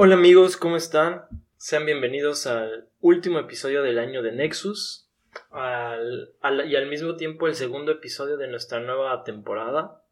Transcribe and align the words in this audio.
Hola 0.00 0.14
amigos, 0.14 0.56
¿cómo 0.56 0.76
están? 0.76 1.24
Sean 1.56 1.84
bienvenidos 1.84 2.46
al 2.46 2.88
último 3.00 3.40
episodio 3.40 3.82
del 3.82 3.98
año 3.98 4.22
de 4.22 4.30
Nexus 4.30 5.08
y 5.52 6.76
al 6.76 6.86
mismo 6.88 7.16
tiempo 7.16 7.48
el 7.48 7.56
segundo 7.56 7.90
episodio 7.90 8.36
de 8.36 8.46
nuestra 8.46 8.78
nueva 8.78 9.24
temporada 9.24 10.04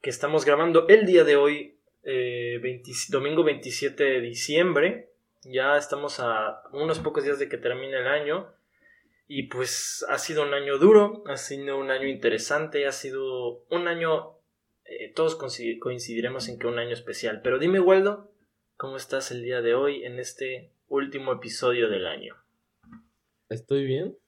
que 0.00 0.08
estamos 0.08 0.46
grabando 0.46 0.88
el 0.88 1.04
día 1.04 1.24
de 1.24 1.36
hoy, 1.36 1.76
eh, 2.04 2.58
20 2.62 2.90
domingo 3.10 3.44
27 3.44 4.02
de 4.02 4.20
diciembre. 4.22 5.10
Ya 5.42 5.76
estamos 5.76 6.18
a 6.18 6.62
unos 6.72 6.98
pocos 7.00 7.22
días 7.24 7.38
de 7.38 7.50
que 7.50 7.58
termine 7.58 7.98
el 7.98 8.06
año 8.06 8.50
y 9.28 9.42
pues 9.48 10.06
ha 10.08 10.16
sido 10.16 10.42
un 10.42 10.54
año 10.54 10.78
duro, 10.78 11.22
ha 11.26 11.36
sido 11.36 11.76
un 11.76 11.90
año 11.90 12.08
interesante, 12.08 12.86
ha 12.86 12.92
sido 12.92 13.64
un 13.68 13.88
año, 13.88 14.38
eh, 14.86 15.12
todos 15.14 15.38
coincid- 15.38 15.78
coincidiremos 15.80 16.48
en 16.48 16.58
que 16.58 16.66
un 16.66 16.78
año 16.78 16.94
especial. 16.94 17.42
Pero 17.44 17.58
dime, 17.58 17.78
Waldo, 17.78 18.31
¿cómo 18.82 18.96
estás 18.96 19.30
el 19.30 19.44
día 19.44 19.62
de 19.62 19.74
hoy 19.74 20.02
en 20.02 20.18
este 20.18 20.72
último 20.88 21.32
episodio 21.32 21.88
del 21.88 22.04
año? 22.04 22.34
Estoy 23.48 23.84
bien, 23.84 24.18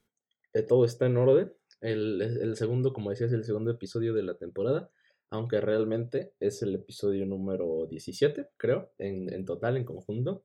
todo 0.69 0.85
está 0.85 1.07
en 1.07 1.17
orden. 1.17 1.51
El, 1.81 2.55
segundo, 2.55 2.93
como 2.93 3.09
decías, 3.09 3.33
el 3.33 3.43
segundo 3.43 3.71
episodio 3.71 4.13
de 4.13 4.23
la 4.23 4.37
temporada, 4.37 4.89
aunque 5.29 5.59
realmente 5.59 6.31
es 6.39 6.61
el 6.61 6.73
episodio 6.73 7.25
número 7.25 7.85
17, 7.89 8.47
creo, 8.55 8.93
en, 8.97 9.29
en 9.33 9.43
total, 9.43 9.75
en 9.75 9.83
conjunto. 9.83 10.41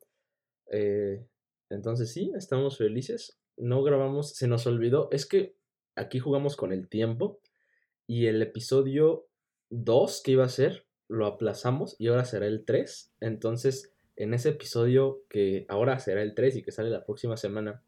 Eh, 0.73 1.25
entonces 1.69 2.13
sí, 2.13 2.33
estamos 2.35 2.79
felices. 2.79 3.39
No 3.57 3.85
grabamos, 3.85 4.35
se 4.35 4.49
nos 4.49 4.67
olvidó, 4.67 5.09
es 5.13 5.25
que 5.25 5.55
aquí 5.95 6.19
jugamos 6.19 6.57
con 6.57 6.73
el 6.73 6.89
tiempo 6.89 7.41
y 8.09 8.27
el 8.27 8.43
episodio 8.43 9.29
2 9.69 10.23
que 10.25 10.33
iba 10.33 10.45
a 10.47 10.49
ser, 10.49 10.89
lo 11.07 11.27
aplazamos 11.27 11.95
y 12.01 12.09
ahora 12.09 12.25
será 12.25 12.49
el 12.49 12.65
3. 12.65 13.15
Entonces, 13.21 13.95
en 14.17 14.35
ese 14.35 14.51
episodio 14.51 15.23
que 15.29 15.65
ahora 15.69 15.99
será 15.99 16.23
el 16.23 16.35
3 16.35 16.57
y 16.57 16.63
que 16.63 16.73
sale 16.73 16.91
la 16.91 17.05
próxima 17.05 17.37
semana, 17.37 17.83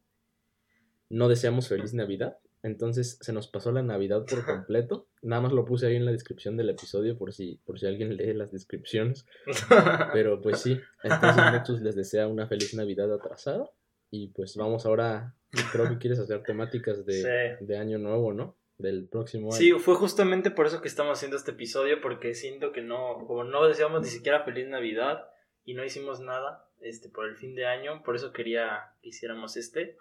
no 1.09 1.29
deseamos 1.29 1.69
feliz 1.69 1.92
Navidad. 1.95 2.39
Entonces 2.62 3.19
se 3.20 3.33
nos 3.33 3.48
pasó 3.48 3.73
la 3.73 3.83
Navidad 3.83 4.25
por 4.25 4.45
completo. 4.45 5.09
Nada 5.23 5.42
más 5.42 5.53
lo 5.53 5.64
puse 5.64 5.87
ahí 5.87 5.97
en 5.97 6.05
la 6.05 6.12
descripción 6.12 6.56
del 6.56 6.70
episodio 6.70 7.19
por 7.19 7.33
si, 7.33 7.61
por 7.64 7.79
si 7.79 7.87
alguien 7.87 8.17
lee 8.17 8.33
las 8.34 8.53
descripciones. 8.53 9.27
Pero 10.12 10.41
pues 10.41 10.61
sí, 10.61 10.81
entonces 11.03 11.53
Nexus 11.53 11.81
les 11.83 11.97
desea 11.97 12.29
una 12.29 12.47
feliz 12.47 12.73
Navidad 12.75 13.12
atrasada. 13.12 13.69
Y 14.11 14.29
pues 14.29 14.57
vamos 14.57 14.84
ahora, 14.86 15.34
creo 15.73 15.89
que 15.89 15.98
quieres 15.98 16.19
hacer 16.19 16.42
temáticas 16.42 17.05
de, 17.07 17.14
Sí. 17.59 17.64
de 17.64 17.79
año 17.79 17.98
nuevo, 17.98 18.33
¿no? 18.34 18.57
Del 18.77 19.09
próximo 19.09 19.48
año. 19.53 19.59
Sí, 19.59 19.73
fue 19.73 19.95
justamente 19.95 20.51
por 20.51 20.67
eso 20.67 20.83
que 20.83 20.89
estamos 20.89 21.17
haciendo 21.19 21.36
este 21.36 21.53
episodio, 21.53 22.01
porque 22.03 22.34
siento 22.34 22.73
que 22.73 22.83
no, 22.83 23.25
como 23.27 23.42
no 23.45 23.67
deseamos 23.67 24.03
ni 24.03 24.09
siquiera 24.09 24.45
feliz 24.45 24.69
Navidad 24.69 25.25
y 25.64 25.74
no 25.74 25.84
hicimos 25.84 26.20
nada 26.20 26.68
este, 26.80 27.08
por 27.08 27.27
el 27.27 27.36
fin 27.36 27.55
de 27.55 27.66
año, 27.66 28.02
por 28.02 28.16
eso 28.16 28.32
quería 28.32 28.94
que 29.02 29.10
hiciéramos 29.10 29.56
este. 29.56 29.96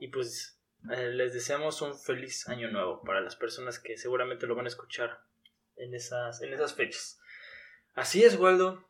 Y 0.00 0.08
pues 0.08 0.58
eh, 0.90 1.10
les 1.12 1.32
deseamos 1.32 1.82
un 1.82 1.98
feliz 1.98 2.48
año 2.48 2.70
nuevo 2.70 3.02
para 3.02 3.20
las 3.20 3.36
personas 3.36 3.78
que 3.78 3.96
seguramente 3.96 4.46
lo 4.46 4.54
van 4.54 4.66
a 4.66 4.68
escuchar 4.68 5.20
en 5.76 5.94
esas, 5.94 6.42
en 6.42 6.52
esas 6.52 6.74
fechas. 6.74 7.20
Así 7.94 8.22
es, 8.22 8.36
Waldo. 8.36 8.84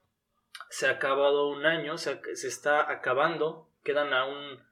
Se 0.71 0.87
ha 0.87 0.93
acabado 0.93 1.49
un 1.49 1.65
año, 1.65 1.97
se, 1.99 2.21
se 2.35 2.49
está 2.49 2.91
acabando, 2.91 3.71
quedan 3.85 4.13
aún 4.13 4.63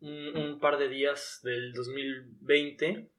un 0.00 0.58
par 0.60 0.78
de 0.78 0.88
días 0.88 1.40
del 1.42 1.72
2020 1.72 3.10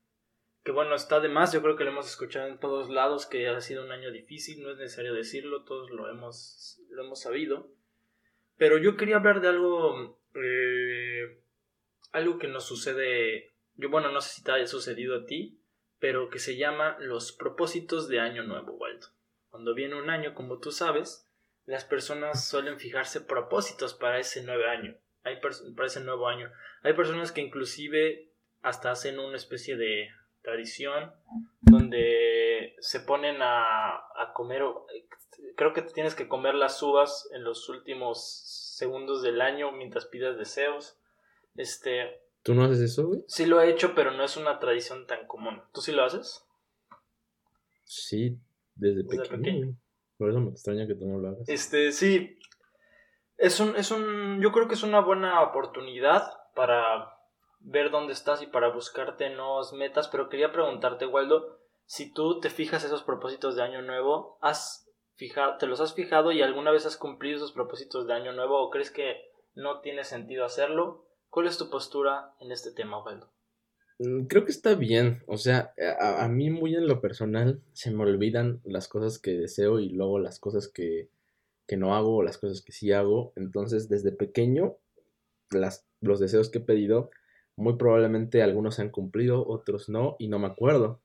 que 0.66 0.72
bueno, 0.72 0.96
está 0.96 1.20
de 1.20 1.30
más, 1.30 1.54
yo 1.54 1.62
creo 1.62 1.76
que 1.76 1.84
lo 1.84 1.92
hemos 1.92 2.10
escuchado 2.10 2.48
en 2.48 2.60
todos 2.60 2.90
lados, 2.90 3.28
que 3.28 3.48
ha 3.48 3.62
sido 3.62 3.86
un 3.86 3.92
año 3.92 4.12
difícil, 4.12 4.64
no 4.64 4.72
es 4.72 4.78
necesario 4.80 5.14
decirlo, 5.14 5.64
todos 5.64 5.92
lo 5.92 6.10
hemos, 6.10 6.82
lo 6.90 7.04
hemos 7.04 7.22
sabido. 7.22 7.70
Pero 8.58 8.80
yo 8.80 8.98
quería 8.98 9.18
hablar 9.18 9.42
de 9.42 9.50
algo, 9.50 10.20
eh, 10.34 11.40
algo 12.14 12.40
que 12.40 12.48
nos 12.48 12.66
sucede, 12.66 13.54
yo 13.76 13.92
bueno, 13.92 14.12
no 14.12 14.22
sé 14.22 14.34
si 14.34 14.44
te 14.44 14.54
haya 14.54 14.66
sucedido 14.66 15.16
a 15.16 15.26
ti, 15.28 15.62
pero 16.00 16.30
que 16.30 16.40
se 16.40 16.58
llama 16.58 16.98
los 17.00 17.32
propósitos 17.32 18.08
de 18.08 18.20
año 18.20 18.42
nuevo, 18.42 18.74
Waldo. 18.74 19.10
Cuando 19.52 19.76
viene 19.76 20.02
un 20.02 20.10
año, 20.10 20.34
como 20.34 20.58
tú 20.58 20.72
sabes, 20.72 21.30
las 21.68 21.86
personas 21.86 22.50
suelen 22.50 22.80
fijarse 22.80 23.22
propósitos 23.22 23.94
para 23.94 24.18
ese 24.18 24.44
nuevo 24.44 24.64
año, 24.64 24.98
hay 25.22 25.40
para 25.40 25.86
ese 25.86 26.02
nuevo 26.02 26.28
año. 26.28 26.52
Hay 26.82 26.94
personas 26.94 27.32
que 27.32 27.42
inclusive 27.42 28.32
hasta 28.64 28.90
hacen 28.90 29.20
una 29.20 29.38
especie 29.38 29.78
de 29.78 30.10
tradición 30.46 31.12
donde 31.62 32.76
se 32.80 33.00
ponen 33.02 33.42
a, 33.42 33.96
a 33.96 34.32
comer, 34.34 34.62
creo 35.58 35.74
que 35.74 35.82
tienes 35.82 36.16
que 36.16 36.28
comer 36.30 36.56
las 36.56 36.82
uvas 36.82 37.28
en 37.34 37.44
los 37.44 37.68
últimos 37.68 38.44
segundos 38.78 39.22
del 39.24 39.42
año 39.42 39.72
mientras 39.72 40.06
pidas 40.06 40.38
deseos. 40.38 40.98
Este, 41.56 42.22
¿Tú 42.44 42.54
no 42.54 42.64
haces 42.66 42.80
eso, 42.80 43.08
güey? 43.08 43.24
sí 43.28 43.46
lo 43.46 43.60
he 43.60 43.70
hecho, 43.70 43.94
pero 43.96 44.12
no 44.12 44.24
es 44.24 44.38
una 44.38 44.60
tradición 44.60 45.08
tan 45.08 45.26
común. 45.28 45.62
¿Tú 45.74 45.82
sí 45.82 45.92
lo 45.92 46.04
haces? 46.04 46.46
Sí, 47.84 48.38
desde, 48.76 49.04
Desde 49.04 49.18
pequeño. 49.24 49.42
pequeño. 49.42 49.78
Por 50.18 50.30
eso 50.30 50.40
me 50.40 50.52
extraña 50.52 50.88
que 50.88 50.96
tú 50.96 51.06
no 51.08 51.18
lo 51.20 51.30
hagas. 51.30 51.50
Este, 51.50 51.92
sí. 51.92 52.38
Es 53.38 53.60
un, 53.60 53.76
es 53.76 53.92
un, 53.92 54.42
yo 54.42 54.52
creo 54.52 54.68
que 54.68 54.76
es 54.76 54.84
una 54.84 55.02
buena 55.02 55.42
oportunidad 55.42 56.24
para 56.56 57.15
ver 57.66 57.90
dónde 57.90 58.14
estás 58.14 58.42
y 58.42 58.48
para 58.48 58.70
buscarte 58.70 59.30
nuevas 59.32 59.74
metas, 59.74 60.08
pero 60.08 60.30
quería 60.30 60.52
preguntarte, 60.52 61.08
Waldo, 61.08 61.60
si 61.86 62.14
tú 62.14 62.40
te 62.40 62.50
fijas 62.50 62.84
esos 62.84 63.04
propósitos 63.04 63.56
de 63.56 63.64
año 63.64 63.82
nuevo, 63.82 64.38
¿has 64.42 64.88
fijado, 65.16 65.58
te 65.58 65.66
los 65.66 65.82
has 65.82 65.94
fijado 65.94 66.32
y 66.32 66.42
alguna 66.42 66.72
vez 66.72 66.86
has 66.86 66.96
cumplido 66.96 67.38
esos 67.38 67.52
propósitos 67.52 68.08
de 68.08 68.14
año 68.14 68.34
nuevo 68.34 68.62
o 68.62 68.70
crees 68.70 68.92
que 68.92 69.32
no 69.56 69.82
tiene 69.82 70.04
sentido 70.04 70.46
hacerlo? 70.46 71.06
¿Cuál 71.30 71.48
es 71.48 71.58
tu 71.58 71.70
postura 71.70 72.34
en 72.40 72.52
este 72.52 72.72
tema, 72.72 73.04
Waldo? 73.04 73.30
Mm, 73.98 74.26
Creo 74.28 74.46
que 74.46 74.52
está 74.52 74.76
bien, 74.76 75.24
o 75.28 75.38
sea, 75.38 75.74
a, 76.00 76.28
mí 76.28 76.52
muy 76.52 76.76
en 76.76 76.88
lo 76.88 77.02
personal 77.02 77.62
se 77.74 77.92
me 77.92 78.04
olvidan 78.04 78.62
las 78.64 78.88
cosas 78.88 79.18
que 79.18 79.32
deseo 79.32 79.80
y 79.80 79.90
luego 79.90 80.20
las 80.20 80.40
cosas 80.40 80.68
que, 80.68 81.10
que 81.66 81.78
no 81.78 81.96
hago 81.96 82.18
o 82.18 82.24
las 82.24 82.38
cosas 82.38 82.62
que 82.62 82.74
sí 82.74 82.92
hago. 82.92 83.34
Entonces, 83.36 83.90
desde 83.90 84.12
pequeño, 84.12 84.78
las, 85.50 85.88
los 86.00 86.20
deseos 86.20 86.50
que 86.50 86.60
he 86.60 86.62
pedido, 86.62 87.10
muy 87.58 87.78
probablemente 87.78 88.44
algunos 88.44 88.76
se 88.76 88.82
han 88.82 88.90
cumplido, 88.90 89.46
otros 89.48 89.90
no, 89.90 90.16
y 90.20 90.28
no 90.28 90.40
me 90.40 90.48
acuerdo. 90.48 91.02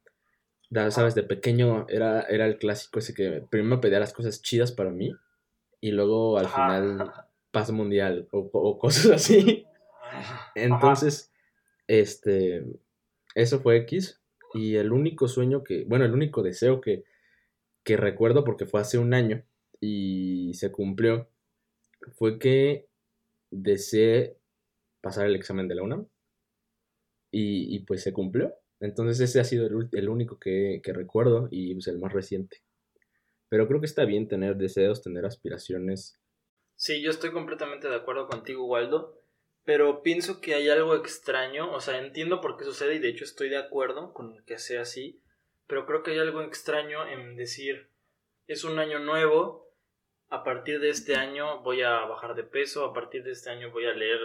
Ya 0.71 0.91
sabes, 0.91 1.15
de 1.15 1.22
pequeño 1.22 1.87
era, 1.88 2.22
era 2.22 2.47
el 2.47 2.59
clásico 2.59 3.00
ese 3.00 3.15
que 3.15 3.44
primero 3.50 3.81
pedía 3.81 3.99
las 3.99 4.12
cosas 4.12 4.41
chidas 4.41 4.71
para 4.71 4.91
mí 4.91 5.12
y 5.81 5.91
luego 5.91 6.39
al 6.39 6.47
Ajá. 6.47 6.66
final 6.66 7.12
paz 7.50 7.71
mundial 7.72 8.28
o, 8.31 8.50
o 8.53 8.78
cosas 8.78 9.06
así. 9.12 9.66
Entonces, 10.55 11.33
este, 11.87 12.65
eso 13.34 13.60
fue 13.60 13.78
X. 13.78 14.21
Y 14.55 14.77
el 14.77 14.93
único 14.93 15.28
sueño 15.28 15.62
que, 15.62 15.84
bueno, 15.84 16.05
el 16.05 16.12
único 16.12 16.43
deseo 16.43 16.81
que, 16.81 17.05
que 17.84 17.97
recuerdo, 17.97 18.44
porque 18.44 18.66
fue 18.66 18.81
hace 18.81 18.99
un 18.99 19.15
año 19.15 19.44
y 19.81 20.53
se 20.55 20.72
cumplió, 20.72 21.28
fue 22.12 22.39
que 22.39 22.89
deseé 23.50 24.37
pasar 25.00 25.27
el 25.27 25.37
examen 25.37 25.69
de 25.69 25.75
la 25.77 25.83
UNAM. 25.83 26.06
Y, 27.30 27.74
y 27.74 27.80
pues 27.80 28.02
se 28.02 28.12
cumplió. 28.12 28.54
Entonces 28.80 29.20
ese 29.20 29.41
ha 29.41 29.44
sido 29.44 29.66
el, 29.66 29.88
el 29.92 30.08
único 30.08 30.38
que, 30.38 30.80
que 30.82 30.92
recuerdo 30.92 31.48
y 31.50 31.74
pues 31.74 31.86
el 31.88 31.98
más 31.98 32.12
reciente. 32.12 32.62
Pero 33.48 33.66
creo 33.66 33.80
que 33.80 33.86
está 33.86 34.04
bien 34.04 34.28
tener 34.28 34.56
deseos, 34.56 35.02
tener 35.02 35.26
aspiraciones. 35.26 36.18
Sí, 36.76 37.02
yo 37.02 37.10
estoy 37.10 37.30
completamente 37.32 37.88
de 37.88 37.96
acuerdo 37.96 38.26
contigo, 38.26 38.64
Waldo, 38.64 39.20
pero 39.64 40.02
pienso 40.02 40.41
que 40.41 40.54
hay 40.54 40.68
algo 40.71 40.94
extraño, 40.94 41.71
o 41.72 41.80
sea, 41.80 41.98
entiendo 41.98 42.41
por 42.41 42.56
qué 42.56 42.65
sucede 42.65 42.94
y 42.94 42.98
de 42.98 43.09
hecho 43.09 43.24
estoy 43.24 43.50
de 43.50 43.59
acuerdo 43.59 44.15
con 44.15 44.42
que 44.44 44.59
sea 44.59 44.83
así, 44.83 45.21
pero 45.66 45.84
creo 45.84 46.03
que 46.03 46.12
hay 46.12 46.18
algo 46.18 46.41
extraño 46.41 47.06
en 47.06 47.36
decir, 47.36 47.91
es 48.47 48.65
un 48.65 48.78
año 48.78 48.98
nuevo, 48.98 49.71
a 50.28 50.42
partir 50.42 50.80
de 50.80 50.88
este 50.88 51.16
año 51.16 51.60
voy 51.62 51.83
a 51.83 52.00
bajar 52.06 52.34
de 52.34 52.44
peso, 52.44 52.84
a 52.84 52.94
partir 52.94 53.22
de 53.24 53.33
este 53.33 53.50
año 53.50 53.71
voy 53.71 53.86
a 53.86 53.92
leer 53.92 54.18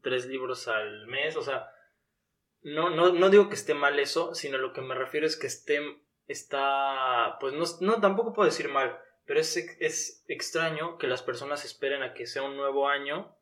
tres 0.00 0.26
libros 0.26 0.68
al 0.68 1.06
mes, 1.06 1.36
o 1.36 1.42
sea, 1.42 1.70
no, 2.62 2.90
no, 2.90 3.12
no 3.12 3.30
digo 3.30 3.48
que 3.48 3.54
esté 3.54 3.74
mal 3.74 3.98
eso, 3.98 4.34
sino 4.34 4.58
lo 4.58 4.72
que 4.72 4.80
me 4.80 4.94
refiero 4.94 5.26
es 5.26 5.36
que 5.36 5.46
esté, 5.46 5.80
está, 6.26 7.36
pues 7.40 7.54
no, 7.54 7.64
no 7.80 8.00
tampoco 8.00 8.32
puedo 8.32 8.48
decir 8.48 8.68
mal, 8.68 8.98
pero 9.24 9.40
es, 9.40 9.56
es 9.80 10.24
extraño 10.28 10.98
que 10.98 11.06
las 11.06 11.22
personas 11.22 11.64
esperen 11.64 12.02
a 12.02 12.14
que 12.14 12.26
sea 12.26 12.42
un 12.42 12.56
nuevo 12.56 12.88
año 12.88 13.36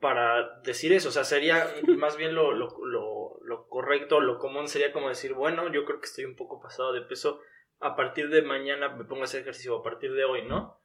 para 0.00 0.60
decir 0.60 0.92
eso. 0.92 1.08
O 1.08 1.12
sea, 1.12 1.24
sería 1.24 1.74
más 1.96 2.16
bien 2.16 2.34
lo, 2.34 2.52
lo, 2.52 2.68
lo, 2.84 3.38
lo 3.42 3.68
correcto, 3.68 4.20
lo 4.20 4.38
común 4.38 4.68
sería 4.68 4.92
como 4.92 5.08
decir, 5.08 5.34
bueno, 5.34 5.72
yo 5.72 5.84
creo 5.84 6.00
que 6.00 6.06
estoy 6.06 6.24
un 6.24 6.36
poco 6.36 6.60
pasado 6.60 6.92
de 6.92 7.02
peso. 7.02 7.40
A 7.78 7.94
partir 7.94 8.30
de 8.30 8.42
mañana 8.42 8.88
me 8.88 9.04
pongo 9.04 9.22
a 9.22 9.24
hacer 9.24 9.42
ejercicio, 9.42 9.76
a 9.76 9.82
partir 9.82 10.12
de 10.14 10.24
hoy, 10.24 10.42
¿no? 10.46 10.78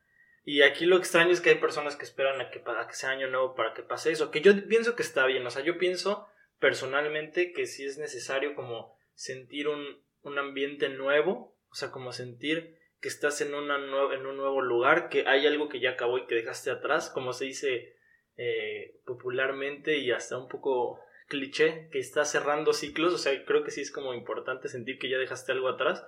Y 0.43 0.63
aquí 0.63 0.85
lo 0.85 0.97
extraño 0.97 1.31
es 1.31 1.39
que 1.39 1.51
hay 1.51 1.55
personas 1.55 1.95
que 1.95 2.03
esperan 2.03 2.41
a 2.41 2.49
que, 2.49 2.63
a 2.65 2.87
que 2.87 2.93
sea 2.93 3.11
año 3.11 3.27
nuevo 3.27 3.53
para 3.53 3.73
que 3.73 3.83
pase 3.83 4.11
eso. 4.11 4.31
Que 4.31 4.41
yo 4.41 4.51
pienso 4.67 4.95
que 4.95 5.03
está 5.03 5.25
bien. 5.25 5.45
O 5.45 5.51
sea, 5.51 5.61
yo 5.61 5.77
pienso 5.77 6.27
personalmente 6.61 7.51
que 7.51 7.65
sí 7.65 7.83
es 7.83 7.97
necesario 7.97 8.55
como 8.55 8.95
sentir 9.13 9.67
un, 9.67 10.01
un 10.21 10.39
ambiente 10.39 10.87
nuevo. 10.87 11.57
O 11.69 11.75
sea, 11.75 11.91
como 11.91 12.13
sentir 12.13 12.77
que 13.01 13.09
estás 13.09 13.41
en, 13.41 13.53
una 13.53 13.75
en 14.13 14.25
un 14.25 14.37
nuevo 14.37 14.61
lugar, 14.61 15.09
que 15.09 15.27
hay 15.27 15.47
algo 15.47 15.67
que 15.67 15.79
ya 15.79 15.91
acabó 15.91 16.19
y 16.19 16.27
que 16.27 16.35
dejaste 16.35 16.69
atrás, 16.69 17.09
como 17.09 17.33
se 17.33 17.45
dice 17.45 17.95
eh, 18.37 18.99
popularmente 19.05 19.97
y 19.97 20.11
hasta 20.11 20.37
un 20.37 20.47
poco 20.47 20.99
cliché, 21.27 21.89
que 21.91 21.99
estás 21.99 22.31
cerrando 22.31 22.73
ciclos, 22.73 23.13
o 23.13 23.17
sea, 23.17 23.43
creo 23.45 23.63
que 23.63 23.71
sí 23.71 23.81
es 23.81 23.91
como 23.91 24.13
importante 24.13 24.67
sentir 24.67 24.99
que 24.99 25.09
ya 25.09 25.17
dejaste 25.17 25.51
algo 25.51 25.69
atrás, 25.69 26.05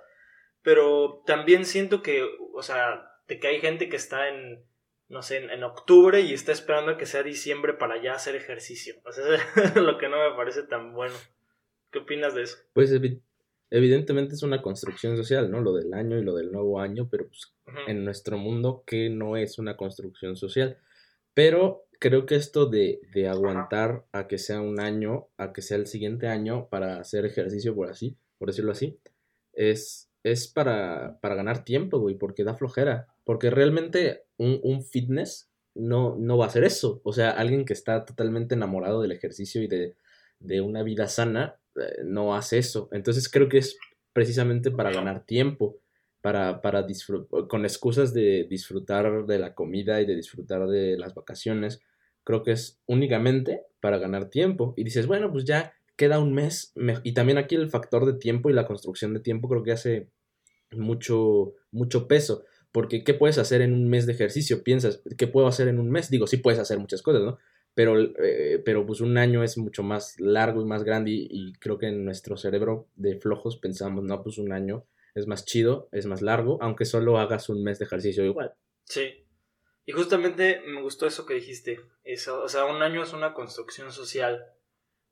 pero 0.62 1.22
también 1.26 1.64
siento 1.64 2.02
que, 2.02 2.24
o 2.52 2.62
sea, 2.62 3.10
de 3.26 3.40
que 3.40 3.48
hay 3.48 3.60
gente 3.60 3.88
que 3.88 3.96
está 3.96 4.28
en, 4.28 4.64
no 5.14 5.22
sé, 5.22 5.36
en, 5.36 5.62
octubre 5.62 6.20
y 6.22 6.34
está 6.34 6.50
esperando 6.50 6.98
que 6.98 7.06
sea 7.06 7.22
diciembre 7.22 7.72
para 7.72 8.02
ya 8.02 8.14
hacer 8.14 8.34
ejercicio, 8.34 8.96
o 9.06 9.12
sea, 9.12 9.24
es 9.64 9.76
lo 9.76 9.96
que 9.96 10.08
no 10.08 10.16
me 10.16 10.36
parece 10.36 10.64
tan 10.64 10.92
bueno. 10.92 11.14
¿Qué 11.92 12.00
opinas 12.00 12.34
de 12.34 12.42
eso? 12.42 12.58
Pues 12.72 12.92
evidentemente 13.70 14.34
es 14.34 14.42
una 14.42 14.60
construcción 14.60 15.16
social, 15.16 15.52
¿no? 15.52 15.60
Lo 15.60 15.72
del 15.72 15.94
año 15.94 16.18
y 16.18 16.24
lo 16.24 16.34
del 16.34 16.50
nuevo 16.50 16.80
año, 16.80 17.08
pero 17.08 17.28
pues, 17.28 17.54
en 17.86 18.04
nuestro 18.04 18.38
mundo, 18.38 18.82
¿qué 18.84 19.08
no 19.08 19.36
es 19.36 19.60
una 19.60 19.76
construcción 19.76 20.34
social? 20.34 20.78
Pero 21.32 21.86
creo 22.00 22.26
que 22.26 22.34
esto 22.34 22.66
de, 22.66 23.00
de, 23.14 23.28
aguantar 23.28 24.04
a 24.10 24.26
que 24.26 24.38
sea 24.38 24.60
un 24.60 24.80
año, 24.80 25.28
a 25.36 25.52
que 25.52 25.62
sea 25.62 25.76
el 25.76 25.86
siguiente 25.86 26.26
año 26.26 26.66
para 26.68 26.98
hacer 26.98 27.24
ejercicio, 27.24 27.76
por 27.76 27.88
así, 27.88 28.16
por 28.36 28.48
decirlo 28.48 28.72
así, 28.72 28.98
es, 29.52 30.10
es 30.24 30.48
para, 30.48 31.20
para 31.20 31.36
ganar 31.36 31.64
tiempo, 31.64 32.00
güey, 32.00 32.16
porque 32.16 32.42
da 32.42 32.56
flojera. 32.56 33.13
Porque 33.24 33.50
realmente 33.50 34.24
un, 34.36 34.60
un 34.62 34.84
fitness 34.84 35.50
no, 35.74 36.16
no 36.18 36.38
va 36.38 36.46
a 36.46 36.48
hacer 36.48 36.64
eso. 36.64 37.00
O 37.04 37.12
sea, 37.12 37.30
alguien 37.30 37.64
que 37.64 37.72
está 37.72 38.04
totalmente 38.04 38.54
enamorado 38.54 39.00
del 39.02 39.12
ejercicio 39.12 39.62
y 39.62 39.66
de, 39.66 39.96
de 40.40 40.60
una 40.60 40.82
vida 40.82 41.08
sana, 41.08 41.56
eh, 41.76 42.02
no 42.04 42.34
hace 42.34 42.58
eso. 42.58 42.88
Entonces 42.92 43.28
creo 43.28 43.48
que 43.48 43.58
es 43.58 43.78
precisamente 44.12 44.70
para 44.70 44.92
ganar 44.92 45.26
tiempo, 45.26 45.78
para, 46.20 46.62
para 46.62 46.86
con 47.48 47.64
excusas 47.64 48.14
de 48.14 48.46
disfrutar 48.48 49.26
de 49.26 49.38
la 49.38 49.54
comida 49.54 50.00
y 50.00 50.06
de 50.06 50.16
disfrutar 50.16 50.66
de 50.68 50.96
las 50.96 51.14
vacaciones. 51.14 51.80
Creo 52.22 52.42
que 52.42 52.52
es 52.52 52.80
únicamente 52.86 53.62
para 53.80 53.98
ganar 53.98 54.30
tiempo. 54.30 54.72
Y 54.76 54.84
dices, 54.84 55.06
bueno, 55.06 55.30
pues 55.30 55.44
ya 55.44 55.74
queda 55.96 56.20
un 56.20 56.32
mes. 56.32 56.72
Y 57.02 57.12
también 57.12 57.38
aquí 57.38 57.56
el 57.56 57.68
factor 57.68 58.06
de 58.06 58.14
tiempo 58.14 58.48
y 58.48 58.54
la 58.54 58.66
construcción 58.66 59.12
de 59.12 59.20
tiempo 59.20 59.48
creo 59.48 59.62
que 59.62 59.72
hace 59.72 60.08
mucho, 60.70 61.54
mucho 61.70 62.08
peso. 62.08 62.44
Porque, 62.74 63.04
¿qué 63.04 63.14
puedes 63.14 63.38
hacer 63.38 63.62
en 63.62 63.72
un 63.72 63.88
mes 63.88 64.04
de 64.04 64.12
ejercicio? 64.12 64.62
Piensas, 64.62 65.00
¿qué 65.16 65.26
puedo 65.26 65.46
hacer 65.46 65.68
en 65.68 65.78
un 65.78 65.90
mes? 65.90 66.10
Digo, 66.10 66.26
sí 66.26 66.36
puedes 66.36 66.58
hacer 66.58 66.78
muchas 66.78 67.00
cosas, 67.00 67.22
¿no? 67.22 67.38
pero, 67.74 67.98
eh, 67.98 68.62
pero 68.64 68.86
pues 68.86 69.00
un 69.00 69.18
año 69.18 69.42
es 69.42 69.58
mucho 69.58 69.82
más 69.82 70.18
largo 70.20 70.62
y 70.62 70.64
más 70.64 70.84
grande 70.84 71.10
y, 71.12 71.52
creo 71.54 71.78
que 71.78 71.88
en 71.88 72.04
nuestro 72.04 72.36
cerebro 72.36 72.88
de 72.94 73.18
flojos 73.18 73.56
pensamos, 73.56 74.04
no, 74.04 74.22
pues 74.22 74.38
un 74.38 74.52
año 74.52 74.86
es 75.14 75.26
más 75.26 75.44
chido, 75.44 75.88
es 75.92 76.06
más 76.06 76.22
largo, 76.22 76.58
aunque 76.60 76.84
solo 76.84 77.18
hagas 77.18 77.48
un 77.48 77.62
mes 77.62 77.78
de 77.78 77.84
ejercicio 77.84 78.24
igual. 78.24 78.54
Sí. 78.84 79.26
Y 79.86 79.92
justamente 79.92 80.62
me 80.66 80.82
gustó 80.82 81.06
eso 81.06 81.26
que 81.26 81.34
dijiste. 81.34 81.80
Eso, 82.04 82.42
o 82.42 82.48
sea, 82.48 82.64
un 82.64 82.82
año 82.82 83.02
es 83.02 83.12
una 83.12 83.34
construcción 83.34 83.92
social. 83.92 84.46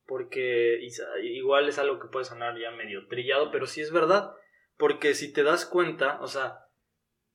Porque 0.07 0.81
igual 1.23 1.69
es 1.69 1.79
algo 1.79 2.01
que 2.01 2.09
puede 2.09 2.25
sonar 2.25 2.59
ya 2.59 2.73
medio 2.73 3.07
trillado, 3.07 3.51
pero 3.53 3.67
sí 3.67 3.81
es 3.81 3.93
verdad. 3.93 4.33
Porque 4.77 5.15
si 5.15 5.33
te 5.33 5.45
das 5.45 5.65
cuenta, 5.67 6.21
o 6.21 6.27
sea, 6.27 6.62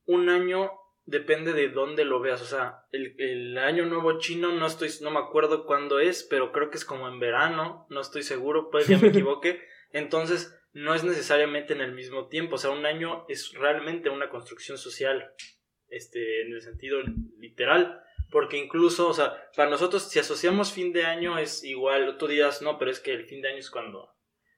un 0.08 0.30
año 0.30 0.72
depende 1.04 1.52
de 1.52 1.68
dónde 1.68 2.04
lo 2.04 2.18
veas. 2.20 2.42
O 2.42 2.46
sea, 2.46 2.86
el, 2.92 3.56
año 3.58 3.86
nuevo 3.86 4.18
chino 4.18 4.50
no 4.52 4.66
estoy, 4.66 4.90
no 5.02 5.10
me 5.10 5.20
acuerdo 5.20 5.64
cuándo 5.66 6.00
es, 6.00 6.24
pero 6.24 6.50
creo 6.50 6.70
que 6.70 6.78
es 6.78 6.84
como 6.84 7.08
en 7.08 7.20
verano, 7.20 7.86
no 7.90 8.00
estoy 8.00 8.22
seguro, 8.22 8.70
pues 8.70 8.88
ya 8.88 8.98
me 8.98 9.08
equivoqué. 9.08 9.62
Entonces, 9.92 10.58
no 10.72 10.94
es 10.94 11.04
necesariamente 11.04 11.74
en 11.74 11.82
el 11.82 11.92
mismo 11.92 12.28
tiempo. 12.28 12.56
O 12.56 12.58
sea, 12.58 12.70
un 12.70 12.86
año 12.86 13.26
es 13.28 13.52
realmente 13.52 14.10
una 14.10 14.30
construcción 14.30 14.78
social. 14.78 15.32
Este, 15.88 16.42
en 16.42 16.52
el 16.52 16.62
sentido 16.62 17.00
literal. 17.38 18.02
Porque 18.30 18.58
incluso, 18.58 19.08
o 19.08 19.14
sea, 19.14 19.50
para 19.56 19.70
nosotros, 19.70 20.10
si 20.10 20.18
asociamos 20.18 20.72
fin 20.72 20.92
de 20.92 21.04
año, 21.04 21.38
es 21.38 21.64
igual. 21.64 22.16
Tú 22.18 22.26
dirás, 22.26 22.60
no, 22.60 22.78
pero 22.78 22.90
es 22.90 23.00
que 23.00 23.12
el 23.12 23.24
fin 23.24 23.40
de 23.40 23.48
año 23.48 23.58
es 23.58 23.70
cuando, 23.70 24.10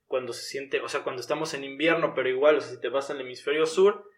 cuando 0.06 0.32
se 0.32 0.43
siente, 0.43 0.81
o 0.81 0.88
sea, 0.88 1.03
cuando 1.03 1.20
estamos 1.20 1.55
en 1.55 1.64
invierno, 1.64 2.12
pero 2.14 2.29
igual, 2.29 2.56
o 2.56 2.61
sea, 2.61 2.75
si 2.75 2.81
te 2.81 2.88
vas 2.88 3.11
al 3.11 3.20
hemisferio 3.20 3.67
sur, 3.67 4.09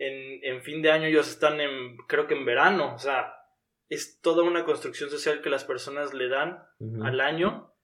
en, 0.00 0.62
fin 0.62 0.80
de 0.82 0.90
año 0.90 1.06
ellos 1.06 1.28
están 1.28 1.60
en, 1.60 1.98
creo 2.08 2.26
que 2.26 2.34
en 2.34 2.46
verano, 2.46 2.94
o 2.94 2.98
sea, 2.98 3.34
es 3.88 4.20
toda 4.20 4.42
una 4.42 4.64
construcción 4.64 5.10
social 5.10 5.42
que 5.42 5.50
las 5.50 5.64
personas 5.64 6.14
le 6.14 6.28
dan 6.28 6.64
al 7.02 7.20
año. 7.20 7.74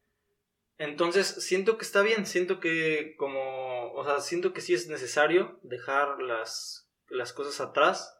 Entonces, 0.79 1.27
siento 1.27 1.77
que 1.77 1.85
está 1.85 2.03
bien, 2.03 2.27
siento 2.27 2.61
que 2.61 3.17
como, 3.19 3.93
o 3.93 4.05
sea, 4.05 4.21
siento 4.21 4.53
que 4.53 4.61
sí 4.61 4.73
es 4.73 4.89
necesario 4.89 5.59
dejar 5.63 6.23
las, 6.23 6.91
las 7.09 7.33
cosas 7.33 7.61
atrás 7.61 8.19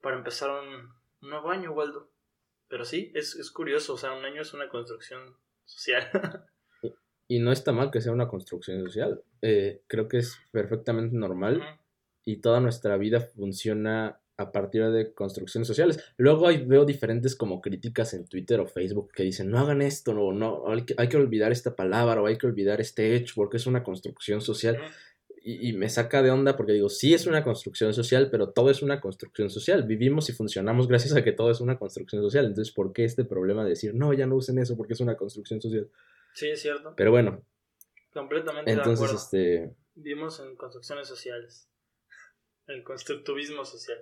para 0.00 0.16
empezar 0.16 0.50
un, 0.50 0.92
nuevo 1.20 1.50
año, 1.50 1.72
Waldo. 1.72 2.10
Pero 2.68 2.84
sí, 2.84 3.12
es, 3.14 3.34
es, 3.36 3.50
curioso, 3.50 3.94
o 3.94 3.98
sea, 3.98 4.12
un 4.12 4.24
año 4.24 4.42
es 4.42 4.54
una 4.54 4.68
construcción 4.68 5.36
social. 5.64 6.10
y 7.28 7.38
no 7.38 7.52
está 7.52 7.72
mal 7.72 7.90
que 7.90 8.00
sea 8.00 8.12
una 8.12 8.28
construcción 8.28 8.82
social. 8.84 9.22
Eh, 9.40 9.82
creo 9.86 10.08
que 10.08 10.18
es 10.18 10.38
perfectamente 10.52 11.16
normal 11.16 11.80
y 12.24 12.36
toda 12.36 12.60
nuestra 12.60 12.96
vida 12.96 13.20
funciona 13.20 14.20
a 14.36 14.52
partir 14.52 14.88
de 14.90 15.12
construcciones 15.12 15.68
sociales. 15.68 16.02
Luego 16.16 16.48
hay, 16.48 16.64
veo 16.64 16.84
diferentes 16.84 17.36
como 17.36 17.60
críticas 17.60 18.14
en 18.14 18.26
Twitter 18.26 18.60
o 18.60 18.66
Facebook 18.66 19.12
que 19.12 19.22
dicen, 19.22 19.50
no 19.50 19.58
hagan 19.58 19.82
esto, 19.82 20.14
no, 20.14 20.32
no 20.32 20.70
hay, 20.70 20.84
que, 20.84 20.94
hay 20.96 21.08
que 21.08 21.16
olvidar 21.16 21.52
esta 21.52 21.76
palabra 21.76 22.22
o 22.22 22.26
hay 22.26 22.38
que 22.38 22.46
olvidar 22.46 22.80
este 22.80 23.14
hecho 23.14 23.34
porque 23.36 23.58
es 23.58 23.66
una 23.66 23.82
construcción 23.82 24.40
social. 24.40 24.78
Y, 25.44 25.70
y, 25.70 25.72
me 25.72 25.88
saca 25.88 26.22
de 26.22 26.30
onda 26.30 26.56
porque 26.56 26.72
digo, 26.72 26.88
sí 26.88 27.14
es 27.14 27.26
una 27.26 27.42
construcción 27.42 27.92
social, 27.92 28.30
pero 28.30 28.50
todo 28.50 28.70
es 28.70 28.80
una 28.80 29.00
construcción 29.00 29.50
social. 29.50 29.82
Vivimos 29.82 30.28
y 30.28 30.32
funcionamos 30.32 30.86
gracias 30.86 31.16
a 31.16 31.24
que 31.24 31.32
todo 31.32 31.50
es 31.50 31.60
una 31.60 31.78
construcción 31.78 32.22
social. 32.22 32.46
Entonces, 32.46 32.72
¿por 32.72 32.92
qué 32.92 33.04
este 33.04 33.24
problema 33.24 33.64
de 33.64 33.70
decir, 33.70 33.92
no, 33.92 34.12
ya 34.12 34.26
no 34.26 34.36
usen 34.36 34.58
eso 34.58 34.76
porque 34.76 34.92
es 34.92 35.00
una 35.00 35.16
construcción 35.16 35.60
social? 35.60 35.90
Sí, 36.32 36.48
es 36.48 36.62
cierto. 36.62 36.94
Pero 36.96 37.10
bueno. 37.10 37.42
Completamente 38.12 38.70
Entonces, 38.70 39.00
de 39.00 39.04
acuerdo. 39.04 39.16
este... 39.16 39.76
Vivimos 39.94 40.38
en 40.38 40.54
construcciones 40.54 41.08
sociales. 41.08 41.68
El 42.72 42.84
constructivismo 42.84 43.64
social. 43.64 43.98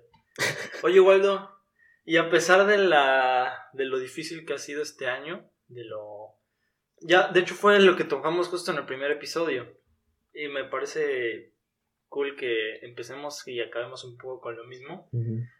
Oye, 0.82 1.00
Waldo, 1.00 1.50
y 2.04 2.16
a 2.18 2.30
pesar 2.30 2.66
de 2.66 2.78
la 2.78 3.68
de 3.72 3.84
lo 3.84 3.98
difícil 3.98 4.46
que 4.46 4.54
ha 4.54 4.58
sido 4.58 4.82
este 4.82 5.08
año, 5.08 5.50
de 5.66 5.84
lo 5.84 6.36
ya, 7.00 7.28
de 7.28 7.40
hecho 7.40 7.54
fue 7.54 7.80
lo 7.80 7.96
que 7.96 8.04
tocamos 8.04 8.48
justo 8.48 8.70
en 8.70 8.78
el 8.78 8.86
primer 8.86 9.10
episodio. 9.10 9.76
Y 10.32 10.48
me 10.48 10.64
parece 10.64 11.54
cool 12.08 12.36
que 12.36 12.78
empecemos 12.82 13.46
y 13.48 13.60
acabemos 13.60 14.04
un 14.04 14.16
poco 14.16 14.40
con 14.40 14.56
lo 14.56 14.64
mismo. 14.64 15.10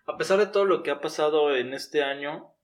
A 0.06 0.16
pesar 0.16 0.38
de 0.38 0.46
todo 0.46 0.64
lo 0.64 0.82
que 0.82 0.90
ha 0.90 1.00
pasado 1.00 1.56
en 1.56 1.74
este 1.74 2.02
año, 2.02 2.54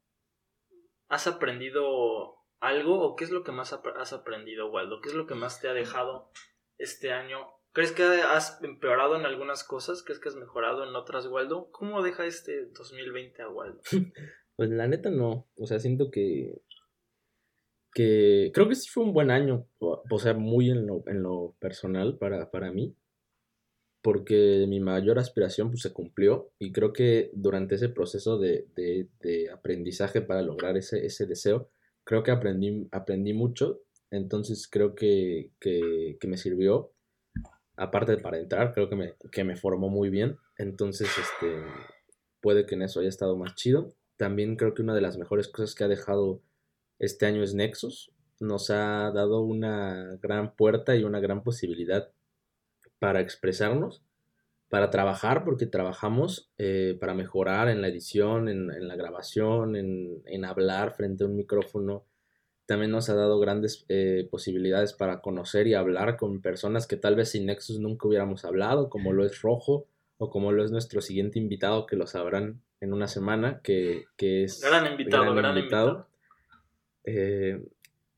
¿has 1.09 1.27
aprendido 1.27 2.37
algo 2.61 3.01
o 3.01 3.17
qué 3.17 3.25
es 3.25 3.31
lo 3.31 3.43
que 3.43 3.53
más 3.53 3.73
has 3.73 4.13
aprendido, 4.13 4.71
Waldo? 4.71 5.01
¿Qué 5.01 5.09
es 5.09 5.15
lo 5.15 5.27
que 5.27 5.35
más 5.35 5.61
te 5.61 5.69
ha 5.69 5.73
dejado 5.73 6.31
este 6.79 7.13
año 7.13 7.49
¿Crees 7.77 7.93
que 7.93 8.05
has 8.05 8.59
empeorado 8.63 9.17
en 9.17 9.27
algunas 9.27 9.63
cosas? 9.63 10.03
¿Crees 10.03 10.19
que 10.19 10.31
has 10.31 10.35
mejorado 10.35 10.83
en 10.89 10.97
otras, 10.97 11.27
Waldo? 11.27 11.69
¿Cómo 11.73 12.03
deja 12.03 12.25
este 12.25 12.71
2020 12.73 13.43
a 13.43 13.51
Waldo? 13.51 13.83
pues 14.57 14.71
la 14.71 14.89
neta 14.89 15.11
no. 15.11 15.47
O 15.59 15.67
sea, 15.67 15.79
siento 15.79 16.11
que. 16.11 16.63
que 17.93 18.51
creo 18.55 18.67
que 18.67 18.77
sí 18.77 18.89
fue 18.89 19.05
un 19.05 19.13
buen 19.13 19.31
año. 19.31 19.69
O 19.79 20.19
sea, 20.19 20.33
muy 20.33 20.71
en 20.71 20.87
lo, 20.87 21.05
en 21.07 21.23
lo 21.23 21.55
personal 21.59 22.17
para, 22.17 22.51
para 22.51 22.73
mí. 22.73 22.97
Porque 24.01 24.65
mi 24.67 24.81
mayor 24.81 25.19
aspiración 25.19 25.69
pues, 25.69 25.83
se 25.83 25.93
cumplió. 25.93 26.53
Y 26.59 26.73
creo 26.73 26.95
que 26.95 27.31
durante 27.35 27.75
ese 27.75 27.91
proceso 27.91 28.39
de, 28.39 28.69
de, 28.75 29.51
aprendizaje 29.51 30.23
para 30.23 30.41
lograr 30.41 30.79
ese, 30.79 31.05
ese 31.05 31.27
deseo, 31.27 31.69
creo 32.05 32.23
que 32.23 32.31
aprendí, 32.31 32.89
aprendí 32.91 33.35
mucho. 33.35 33.83
Entonces 34.11 34.67
creo 34.67 34.95
que, 34.95 35.51
que, 35.61 36.17
que 36.19 36.27
me 36.27 36.39
sirvió 36.39 36.96
aparte 37.77 38.13
de 38.13 38.19
para 38.19 38.39
entrar, 38.39 38.73
creo 38.73 38.89
que 38.89 38.97
me, 38.97 39.15
que 39.31 39.45
me 39.45 39.57
formó 39.57 39.89
muy 39.89 40.09
bien. 40.11 40.39
Entonces, 40.57 41.09
este, 41.19 41.63
puede 42.41 42.67
que 42.67 42.75
en 42.75 42.83
eso 42.83 43.01
haya 43.01 43.09
estado 43.09 43.37
más 43.37 43.55
chido. 43.55 43.95
También 44.17 44.57
creo 44.57 44.75
que 44.75 44.83
una 44.83 44.95
de 44.95 45.03
las 45.03 45.19
mejores 45.19 45.49
cosas 45.49 45.75
que 45.75 45.85
ha 45.85 45.89
dejado 45.89 46.41
este 46.99 47.27
año 47.27 47.43
es 47.43 47.55
Nexus. 47.55 48.13
Nos 48.41 48.71
ha 48.71 49.11
dado 49.13 49.41
una 49.41 50.19
gran 50.23 50.55
puerta 50.55 50.97
y 50.97 51.05
una 51.05 51.21
gran 51.21 51.43
posibilidad 51.43 52.11
para 52.99 53.21
expresarnos, 53.21 54.03
para 54.69 54.91
trabajar, 54.91 55.45
porque 55.45 55.67
trabajamos 55.67 56.51
eh, 56.59 56.97
para 56.99 57.15
mejorar 57.15 57.69
en 57.69 57.83
la 57.83 57.89
edición, 57.89 58.49
en, 58.49 58.71
en 58.71 58.89
la 58.89 58.97
grabación, 58.97 59.77
en, 59.77 60.23
en 60.25 60.45
hablar 60.45 60.95
frente 60.95 61.25
a 61.25 61.27
un 61.27 61.37
micrófono, 61.37 62.05
también 62.67 62.91
nos 62.91 63.09
ha 63.09 63.15
dado 63.15 63.39
grandes 63.39 63.85
eh, 63.89 64.27
posibilidades 64.31 64.93
para 64.93 65.21
conocer 65.21 65.69
y 65.69 65.75
hablar 65.75 66.17
con 66.17 66.43
personas 66.43 66.87
que 66.87 66.97
tal 66.97 67.15
vez 67.15 67.31
sin 67.31 67.47
Nexus 67.47 67.79
nunca 67.79 68.09
hubiéramos 68.09 68.45
hablado, 68.45 68.91
como 68.91 69.13
lo 69.13 69.25
es 69.25 69.41
Rojo 69.41 69.87
o 70.19 70.31
como 70.31 70.51
lo 70.51 70.65
es 70.65 70.73
nuestro 70.73 71.01
siguiente 71.01 71.39
invitado, 71.39 71.87
que 71.87 71.97
lo 71.97 72.07
sabrán 72.07 72.61
en 72.81 72.93
una 72.93 73.07
semana, 73.07 73.61
que, 73.63 74.07
es... 74.19 74.61
Gran 74.63 74.91
invitado, 74.91 75.35
gran, 75.35 75.57
invitado. 75.57 76.09
Eh, 77.05 77.63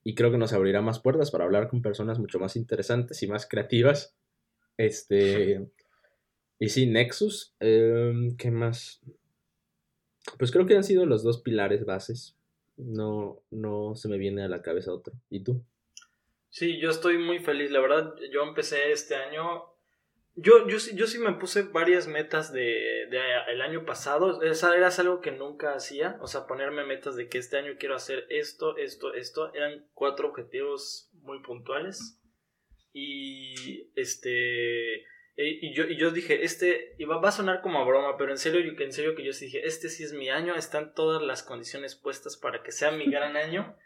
y 0.02 0.14
creo 0.14 0.30
que 0.30 0.38
nos 0.38 0.54
abrirá 0.54 0.80
más 0.80 1.00
puertas 1.00 1.30
para 1.30 1.44
hablar 1.44 1.68
con 1.68 1.82
personas 1.82 2.18
mucho 2.18 2.38
más 2.38 2.56
interesantes 2.56 3.22
y 3.22 3.26
más 3.26 3.46
creativas. 3.46 4.16
Este, 4.78 5.68
Y 6.58 6.70
sí, 6.70 6.86
Nexus, 6.86 7.54
em, 7.60 8.36
¿qué 8.36 8.50
más? 8.50 9.02
Pues 10.38 10.50
creo 10.50 10.66
que 10.66 10.76
han 10.76 10.84
sido 10.84 11.04
los 11.04 11.22
dos 11.22 11.42
pilares 11.42 11.84
bases. 11.84 12.37
No, 12.78 13.42
no 13.50 13.94
se 13.96 14.08
me 14.08 14.18
viene 14.18 14.44
a 14.44 14.48
la 14.48 14.62
cabeza 14.62 14.92
otro. 14.92 15.12
¿Y 15.28 15.42
tú? 15.42 15.62
Sí, 16.48 16.80
yo 16.80 16.90
estoy 16.90 17.18
muy 17.18 17.40
feliz. 17.40 17.70
La 17.70 17.80
verdad, 17.80 18.14
yo 18.32 18.42
empecé 18.42 18.92
este 18.92 19.16
año. 19.16 19.64
Yo, 20.36 20.68
yo, 20.68 20.78
yo 20.94 21.06
sí 21.08 21.18
me 21.18 21.32
puse 21.32 21.62
varias 21.62 22.06
metas 22.06 22.52
de, 22.52 23.06
de 23.10 23.20
el 23.48 23.60
año 23.60 23.84
pasado. 23.84 24.40
Esa 24.42 24.76
era 24.76 24.88
algo 24.88 25.20
que 25.20 25.32
nunca 25.32 25.74
hacía. 25.74 26.16
O 26.20 26.28
sea, 26.28 26.46
ponerme 26.46 26.84
metas 26.84 27.16
de 27.16 27.28
que 27.28 27.38
este 27.38 27.58
año 27.58 27.72
quiero 27.78 27.96
hacer 27.96 28.26
esto, 28.30 28.76
esto, 28.76 29.12
esto. 29.14 29.52
Eran 29.54 29.86
cuatro 29.94 30.28
objetivos 30.28 31.10
muy 31.14 31.42
puntuales. 31.42 32.20
Y 32.92 33.90
este 33.96 35.04
y 35.40 35.72
yo, 35.72 35.84
y 35.84 35.96
yo 35.96 36.10
dije, 36.10 36.42
este, 36.42 36.96
y 36.98 37.04
va, 37.04 37.20
a 37.20 37.30
sonar 37.30 37.60
como 37.60 37.78
a 37.78 37.84
broma, 37.84 38.16
pero 38.16 38.32
en 38.32 38.38
serio, 38.38 38.60
yo, 38.60 38.72
en 38.82 38.92
serio 38.92 39.14
que 39.14 39.24
yo 39.24 39.32
sí 39.32 39.44
dije, 39.44 39.64
este 39.64 39.88
sí 39.88 40.02
es 40.02 40.12
mi 40.12 40.30
año, 40.30 40.56
están 40.56 40.94
todas 40.94 41.22
las 41.22 41.44
condiciones 41.44 41.94
puestas 41.94 42.36
para 42.36 42.64
que 42.64 42.72
sea 42.72 42.90
mi 42.90 43.06
gran 43.10 43.36
año. 43.36 43.76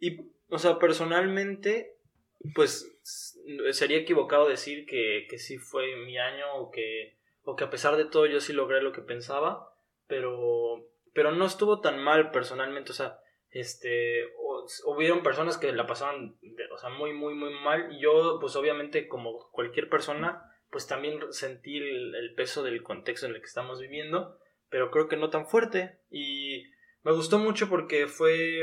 Y, 0.00 0.30
o 0.48 0.58
sea, 0.58 0.78
personalmente, 0.78 1.98
pues 2.54 2.98
sería 3.72 3.98
equivocado 3.98 4.48
decir 4.48 4.86
que, 4.86 5.26
que 5.28 5.38
sí 5.38 5.58
fue 5.58 5.96
mi 5.96 6.16
año 6.16 6.46
o 6.54 6.70
que, 6.70 7.18
o 7.42 7.56
que 7.56 7.64
a 7.64 7.70
pesar 7.70 7.96
de 7.96 8.06
todo 8.06 8.24
yo 8.24 8.40
sí 8.40 8.54
logré 8.54 8.80
lo 8.80 8.92
que 8.92 9.02
pensaba, 9.02 9.74
pero, 10.06 10.88
pero 11.12 11.30
no 11.30 11.44
estuvo 11.44 11.82
tan 11.82 12.02
mal 12.02 12.30
personalmente, 12.30 12.92
o 12.92 12.94
sea, 12.94 13.20
este, 13.50 14.32
hubieron 14.86 15.22
personas 15.22 15.58
que 15.58 15.72
la 15.72 15.86
pasaron, 15.86 16.38
o 16.72 16.78
sea, 16.78 16.88
muy, 16.88 17.12
muy, 17.12 17.34
muy 17.34 17.52
mal, 17.52 17.92
y 17.92 18.00
yo, 18.00 18.38
pues 18.40 18.56
obviamente, 18.56 19.08
como 19.08 19.50
cualquier 19.50 19.90
persona, 19.90 20.52
pues 20.70 20.86
también 20.86 21.20
sentir 21.32 21.82
el, 21.82 22.34
peso 22.34 22.62
del 22.62 22.82
contexto 22.82 23.26
en 23.26 23.34
el 23.34 23.40
que 23.40 23.46
estamos 23.46 23.80
viviendo, 23.80 24.38
pero 24.68 24.90
creo 24.90 25.08
que 25.08 25.16
no 25.16 25.30
tan 25.30 25.46
fuerte. 25.46 26.00
Y 26.10 26.64
me 27.02 27.12
gustó 27.12 27.38
mucho 27.38 27.68
porque 27.68 28.06
fue 28.06 28.62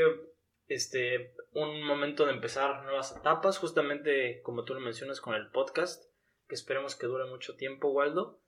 este 0.66 1.34
un 1.52 1.82
momento 1.82 2.26
de 2.26 2.32
empezar 2.32 2.82
nuevas 2.84 3.16
etapas, 3.16 3.58
justamente 3.58 4.40
como 4.42 4.64
tú 4.64 4.74
lo 4.74 4.80
mencionas 4.80 5.20
con 5.20 5.34
el 5.34 5.50
podcast, 5.50 6.04
que 6.48 6.54
esperemos 6.54 6.96
que 6.96 7.06
dure 7.06 7.26
mucho 7.26 7.56
tiempo, 7.56 7.90
Waldo. 7.90 8.40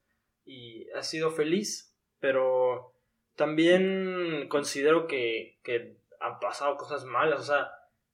Y 0.45 0.89
ha 0.91 1.03
sido 1.03 1.31
feliz, 1.31 1.97
pero 2.21 2.95
también 3.35 4.47
considero 4.49 5.07
que, 5.07 5.59
que 5.63 5.99
han 6.21 6.39
pasado 6.41 6.77
cosas 6.77 7.05
malas, 7.05 7.41
o 7.41 7.45
sea, 7.45 7.71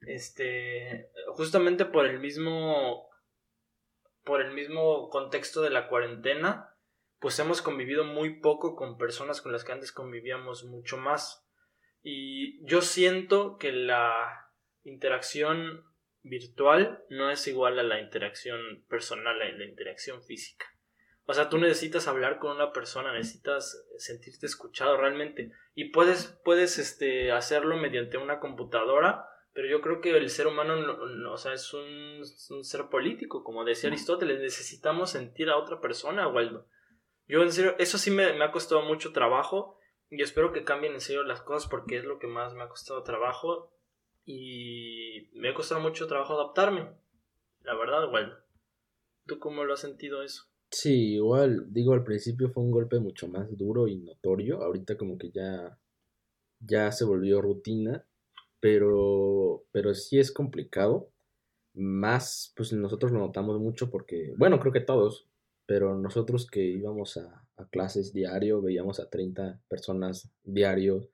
este, 0.07 1.11
justamente 1.29 1.85
por 1.85 2.07
el 2.07 2.19
mismo 2.19 3.09
por 4.25 4.41
el 4.41 4.53
mismo 4.53 5.09
contexto 5.09 5.63
de 5.63 5.71
la 5.71 5.89
cuarentena, 5.89 6.75
pues 7.21 7.39
hemos 7.39 7.63
convivido 7.63 8.05
muy 8.05 8.41
poco 8.41 8.75
con 8.75 8.99
personas 8.99 9.41
con 9.41 9.53
las 9.53 9.65
que 9.65 9.73
antes 9.73 9.93
convivíamos 9.93 10.65
mucho 10.65 10.97
más. 10.97 11.47
Y 12.03 12.65
yo 12.67 12.83
siento 12.83 13.59
que 13.59 13.73
la 13.73 14.51
interacción 14.85 15.85
virtual 16.23 17.05
no 17.09 17.31
es 17.31 17.47
igual 17.47 17.79
a 17.79 17.85
la 17.85 18.01
interacción 18.01 18.85
personal, 18.89 19.41
a 19.41 19.53
la 19.53 19.65
interacción 19.65 20.23
física. 20.23 20.67
O 21.25 21.35
sea, 21.35 21.49
tú 21.49 21.59
necesitas 21.59 22.09
hablar 22.09 22.39
con 22.39 22.57
una 22.57 22.73
persona, 22.73 23.13
necesitas 23.13 23.87
sentirte 23.97 24.47
escuchado 24.47 24.97
realmente. 24.97 25.53
Y 25.75 25.91
puedes, 25.91 26.39
puedes 26.45 26.79
este, 26.79 27.31
hacerlo 27.31 27.77
mediante 27.77 28.19
una 28.19 28.41
computadora 28.41 29.27
pero 29.55 29.69
yo 29.69 29.81
creo 29.81 30.01
que 30.01 30.17
el 30.17 30.31
ser 30.31 30.47
humano 30.47 30.77
no, 30.77 31.33
o 31.33 31.37
sea, 31.37 31.53
es 31.53 31.73
un, 31.75 32.25
ser 32.65 32.89
político, 32.89 33.45
como 33.45 33.65
decía 33.65 33.91
Aristóteles, 33.91 34.41
necesitamos 34.41 35.11
sentir 35.11 35.51
a 35.51 35.59
otra 35.59 35.81
persona, 35.81 36.29
Waldo. 36.29 36.67
Yo 37.29 37.43
en 37.43 37.53
serio, 37.53 37.75
eso 37.79 37.99
sí 37.99 38.11
me, 38.11 38.33
me, 38.33 38.45
ha 38.45 38.53
costado 38.53 38.83
mucho 38.83 39.13
trabajo 39.13 39.79
y 40.11 40.23
espero 40.23 40.53
que 40.53 40.65
cambien 40.65 40.95
en 40.95 41.01
serio 41.01 41.23
las 41.23 41.43
cosas 41.43 41.69
porque 41.69 41.99
es 41.99 42.05
lo 42.05 42.19
que 42.19 42.27
más 42.27 42.55
me 42.55 42.63
ha 42.63 42.69
costado 42.69 43.03
trabajo 43.03 43.73
y 44.25 45.29
me 45.35 45.51
ha 45.51 45.55
costado 45.55 45.81
mucho 45.81 46.07
trabajo 46.07 46.35
adaptarme, 46.35 46.89
la 47.63 47.75
verdad, 47.75 48.11
Waldo. 48.11 48.37
¿Tú 49.27 49.39
cómo 49.39 49.65
lo 49.65 49.75
has 49.75 49.81
sentido 49.81 50.23
eso? 50.23 50.45
Sí, 50.71 51.15
igual, 51.15 51.67
digo, 51.71 51.93
al 51.93 52.05
principio 52.05 52.49
fue 52.49 52.63
un 52.63 52.71
golpe 52.71 52.99
mucho 52.99 53.29
más 53.29 53.47
duro 53.57 53.87
y 53.87 53.97
notorio, 53.97 54.63
ahorita 54.63 54.97
como 54.97 55.19
que 55.19 55.31
ya, 55.31 55.79
ya 56.61 56.91
se 56.91 57.05
volvió 57.05 57.43
rutina 57.43 58.07
pero, 58.63 59.65
pero 59.73 59.93
sí 59.93 60.21
es 60.21 60.31
complicado. 60.31 61.11
Más, 61.75 62.53
pues 62.57 62.73
nosotros 62.73 63.11
lo 63.11 63.19
notamos 63.19 63.59
mucho 63.59 63.91
porque, 63.91 64.35
bueno, 64.39 64.61
creo 64.61 64.73
que 64.73 64.81
todos, 64.81 65.27
pero 65.67 65.99
nosotros 65.99 66.47
que 66.49 66.63
íbamos 66.63 67.17
a, 67.17 67.45
clases 67.71 68.13
diario, 68.13 68.63
veíamos 68.63 69.01
a 69.01 69.09
30 69.09 69.61
personas 69.69 70.31
diario 70.45 71.09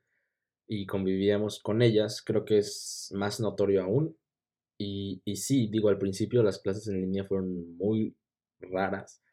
y 0.67 0.85
convivíamos 0.85 1.59
con 1.59 1.81
ellas, 1.81 2.21
creo 2.23 2.45
que 2.45 2.59
es 2.59 3.11
más 3.15 3.39
notorio 3.39 3.83
aún. 3.83 4.15
Y, 4.77 5.21
y 5.25 5.37
sí, 5.37 5.67
digo, 5.71 5.89
al 5.89 5.97
principio 5.97 6.43
las 6.43 6.59
clases 6.59 6.87
en 6.87 7.01
línea 7.01 7.25
fueron 7.25 7.77
muy 7.77 8.15
raras, 8.59 9.23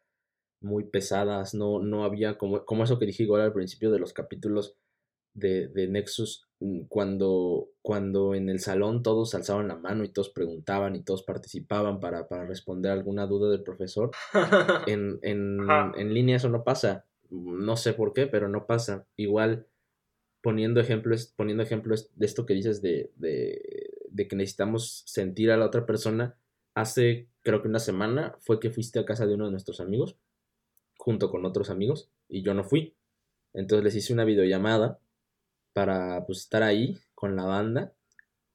muy 0.60 0.84
pesadas, 0.84 1.54
no, 1.54 1.80
no 1.80 2.04
había 2.04 2.38
como, 2.38 2.64
como 2.64 2.84
eso 2.84 2.98
que 2.98 3.06
dije 3.06 3.24
igual 3.24 3.42
al 3.42 3.52
principio 3.52 3.90
de 3.90 3.98
los 3.98 4.12
capítulos 4.12 4.76
de, 5.36 5.68
de 5.68 5.88
Nexus, 5.88 6.46
Mm, 6.60 6.84
cuando, 6.88 7.68
cuando 7.82 8.34
en 8.34 8.48
el 8.48 8.60
salón 8.60 9.02
todos 9.02 9.34
alzaban 9.34 9.68
la 9.68 9.76
mano 9.76 10.04
y 10.04 10.08
todos 10.08 10.30
preguntaban 10.30 10.96
y 10.96 11.02
todos 11.02 11.22
participaban 11.22 12.00
para, 12.00 12.28
para 12.28 12.46
responder 12.46 12.92
alguna 12.92 13.26
duda 13.26 13.50
del 13.50 13.62
profesor, 13.62 14.10
en, 14.86 15.18
en, 15.22 15.58
en, 15.96 16.14
línea 16.14 16.36
eso 16.36 16.48
no 16.48 16.64
pasa. 16.64 17.04
No 17.30 17.76
sé 17.76 17.92
por 17.92 18.14
qué, 18.14 18.26
pero 18.26 18.48
no 18.48 18.66
pasa. 18.66 19.06
Igual 19.16 19.66
poniendo 20.40 20.80
ejemplos, 20.80 21.34
poniendo 21.36 21.62
ejemplos 21.62 22.08
de 22.14 22.26
esto 22.26 22.46
que 22.46 22.54
dices 22.54 22.80
de, 22.80 23.10
de, 23.16 23.90
de 24.08 24.28
que 24.28 24.36
necesitamos 24.36 25.02
sentir 25.06 25.50
a 25.50 25.56
la 25.58 25.66
otra 25.66 25.84
persona, 25.84 26.36
hace 26.74 27.28
creo 27.42 27.60
que 27.62 27.68
una 27.68 27.80
semana 27.80 28.36
fue 28.40 28.60
que 28.60 28.70
fuiste 28.70 28.98
a 28.98 29.04
casa 29.04 29.26
de 29.26 29.34
uno 29.34 29.46
de 29.46 29.50
nuestros 29.50 29.80
amigos, 29.80 30.16
junto 30.96 31.30
con 31.30 31.44
otros 31.44 31.68
amigos, 31.68 32.10
y 32.28 32.42
yo 32.42 32.54
no 32.54 32.64
fui. 32.64 32.94
Entonces 33.52 33.84
les 33.84 33.96
hice 33.96 34.12
una 34.12 34.24
videollamada 34.24 35.00
para 35.76 36.24
pues, 36.24 36.38
estar 36.38 36.62
ahí 36.62 36.98
con 37.14 37.36
la 37.36 37.44
banda, 37.44 37.92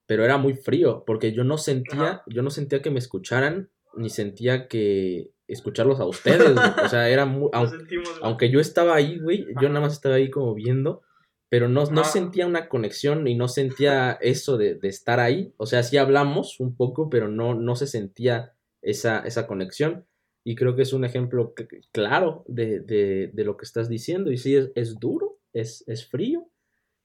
pero 0.07 0.25
era 0.25 0.39
muy 0.39 0.55
frío 0.55 1.03
porque 1.05 1.33
yo 1.33 1.43
no 1.43 1.59
sentía, 1.59 2.23
yo 2.25 2.41
no 2.41 2.49
sentía 2.49 2.81
que 2.81 2.89
me 2.89 2.97
escucharan 2.97 3.69
ni 3.95 4.09
sentía 4.09 4.67
que 4.67 5.29
escucharlos 5.47 5.99
a 5.99 6.05
ustedes, 6.05 6.57
o 6.83 6.89
sea, 6.89 7.09
era 7.09 7.27
muy, 7.27 7.51
aunque, 8.23 8.49
yo 8.49 8.59
estaba 8.59 8.95
ahí, 8.95 9.19
güey, 9.19 9.45
yo 9.61 9.69
nada 9.69 9.81
más 9.81 9.93
estaba 9.93 10.15
ahí 10.15 10.31
como 10.31 10.55
viendo, 10.55 11.03
pero 11.47 11.69
no, 11.69 11.85
no 11.85 12.03
sentía 12.05 12.47
una 12.47 12.67
conexión 12.67 13.27
y 13.27 13.35
no 13.35 13.47
sentía 13.47 14.13
eso 14.13 14.57
de, 14.57 14.79
estar 14.81 15.19
ahí, 15.19 15.53
o 15.57 15.67
sea, 15.67 15.83
sí 15.83 15.97
hablamos 15.97 16.59
un 16.59 16.75
poco, 16.75 17.07
pero 17.07 17.27
no, 17.27 17.53
no 17.53 17.75
se 17.75 17.85
sentía 17.85 18.55
esa, 18.81 19.19
esa 19.19 19.45
conexión. 19.45 20.07
Y 20.43 20.55
creo 20.55 20.75
que 20.75 20.81
es 20.81 20.91
un 20.91 21.05
ejemplo 21.05 21.53
claro 21.91 22.43
de, 22.47 22.79
de, 22.79 23.29
de, 23.31 23.43
lo 23.43 23.57
que 23.57 23.65
estás 23.65 23.89
diciendo. 23.89 24.31
Y 24.31 24.37
sí, 24.37 24.55
es, 24.55 24.71
es 24.73 24.99
duro, 24.99 25.37
es, 25.53 25.83
es 25.85 26.07
frío, 26.07 26.50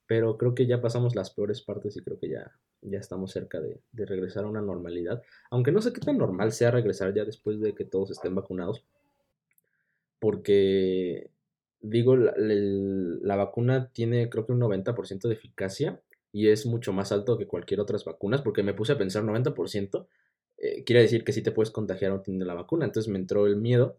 pero 0.07 0.37
creo 0.37 0.55
que 0.55 0.65
ya 0.65 0.81
pasamos 0.81 1.15
las 1.15 1.31
peores 1.31 1.61
partes 1.61 1.97
y 1.97 2.01
creo 2.01 2.17
que 2.17 2.29
ya, 2.29 2.51
ya 2.81 2.97
estamos 2.97 3.31
cerca 3.31 3.59
de, 3.59 3.81
regresar 3.93 4.45
a 4.45 4.47
una 4.47 4.61
normalidad. 4.61 5.21
Aunque 5.51 5.73
no 5.73 5.81
sé 5.81 5.91
qué 5.91 5.99
tan 5.99 6.17
normal 6.17 6.53
sea 6.53 6.71
regresar 6.71 7.13
ya 7.13 7.25
después 7.25 7.59
de 7.59 7.75
que 7.75 7.83
todos 7.83 8.11
estén 8.11 8.33
vacunados. 8.33 8.85
Porque, 10.19 11.29
digo, 11.81 12.15
la, 12.15 13.35
vacuna 13.35 13.91
tiene 13.91 14.29
creo 14.29 14.45
que 14.45 14.53
un 14.53 14.61
90% 14.61 15.27
de 15.27 15.33
eficacia 15.33 16.01
y 16.31 16.47
es 16.47 16.65
mucho 16.65 16.93
más 16.93 17.11
alto 17.11 17.37
que 17.37 17.45
cualquier 17.45 17.81
otras 17.81 18.05
vacunas. 18.05 18.41
Porque 18.41 18.63
me 18.63 18.73
puse 18.73 18.93
a 18.93 18.97
pensar 18.97 19.23
90%. 19.23 20.07
Eh, 20.59 20.83
quiere 20.85 21.01
decir 21.01 21.25
que 21.25 21.33
sí 21.33 21.43
te 21.43 21.51
puedes 21.51 21.69
contagiar 21.69 22.13
no 22.13 22.21
teniendo 22.21 22.45
la 22.45 22.53
vacuna. 22.53 22.85
Entonces 22.85 23.11
me 23.11 23.19
entró 23.19 23.45
el 23.45 23.57
miedo 23.57 23.97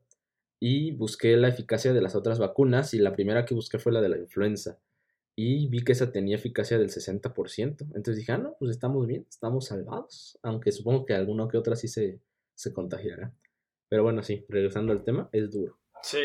y 0.58 0.92
busqué 0.92 1.36
la 1.36 1.48
eficacia 1.48 1.92
de 1.92 2.00
las 2.00 2.14
otras 2.16 2.38
vacunas 2.38 2.94
y 2.94 2.98
la 2.98 3.12
primera 3.12 3.44
que 3.44 3.54
busqué 3.54 3.78
fue 3.78 3.92
la 3.92 4.00
de 4.00 4.08
la 4.08 4.18
influenza 4.18 4.78
y 5.40 5.68
vi 5.68 5.84
que 5.84 5.92
esa 5.92 6.10
tenía 6.10 6.34
eficacia 6.34 6.80
del 6.80 6.88
60%. 6.88 7.80
Entonces 7.80 8.16
dije, 8.16 8.32
ah, 8.32 8.38
no, 8.38 8.56
pues 8.58 8.72
estamos 8.72 9.06
bien, 9.06 9.24
estamos 9.28 9.66
salvados. 9.66 10.36
Aunque 10.42 10.72
supongo 10.72 11.06
que 11.06 11.14
alguno 11.14 11.46
que 11.46 11.56
otra 11.56 11.76
sí 11.76 11.86
se, 11.86 12.18
se 12.54 12.72
contagiará. 12.72 13.32
Pero 13.88 14.02
bueno, 14.02 14.24
sí, 14.24 14.44
regresando 14.48 14.90
al 14.90 15.04
tema, 15.04 15.28
es 15.30 15.48
duro. 15.52 15.78
Sí. 16.02 16.24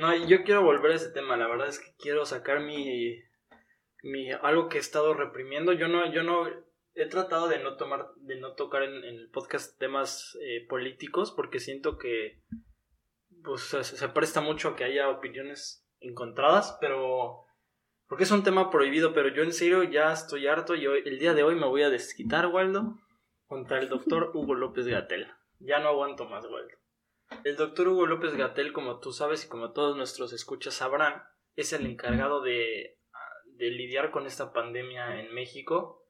No, 0.00 0.26
yo 0.26 0.42
quiero 0.42 0.64
volver 0.64 0.90
a 0.90 0.96
ese 0.96 1.12
tema. 1.12 1.36
La 1.36 1.46
verdad 1.46 1.68
es 1.68 1.78
que 1.78 1.94
quiero 1.96 2.26
sacar 2.26 2.58
mi. 2.58 3.22
mi 4.02 4.32
algo 4.32 4.68
que 4.68 4.78
he 4.78 4.80
estado 4.80 5.14
reprimiendo. 5.14 5.72
Yo 5.72 5.86
no, 5.86 6.12
yo 6.12 6.24
no. 6.24 6.48
He 6.94 7.06
tratado 7.06 7.46
de 7.46 7.62
no 7.62 7.76
tomar, 7.76 8.08
de 8.16 8.34
no 8.40 8.54
tocar 8.54 8.82
en, 8.82 9.04
el 9.04 9.30
podcast 9.30 9.78
temas 9.78 10.36
eh, 10.42 10.66
políticos. 10.68 11.30
Porque 11.30 11.60
siento 11.60 11.98
que. 11.98 12.40
Pues 13.44 13.60
se, 13.60 13.84
se 13.84 14.08
presta 14.08 14.40
mucho 14.40 14.70
a 14.70 14.76
que 14.76 14.82
haya 14.82 15.08
opiniones 15.08 15.86
encontradas. 16.00 16.76
Pero 16.80 17.46
porque 18.10 18.24
es 18.24 18.32
un 18.32 18.42
tema 18.42 18.70
prohibido, 18.70 19.14
pero 19.14 19.28
yo 19.28 19.44
en 19.44 19.52
serio 19.52 19.84
ya 19.84 20.12
estoy 20.12 20.48
harto 20.48 20.74
y 20.74 20.84
hoy, 20.84 21.00
el 21.06 21.20
día 21.20 21.32
de 21.32 21.44
hoy 21.44 21.54
me 21.54 21.68
voy 21.68 21.82
a 21.82 21.90
desquitar, 21.90 22.48
Waldo, 22.48 22.98
contra 23.46 23.78
el 23.78 23.88
doctor 23.88 24.32
Hugo 24.34 24.56
López 24.56 24.88
Gatela. 24.88 25.38
Ya 25.60 25.78
no 25.78 25.90
aguanto 25.90 26.28
más, 26.28 26.44
Waldo. 26.44 26.76
El 27.44 27.54
doctor 27.54 27.86
Hugo 27.86 28.06
López 28.06 28.34
Gatel, 28.34 28.72
como 28.72 28.98
tú 28.98 29.12
sabes 29.12 29.44
y 29.44 29.48
como 29.48 29.70
todos 29.70 29.96
nuestros 29.96 30.32
escuchas 30.32 30.74
sabrán, 30.74 31.22
es 31.54 31.72
el 31.72 31.86
encargado 31.86 32.42
de, 32.42 32.98
de 33.44 33.70
lidiar 33.70 34.10
con 34.10 34.26
esta 34.26 34.52
pandemia 34.52 35.20
en 35.20 35.32
México. 35.32 36.04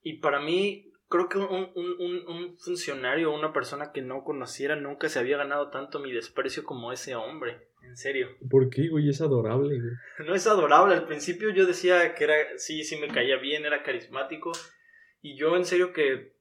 Y 0.00 0.20
para 0.20 0.40
mí, 0.40 0.87
creo 1.08 1.28
que 1.28 1.38
un, 1.38 1.70
un, 1.74 2.28
un 2.28 2.58
funcionario, 2.58 3.32
una 3.32 3.52
persona 3.52 3.92
que 3.92 4.02
no 4.02 4.24
conociera, 4.24 4.76
nunca 4.76 5.08
se 5.08 5.18
había 5.18 5.38
ganado 5.38 5.70
tanto 5.70 5.98
mi 5.98 6.12
desprecio 6.12 6.64
como 6.64 6.92
ese 6.92 7.14
hombre. 7.14 7.68
En 7.82 7.96
serio. 7.96 8.28
¿Por 8.50 8.68
qué, 8.68 8.88
güey? 8.88 9.08
Es 9.08 9.20
adorable, 9.20 9.80
güey. 9.80 9.92
No 10.26 10.34
es 10.34 10.46
adorable. 10.46 10.94
Al 10.94 11.06
principio 11.06 11.50
yo 11.50 11.66
decía 11.66 12.14
que 12.14 12.24
era, 12.24 12.34
sí, 12.56 12.84
sí 12.84 12.96
me 12.96 13.08
caía 13.08 13.36
bien, 13.36 13.64
era 13.64 13.82
carismático. 13.82 14.52
Y 15.22 15.36
yo 15.36 15.56
en 15.56 15.64
serio 15.64 15.92
que 15.92 16.34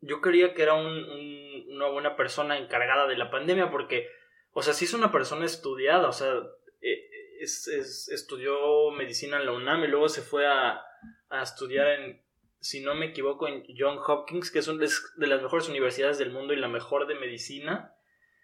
yo 0.00 0.20
creía 0.22 0.54
que 0.54 0.62
era 0.62 0.74
un, 0.74 1.66
una 1.68 1.88
buena 1.88 2.16
persona 2.16 2.56
encargada 2.58 3.06
de 3.06 3.18
la 3.18 3.30
pandemia 3.30 3.70
porque, 3.70 4.08
o 4.52 4.62
sea, 4.62 4.72
sí 4.72 4.86
es 4.86 4.94
una 4.94 5.12
persona 5.12 5.44
estudiada, 5.44 6.08
o 6.08 6.12
sea, 6.12 6.32
eh, 6.80 7.10
es, 7.40 7.68
estudió 8.10 8.90
medicina 8.92 9.38
en 9.38 9.46
la 9.46 9.52
UNAM 9.52 9.84
y 9.84 9.88
luego 9.88 10.08
se 10.08 10.22
fue 10.22 10.46
a, 10.46 10.80
a 11.28 11.42
estudiar 11.42 11.88
en, 11.88 12.19
si 12.60 12.80
no 12.80 12.94
me 12.94 13.06
equivoco, 13.06 13.48
en 13.48 13.64
John 13.76 13.98
Hopkins, 14.06 14.50
que 14.50 14.58
es 14.58 14.68
una 14.68 14.86
de 15.16 15.26
las 15.26 15.42
mejores 15.42 15.68
universidades 15.68 16.18
del 16.18 16.30
mundo 16.30 16.52
y 16.52 16.56
la 16.56 16.68
mejor 16.68 17.06
de 17.06 17.14
medicina. 17.14 17.94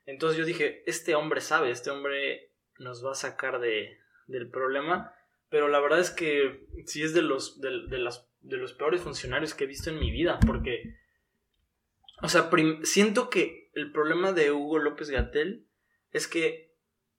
Entonces 0.06 0.38
yo 0.38 0.44
dije, 0.44 0.82
este 0.86 1.14
hombre 1.14 1.40
sabe, 1.40 1.70
este 1.70 1.90
hombre 1.90 2.52
nos 2.78 3.04
va 3.04 3.12
a 3.12 3.16
sacar 3.16 3.60
de, 3.60 3.98
del 4.26 4.50
problema, 4.50 5.14
pero 5.48 5.68
la 5.68 5.80
verdad 5.80 6.00
es 6.00 6.10
que 6.10 6.66
sí 6.86 7.02
es 7.02 7.14
de 7.14 7.22
los, 7.22 7.60
de, 7.60 7.70
las, 7.70 8.28
de 8.40 8.56
los 8.56 8.72
peores 8.72 9.02
funcionarios 9.02 9.54
que 9.54 9.64
he 9.64 9.68
visto 9.68 9.90
en 9.90 9.98
mi 9.98 10.10
vida, 10.10 10.38
porque 10.46 10.96
o 12.22 12.28
sea, 12.28 12.50
siento 12.82 13.28
que 13.28 13.70
el 13.74 13.92
problema 13.92 14.32
de 14.32 14.50
Hugo 14.50 14.78
López 14.78 15.10
Gatel 15.10 15.66
es 16.12 16.26
que 16.26 16.74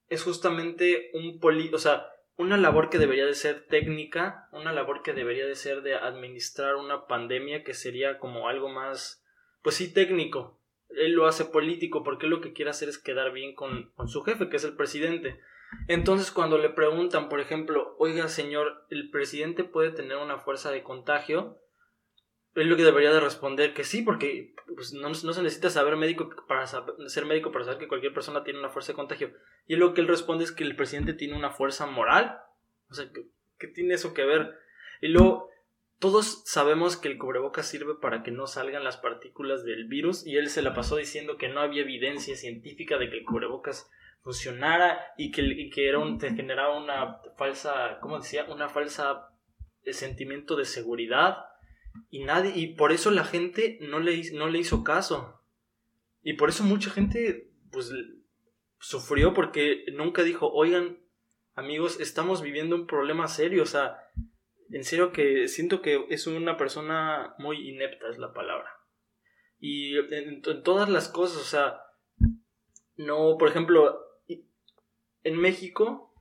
es 0.09 0.23
justamente 0.23 1.11
un 1.13 1.39
poli 1.39 1.71
o 1.73 1.77
sea, 1.77 2.07
una 2.37 2.55
labor 2.57 2.89
que 2.89 2.99
debería 2.99 3.25
de 3.25 3.33
ser 3.33 3.65
técnica, 3.65 4.47
una 4.51 4.71
labor 4.71 5.01
que 5.01 5.13
debería 5.13 5.45
de 5.45 5.55
ser 5.55 5.81
de 5.81 5.95
administrar 5.95 6.75
una 6.75 7.07
pandemia 7.07 7.63
que 7.63 7.73
sería 7.73 8.19
como 8.19 8.47
algo 8.47 8.69
más, 8.69 9.23
pues 9.63 9.75
sí, 9.75 9.91
técnico. 9.91 10.59
Él 10.89 11.13
lo 11.13 11.25
hace 11.25 11.45
político 11.45 12.03
porque 12.03 12.27
lo 12.27 12.39
que 12.39 12.53
quiere 12.53 12.71
hacer 12.71 12.89
es 12.89 12.99
quedar 12.99 13.33
bien 13.33 13.55
con, 13.55 13.91
con 13.95 14.07
su 14.07 14.21
jefe, 14.21 14.49
que 14.49 14.57
es 14.57 14.63
el 14.63 14.75
presidente. 14.75 15.39
Entonces, 15.87 16.31
cuando 16.31 16.57
le 16.57 16.69
preguntan, 16.69 17.27
por 17.27 17.39
ejemplo, 17.39 17.95
oiga, 17.97 18.27
señor, 18.27 18.85
¿el 18.89 19.09
presidente 19.09 19.63
puede 19.63 19.91
tener 19.91 20.17
una 20.17 20.37
fuerza 20.37 20.71
de 20.71 20.83
contagio? 20.83 21.57
Él 22.61 22.69
lo 22.69 22.75
que 22.75 22.83
debería 22.83 23.13
de 23.13 23.19
responder 23.19 23.73
que 23.73 23.83
sí, 23.83 24.01
porque 24.01 24.55
pues, 24.75 24.91
no, 24.93 25.13
se 25.13 25.43
necesita 25.43 25.69
saber 25.69 25.95
médico 25.95 26.29
para 26.47 26.65
ser 26.65 27.25
médico 27.25 27.51
para 27.51 27.65
saber 27.65 27.79
que 27.79 27.87
cualquier 27.87 28.13
persona 28.13 28.43
tiene 28.43 28.59
una 28.59 28.69
fuerza 28.69 28.93
de 28.93 28.95
contagio. 28.95 29.31
Y 29.67 29.75
lo 29.75 29.93
que 29.93 30.01
él 30.01 30.07
responde 30.07 30.43
es 30.43 30.51
que 30.51 30.63
el 30.63 30.75
presidente 30.75 31.13
tiene 31.13 31.35
una 31.35 31.51
fuerza 31.51 31.85
moral. 31.85 32.39
O 32.89 32.95
sea, 32.95 33.05
¿qué, 33.59 33.67
tiene 33.67 33.93
eso 33.93 34.13
que 34.15 34.25
ver? 34.25 34.55
Y 35.01 35.09
luego, 35.09 35.49
todos 35.99 36.43
sabemos 36.45 36.97
que 36.97 37.09
el 37.09 37.19
cubrebocas 37.19 37.67
sirve 37.67 37.93
para 38.01 38.23
que 38.23 38.31
no 38.31 38.47
salgan 38.47 38.83
las 38.83 38.97
partículas 38.97 39.63
del 39.63 39.87
virus 39.87 40.25
y 40.25 40.37
él 40.37 40.49
se 40.49 40.63
la 40.63 40.73
pasó 40.73 40.95
diciendo 40.95 41.37
que 41.37 41.49
no 41.49 41.59
había 41.59 41.83
evidencia 41.83 42.35
científica 42.35 42.97
de 42.97 43.09
que 43.09 43.19
el 43.19 43.25
cubrebocas 43.25 43.89
funcionara 44.23 44.99
y 45.15 45.31
que, 45.31 45.41
y 45.43 45.69
que 45.69 45.89
era 45.89 45.99
un, 45.99 46.19
generaba 46.19 46.77
una 46.77 47.19
falsa, 47.37 47.99
¿cómo 48.01 48.17
decía? 48.17 48.45
Una 48.45 48.67
falsa 48.67 49.29
eh, 49.83 49.93
sentimiento 49.93 50.55
de 50.55 50.65
seguridad 50.65 51.45
y 52.09 52.23
nadie, 52.23 52.53
y 52.55 52.75
por 52.75 52.91
eso 52.91 53.11
la 53.11 53.23
gente 53.23 53.77
no 53.81 53.99
le, 53.99 54.31
no 54.33 54.47
le 54.47 54.59
hizo 54.59 54.83
caso. 54.83 55.41
Y 56.23 56.33
por 56.33 56.49
eso 56.49 56.63
mucha 56.63 56.89
gente, 56.89 57.51
pues, 57.71 57.91
sufrió 58.79 59.33
porque 59.33 59.85
nunca 59.93 60.23
dijo, 60.23 60.51
oigan, 60.51 60.99
amigos, 61.55 61.99
estamos 61.99 62.41
viviendo 62.41 62.75
un 62.75 62.87
problema 62.87 63.27
serio. 63.27 63.63
O 63.63 63.67
sea, 63.67 63.97
en 64.71 64.83
serio 64.83 65.11
que 65.11 65.47
siento 65.47 65.81
que 65.81 66.05
es 66.09 66.27
una 66.27 66.57
persona 66.57 67.35
muy 67.37 67.69
inepta, 67.69 68.09
es 68.09 68.17
la 68.17 68.33
palabra. 68.33 68.69
Y 69.59 69.97
en, 69.97 70.41
en 70.45 70.63
todas 70.63 70.89
las 70.89 71.09
cosas, 71.09 71.41
o 71.41 71.45
sea, 71.45 71.81
no, 72.97 73.37
por 73.37 73.49
ejemplo, 73.49 73.99
en 75.23 75.37
México, 75.37 76.13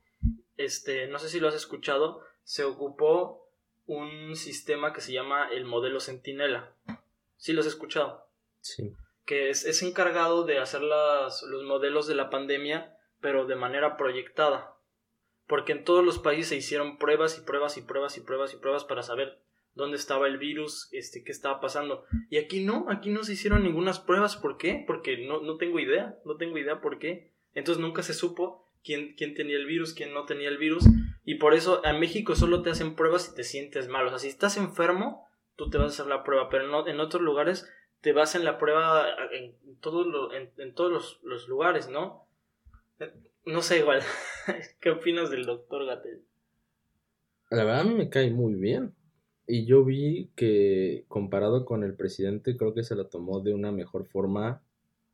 este, 0.57 1.07
no 1.07 1.19
sé 1.19 1.29
si 1.29 1.39
lo 1.39 1.47
has 1.47 1.55
escuchado, 1.55 2.21
se 2.43 2.63
ocupó 2.63 3.46
un 3.87 4.35
sistema 4.35 4.93
que 4.93 5.01
se 5.01 5.13
llama 5.13 5.49
el 5.49 5.65
modelo 5.65 5.99
Centinela. 5.99 6.75
¿Sí 7.37 7.53
lo 7.53 7.61
has 7.61 7.67
escuchado? 7.67 8.27
Sí. 8.61 8.93
Que 9.25 9.49
es, 9.49 9.81
encargado 9.81 10.43
de 10.43 10.59
hacer 10.59 10.81
las, 10.81 11.41
los 11.43 11.63
modelos 11.63 12.07
de 12.07 12.15
la 12.15 12.29
pandemia, 12.29 12.97
pero 13.19 13.45
de 13.45 13.55
manera 13.55 13.97
proyectada. 13.97 14.75
Porque 15.47 15.71
en 15.71 15.83
todos 15.85 16.03
los 16.03 16.19
países 16.19 16.49
se 16.49 16.57
hicieron 16.57 16.97
pruebas 16.97 17.37
y 17.37 17.41
pruebas 17.41 17.77
y 17.77 17.81
pruebas 17.81 18.17
y 18.17 18.21
pruebas 18.21 18.53
y 18.53 18.57
pruebas 18.57 18.83
para 18.83 19.03
saber 19.03 19.39
dónde 19.73 19.95
estaba 19.95 20.27
el 20.27 20.37
virus, 20.37 20.89
este, 20.91 21.23
qué 21.23 21.31
estaba 21.31 21.61
pasando. 21.61 22.03
Y 22.29 22.37
aquí 22.37 22.63
no, 22.63 22.87
aquí 22.89 23.09
no 23.09 23.23
se 23.23 23.33
hicieron 23.33 23.63
ninguna 23.63 23.93
pruebas. 24.05 24.35
¿Por 24.35 24.57
qué? 24.57 24.83
Porque 24.85 25.25
no, 25.25 25.41
no 25.41 25.57
tengo 25.57 25.79
idea, 25.79 26.17
no 26.25 26.35
tengo 26.35 26.57
idea 26.57 26.81
por 26.81 26.99
qué. 26.99 27.31
Entonces 27.53 27.81
nunca 27.81 28.03
se 28.03 28.13
supo 28.13 28.69
quién, 28.83 29.15
quién 29.15 29.33
tenía 29.33 29.55
el 29.55 29.65
virus, 29.65 29.93
quién 29.93 30.13
no 30.13 30.25
tenía 30.25 30.49
el 30.49 30.57
virus. 30.57 30.83
Y 31.27 31.35
por 31.35 31.53
eso 31.53 31.81
en 31.83 31.99
México 31.99 32.35
solo 32.35 32.61
te 32.61 32.69
hacen 32.69 32.95
pruebas 32.95 33.23
si 33.23 33.35
te 33.35 33.43
sientes 33.43 33.89
mal. 33.89 34.07
O 34.07 34.09
sea, 34.09 34.17
si 34.17 34.29
estás 34.29 34.55
enfermo, 34.55 35.27
tú 35.57 35.69
te 35.69 35.77
vas 35.77 35.87
a 35.87 35.89
hacer 35.89 36.05
la 36.07 36.23
prueba. 36.23 36.47
Pero 36.47 36.69
no, 36.69 36.87
en 36.87 37.01
otros 37.01 37.21
lugares 37.21 37.69
te 37.99 38.13
vas 38.13 38.33
en 38.35 38.45
la 38.45 38.57
prueba 38.57 39.05
en, 39.33 39.53
todo 39.81 40.31
en, 40.31 40.73
todos 40.73 41.19
los, 41.21 41.47
lugares, 41.49 41.89
¿no? 41.89 42.25
No 43.45 43.61
sé 43.61 43.79
igual. 43.79 44.03
¿Qué 44.79 44.89
opinas 44.89 45.29
del 45.29 45.45
doctor 45.45 45.85
Gatel? 45.85 46.23
La 47.51 47.65
verdad 47.65 47.83
me 47.83 48.07
cae 48.07 48.31
muy 48.31 48.53
bien. 48.53 48.95
Y 49.45 49.65
yo 49.65 49.83
vi 49.83 50.31
que 50.33 51.03
comparado 51.09 51.65
con 51.65 51.83
el 51.83 51.93
presidente, 51.93 52.55
creo 52.55 52.73
que 52.73 52.83
se 52.83 52.95
lo 52.95 53.07
tomó 53.07 53.41
de 53.41 53.53
una 53.53 53.73
mejor 53.73 54.05
forma 54.05 54.63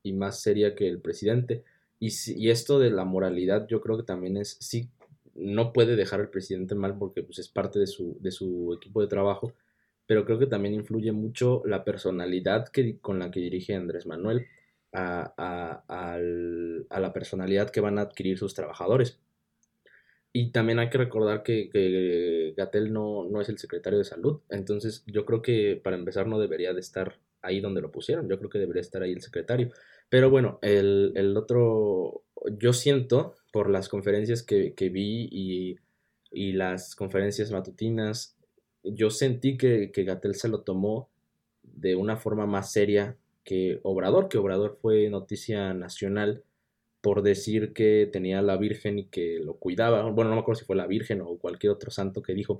y 0.03 0.13
más 0.13 0.39
seria 0.39 0.75
que 0.75 0.87
el 0.87 1.01
presidente. 1.01 1.63
Y, 1.99 2.11
y 2.35 2.51
esto 2.51 2.77
de 2.77 2.91
la 2.91 3.03
moralidad, 3.03 3.65
yo 3.67 3.81
creo 3.81 3.97
que 3.97 4.03
también 4.03 4.37
es, 4.37 4.57
sí, 4.59 4.91
no 5.35 5.73
puede 5.73 5.95
dejar 5.95 6.21
al 6.21 6.29
presidente 6.29 6.75
mal 6.75 6.97
porque 6.97 7.23
pues, 7.23 7.39
es 7.39 7.49
parte 7.49 7.79
de 7.79 7.87
su, 7.87 8.17
de 8.19 8.31
su 8.31 8.73
equipo 8.73 9.01
de 9.01 9.07
trabajo, 9.07 9.53
pero 10.05 10.25
creo 10.25 10.39
que 10.39 10.47
también 10.47 10.73
influye 10.73 11.11
mucho 11.11 11.61
la 11.65 11.83
personalidad 11.83 12.67
que, 12.67 12.99
con 12.99 13.19
la 13.19 13.31
que 13.31 13.39
dirige 13.39 13.75
Andrés 13.75 14.05
Manuel 14.05 14.47
a, 14.91 15.33
a, 15.87 16.99
la 16.99 17.13
personalidad 17.13 17.69
que 17.69 17.81
van 17.81 17.97
a 17.97 18.03
adquirir 18.03 18.37
sus 18.37 18.53
trabajadores. 18.53 19.19
Y 20.31 20.51
también 20.51 20.79
hay 20.79 20.89
que 20.89 20.97
recordar 20.97 21.43
que, 21.43 21.69
que 21.69 22.53
Gatel 22.57 22.91
no, 22.91 23.29
no, 23.29 23.41
es 23.41 23.49
el 23.49 23.59
secretario 23.59 23.99
de 23.99 24.05
salud, 24.05 24.41
entonces 24.49 25.03
yo 25.05 25.25
creo 25.25 25.41
que 25.43 25.79
para 25.83 25.95
empezar 25.95 26.27
no 26.27 26.39
debería 26.39 26.73
de 26.73 26.79
estar 26.79 27.19
ahí 27.43 27.59
donde 27.59 27.81
lo 27.81 27.91
pusieron, 27.91 28.27
yo 28.27 28.39
creo 28.39 28.49
que 28.49 28.57
debería 28.57 28.81
estar 28.81 29.03
ahí 29.03 29.11
el 29.11 29.21
secretario. 29.21 29.71
Pero 30.09 30.29
bueno, 30.29 30.59
el, 30.61 31.11
el 31.15 31.37
otro, 31.37 32.23
yo 32.57 32.73
siento 32.73 33.35
por 33.51 33.69
las 33.69 33.89
conferencias 33.89 34.43
que, 34.43 34.73
vi 34.89 35.29
y, 36.31 36.51
las 36.53 36.95
conferencias 36.95 37.51
matutinas, 37.51 38.37
yo 38.83 39.09
sentí 39.09 39.57
que, 39.57 39.91
que 39.91 40.03
Gatel 40.03 40.35
se 40.35 40.49
lo 40.49 40.61
tomó 40.61 41.09
de 41.61 41.95
una 41.95 42.17
forma 42.17 42.45
más 42.45 42.71
seria 42.71 43.17
que 43.43 43.79
Obrador, 43.83 44.29
que 44.29 44.37
Obrador 44.37 44.77
fue 44.81 45.09
noticia 45.09 45.73
nacional 45.73 46.43
por 47.01 47.21
decir 47.21 47.73
que 47.73 48.09
tenía 48.11 48.41
la 48.41 48.55
Virgen 48.55 48.97
y 48.97 49.05
que 49.07 49.39
lo 49.39 49.55
cuidaba. 49.55 50.09
Bueno, 50.09 50.29
no 50.29 50.37
me 50.37 50.41
acuerdo 50.41 50.59
si 50.59 50.65
fue 50.65 50.77
la 50.77 50.87
Virgen 50.87 51.21
o 51.21 51.37
cualquier 51.37 51.73
otro 51.73 51.91
santo 51.91 52.23
que 52.23 52.33
dijo. 52.33 52.59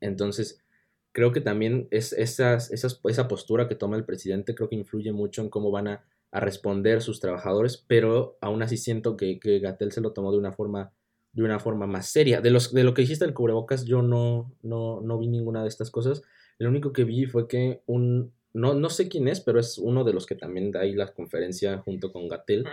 Entonces, 0.00 0.64
creo 1.12 1.30
que 1.32 1.42
también 1.42 1.86
es 1.90 2.14
esas, 2.14 2.70
esas, 2.70 3.00
esa 3.04 3.28
postura 3.28 3.68
que 3.68 3.74
toma 3.74 3.96
el 3.96 4.06
presidente 4.06 4.54
creo 4.54 4.70
que 4.70 4.76
influye 4.76 5.12
mucho 5.12 5.42
en 5.42 5.50
cómo 5.50 5.70
van 5.70 5.88
a 5.88 6.04
a 6.32 6.40
responder 6.40 7.02
sus 7.02 7.20
trabajadores, 7.20 7.84
pero 7.86 8.38
aún 8.40 8.62
así 8.62 8.76
siento 8.76 9.16
que, 9.16 9.40
que 9.40 9.58
Gatel 9.58 9.92
se 9.92 10.00
lo 10.00 10.12
tomó 10.12 10.32
de 10.32 10.38
una 10.38 10.52
forma 10.52 10.92
de 11.32 11.42
una 11.42 11.60
forma 11.60 11.86
más 11.86 12.08
seria. 12.08 12.40
De, 12.40 12.50
los, 12.50 12.72
de 12.72 12.84
lo 12.84 12.94
que 12.94 13.02
dijiste 13.02 13.24
del 13.24 13.34
cubrebocas, 13.34 13.84
yo 13.84 14.02
no, 14.02 14.52
no, 14.62 15.00
no 15.00 15.18
vi 15.18 15.28
ninguna 15.28 15.62
de 15.62 15.68
estas 15.68 15.90
cosas. 15.90 16.22
Lo 16.58 16.68
único 16.68 16.92
que 16.92 17.04
vi 17.04 17.26
fue 17.26 17.46
que 17.46 17.82
un, 17.86 18.32
no, 18.52 18.74
no 18.74 18.90
sé 18.90 19.08
quién 19.08 19.28
es, 19.28 19.40
pero 19.40 19.60
es 19.60 19.78
uno 19.78 20.04
de 20.04 20.12
los 20.12 20.26
que 20.26 20.34
también 20.34 20.72
da 20.72 20.80
ahí 20.80 20.92
la 20.92 21.12
conferencia 21.12 21.78
junto 21.78 22.12
con 22.12 22.28
Gatel. 22.28 22.66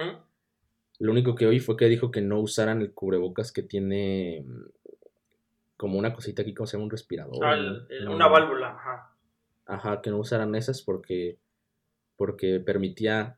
Lo 1.00 1.12
único 1.12 1.36
que 1.36 1.46
oí 1.46 1.60
fue 1.60 1.78
que 1.78 1.86
dijo 1.86 2.10
que 2.10 2.22
no 2.22 2.40
usaran 2.40 2.82
el 2.82 2.94
cubrebocas 2.94 3.52
que 3.52 3.62
tiene 3.62 4.44
como 5.78 6.00
una 6.00 6.14
cosita 6.14 6.42
aquí, 6.42 6.56
como 6.56 6.66
se 6.66 6.76
llama 6.76 6.86
un 6.86 6.92
respirador. 6.92 7.46
Ah, 7.46 7.56
una 8.10 8.28
válvula, 8.28 8.72
ajá. 8.72 9.14
Ajá, 9.68 10.02
que 10.02 10.10
no 10.10 10.18
usaran 10.18 10.56
esas 10.56 10.82
porque, 10.82 11.38
porque 12.16 12.60
permitía 12.60 13.38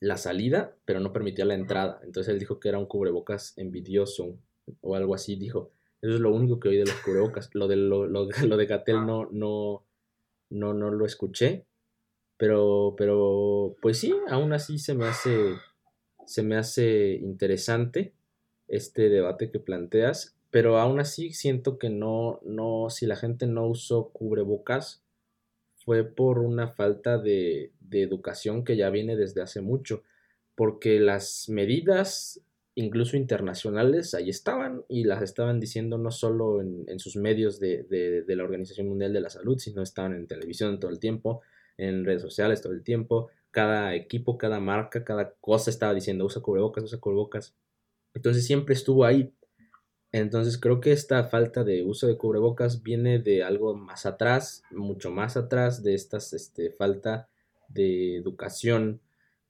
la 0.00 0.16
salida, 0.16 0.76
pero 0.84 1.00
no 1.00 1.12
permitía 1.12 1.44
la 1.44 1.54
entrada. 1.54 2.00
Entonces 2.04 2.32
él 2.32 2.38
dijo 2.38 2.60
que 2.60 2.68
era 2.68 2.78
un 2.78 2.86
cubrebocas 2.86 3.56
envidioso 3.56 4.36
o 4.80 4.94
algo 4.94 5.14
así, 5.14 5.36
dijo. 5.36 5.70
Eso 6.00 6.14
es 6.14 6.20
lo 6.20 6.32
único 6.32 6.60
que 6.60 6.68
oí 6.68 6.76
de 6.76 6.86
los 6.86 6.94
cubrebocas. 7.04 7.50
Lo 7.54 7.66
de, 7.66 7.76
lo, 7.76 8.06
lo, 8.06 8.26
de 8.26 8.66
Gatel 8.66 8.96
ah. 8.96 9.04
no, 9.04 9.28
no, 9.32 9.84
no, 10.50 10.74
no 10.74 10.90
lo 10.90 11.06
escuché. 11.06 11.64
Pero, 12.36 12.94
pero, 12.96 13.74
pues 13.82 13.98
sí, 13.98 14.14
aún 14.28 14.52
así 14.52 14.78
se 14.78 14.94
me 14.94 15.06
hace 15.06 15.56
se 16.28 16.42
me 16.42 16.56
hace 16.56 17.14
interesante 17.14 18.12
este 18.68 19.08
debate 19.08 19.50
que 19.50 19.58
planteas, 19.58 20.36
pero 20.50 20.78
aún 20.78 21.00
así 21.00 21.32
siento 21.32 21.78
que 21.78 21.88
no, 21.88 22.38
no, 22.44 22.90
si 22.90 23.06
la 23.06 23.16
gente 23.16 23.46
no 23.46 23.66
usó 23.66 24.10
cubrebocas, 24.10 25.02
fue 25.88 26.04
por 26.04 26.40
una 26.40 26.68
falta 26.68 27.16
de, 27.16 27.72
educación 27.90 28.62
que 28.62 28.76
ya 28.76 28.90
viene 28.90 29.16
desde 29.16 29.40
hace 29.40 29.62
mucho, 29.62 30.02
porque 30.54 31.00
las 31.00 31.48
medidas 31.48 32.42
incluso 32.74 33.16
internacionales, 33.16 34.12
ahí 34.12 34.28
estaban 34.28 34.84
y 34.86 35.04
las 35.04 35.22
estaban 35.22 35.60
diciendo 35.60 35.96
no 35.96 36.10
solo 36.10 36.60
en, 36.60 36.98
sus 36.98 37.16
medios 37.16 37.58
de, 37.58 37.84
de, 37.84 38.36
la 38.36 38.44
Organización 38.44 38.88
Mundial 38.88 39.14
de 39.14 39.22
la 39.22 39.30
Salud, 39.30 39.58
sino 39.58 39.80
estaban 39.80 40.12
en 40.12 40.26
televisión 40.26 40.78
todo 40.78 40.90
el 40.90 40.98
tiempo, 40.98 41.40
en 41.78 42.04
redes 42.04 42.20
sociales 42.20 42.60
todo 42.60 42.74
el 42.74 42.82
tiempo, 42.82 43.30
cada 43.50 43.94
equipo, 43.94 44.36
cada 44.36 44.60
marca, 44.60 45.04
cada 45.04 45.32
cosa 45.40 45.70
estaba 45.70 45.94
diciendo 45.94 46.26
usa 46.26 46.42
cubrebocas, 46.42 46.84
usa 46.84 47.00
cubrebocas. 47.00 47.54
Entonces 48.12 48.46
siempre 48.46 48.74
estuvo 48.74 49.06
ahí. 49.06 49.32
Entonces 50.12 50.58
creo 50.58 50.80
que 50.80 50.92
esta 50.92 51.24
falta 51.24 51.64
de 51.64 51.82
uso 51.82 52.06
de 52.06 52.16
cubrebocas 52.16 52.82
viene 52.82 53.18
de 53.18 53.42
algo 53.42 53.74
más 53.74 54.06
atrás, 54.06 54.62
mucho 54.70 55.10
más 55.10 55.36
atrás 55.36 55.82
de 55.82 55.94
esta 55.94 56.16
este, 56.16 56.70
falta 56.70 57.28
de 57.68 58.16
educación 58.16 59.00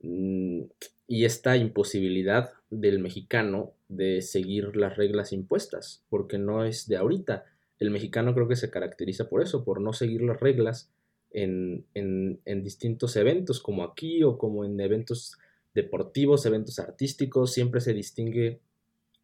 mm, 0.03 0.63
y 1.07 1.25
esta 1.25 1.57
imposibilidad 1.57 2.53
del 2.71 2.99
mexicano 2.99 3.73
de 3.89 4.21
seguir 4.21 4.77
las 4.77 4.97
reglas 4.97 5.33
impuestas, 5.33 6.03
porque 6.11 6.39
no 6.39 6.65
es 6.65 6.89
de 6.89 6.97
ahorita. 6.97 7.45
El 7.79 7.91
mexicano 7.91 8.35
creo 8.35 8.49
que 8.49 8.57
se 8.57 8.71
caracteriza 8.71 9.29
por 9.29 9.43
eso, 9.43 9.65
por 9.65 9.81
no 9.81 9.93
seguir 9.93 10.23
las 10.23 10.41
reglas 10.41 10.91
en, 11.31 11.87
en, 11.95 12.41
en 12.45 12.65
distintos 12.65 13.17
eventos, 13.17 13.61
como 13.61 13.85
aquí 13.85 14.25
o 14.25 14.37
como 14.39 14.65
en 14.65 14.81
eventos 14.81 15.39
deportivos, 15.75 16.45
eventos 16.45 16.79
artísticos, 16.81 17.53
siempre 17.53 17.81
se 17.81 17.95
distingue, 17.95 18.61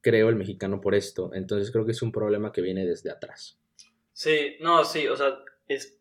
creo, 0.05 0.29
el 0.29 0.37
mexicano 0.37 0.81
por 0.81 0.95
esto. 0.95 1.31
Entonces 1.35 1.73
creo 1.73 1.87
que 1.87 1.93
es 1.93 2.03
un 2.03 2.13
problema 2.13 2.53
que 2.53 2.61
viene 2.61 2.85
desde 2.85 3.11
atrás. 3.11 3.59
Sí, 4.13 4.57
no, 4.61 4.85
sí, 4.85 5.09
o 5.09 5.17
sea, 5.17 5.39
es... 5.67 5.99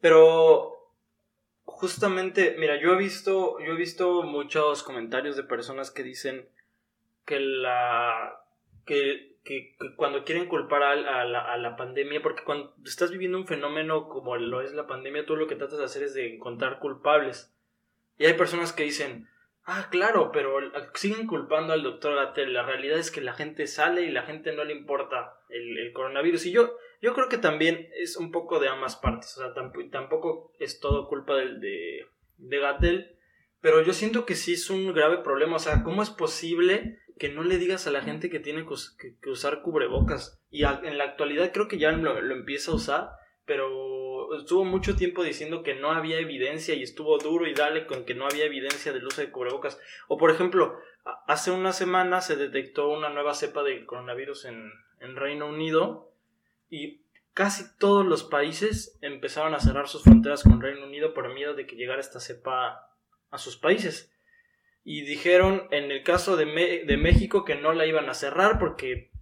Pero 0.00 0.92
justamente, 1.64 2.56
mira, 2.58 2.80
yo 2.80 2.92
he 2.92 2.98
visto, 2.98 3.58
yo 3.60 3.72
he 3.72 3.76
visto 3.76 4.22
muchos 4.24 4.82
comentarios 4.82 5.36
de 5.36 5.44
personas 5.44 5.90
que 5.90 6.02
dicen 6.02 6.48
que 7.24 7.40
la 7.40 8.42
que, 8.84 9.36
que, 9.44 9.76
cuando 9.96 10.24
quieren 10.24 10.48
culpar 10.48 10.82
a, 10.82 10.94
la, 11.24 11.40
a, 11.40 11.56
la, 11.56 11.76
pandemia, 11.76 12.22
porque 12.22 12.44
cuando 12.44 12.74
estás 12.84 13.10
viviendo 13.10 13.38
un 13.38 13.46
fenómeno 13.46 14.08
como 14.08 14.36
lo 14.36 14.60
es 14.60 14.72
la 14.72 14.86
pandemia, 14.86 15.26
tú 15.26 15.36
lo 15.36 15.46
que 15.46 15.56
tratas 15.56 15.78
de 15.78 15.84
hacer 15.84 16.02
es 16.02 16.14
de 16.14 16.34
encontrar 16.34 16.78
culpables. 16.78 17.52
Y 18.18 18.26
hay 18.26 18.34
personas 18.34 18.72
que 18.72 18.84
dicen, 18.84 19.28
ah, 19.66 19.88
claro, 19.90 20.30
pero 20.32 20.58
siguen 20.94 21.26
culpando 21.26 21.72
al 21.72 21.82
doctor 21.82 22.14
Gatel. 22.14 22.52
La 22.52 22.64
realidad 22.64 22.98
es 22.98 23.10
que 23.10 23.20
la 23.20 23.34
gente 23.34 23.66
sale 23.66 24.02
y 24.02 24.10
la 24.10 24.22
gente 24.22 24.52
no 24.52 24.64
le 24.64 24.72
importa 24.72 25.40
el, 25.50 25.78
el 25.78 25.92
coronavirus. 25.92 26.46
Y 26.46 26.52
yo, 26.52 26.76
yo 27.02 27.14
creo 27.14 27.28
que 27.28 27.38
también 27.38 27.88
es 27.94 28.16
un 28.16 28.32
poco 28.32 28.58
de 28.58 28.68
ambas 28.68 28.96
partes. 28.96 29.36
O 29.36 29.40
sea, 29.40 29.52
tampoco 29.90 30.52
es 30.58 30.80
todo 30.80 31.08
culpa 31.08 31.34
de, 31.34 31.58
de, 31.58 32.06
de. 32.38 33.16
Pero 33.60 33.82
yo 33.82 33.92
siento 33.92 34.24
que 34.24 34.34
sí 34.34 34.54
es 34.54 34.70
un 34.70 34.92
grave 34.92 35.18
problema. 35.18 35.56
O 35.56 35.60
sea, 35.60 35.82
¿cómo 35.82 36.02
es 36.02 36.10
posible 36.10 36.98
que 37.18 37.28
no 37.28 37.42
le 37.42 37.58
digas 37.58 37.86
a 37.86 37.90
la 37.90 38.02
gente 38.02 38.30
que 38.30 38.40
tiene 38.40 38.64
que, 38.66 39.30
usar 39.30 39.62
cubrebocas? 39.62 40.42
Y 40.50 40.64
en 40.64 40.98
la 40.98 41.04
actualidad 41.04 41.52
creo 41.52 41.68
que 41.68 41.78
ya 41.78 41.92
lo 41.92 42.34
empieza 42.34 42.70
a 42.70 42.76
usar. 42.76 43.10
Pero 43.46 44.34
estuvo 44.34 44.64
mucho 44.64 44.96
tiempo 44.96 45.22
diciendo 45.22 45.62
que 45.62 45.74
no 45.74 45.92
había 45.92 46.18
evidencia 46.18 46.74
y 46.74 46.82
estuvo 46.82 47.18
duro 47.18 47.46
y 47.46 47.54
dale 47.54 47.86
con 47.86 48.04
que 48.04 48.14
no 48.14 48.26
había 48.26 48.44
evidencia 48.44 48.92
del 48.92 49.06
uso 49.06 49.20
de 49.20 49.30
cubrebocas. 49.30 49.80
O 50.08 50.18
por 50.18 50.30
ejemplo, 50.30 50.78
hace 51.26 51.50
una 51.50 51.72
semana 51.72 52.20
se 52.20 52.36
detectó 52.36 52.88
una 52.88 53.08
nueva 53.08 53.34
cepa 53.34 53.62
de 53.62 53.84
coronavirus 53.86 54.46
en, 54.46 54.72
Reino 54.98 55.46
Unido 55.46 56.10
y 56.68 57.02
casi 57.32 57.64
todos 57.78 58.04
los 58.04 58.24
países 58.24 58.98
empezaron 59.02 59.54
a 59.54 59.60
cerrar 59.60 59.86
sus 59.86 60.02
fronteras 60.02 60.42
con 60.42 60.60
Reino 60.60 60.84
Unido 60.84 61.14
por 61.14 61.32
miedo 61.32 61.54
de 61.54 61.64
que 61.64 61.76
llegara 61.76 62.00
esta 62.00 62.18
cepa 62.18 62.90
a 63.30 63.38
sus 63.38 63.56
países. 63.56 64.12
Y 64.82 65.02
dijeron 65.02 65.68
en 65.70 65.92
el 65.92 66.02
caso 66.02 66.36
de, 66.36 66.84
de 66.84 66.96
México 66.96 67.44
que 67.44 67.54
no 67.54 67.72
la 67.72 67.86
iban 67.86 68.08
a 68.08 68.14
cerrar 68.14 68.58
porque 68.58 69.12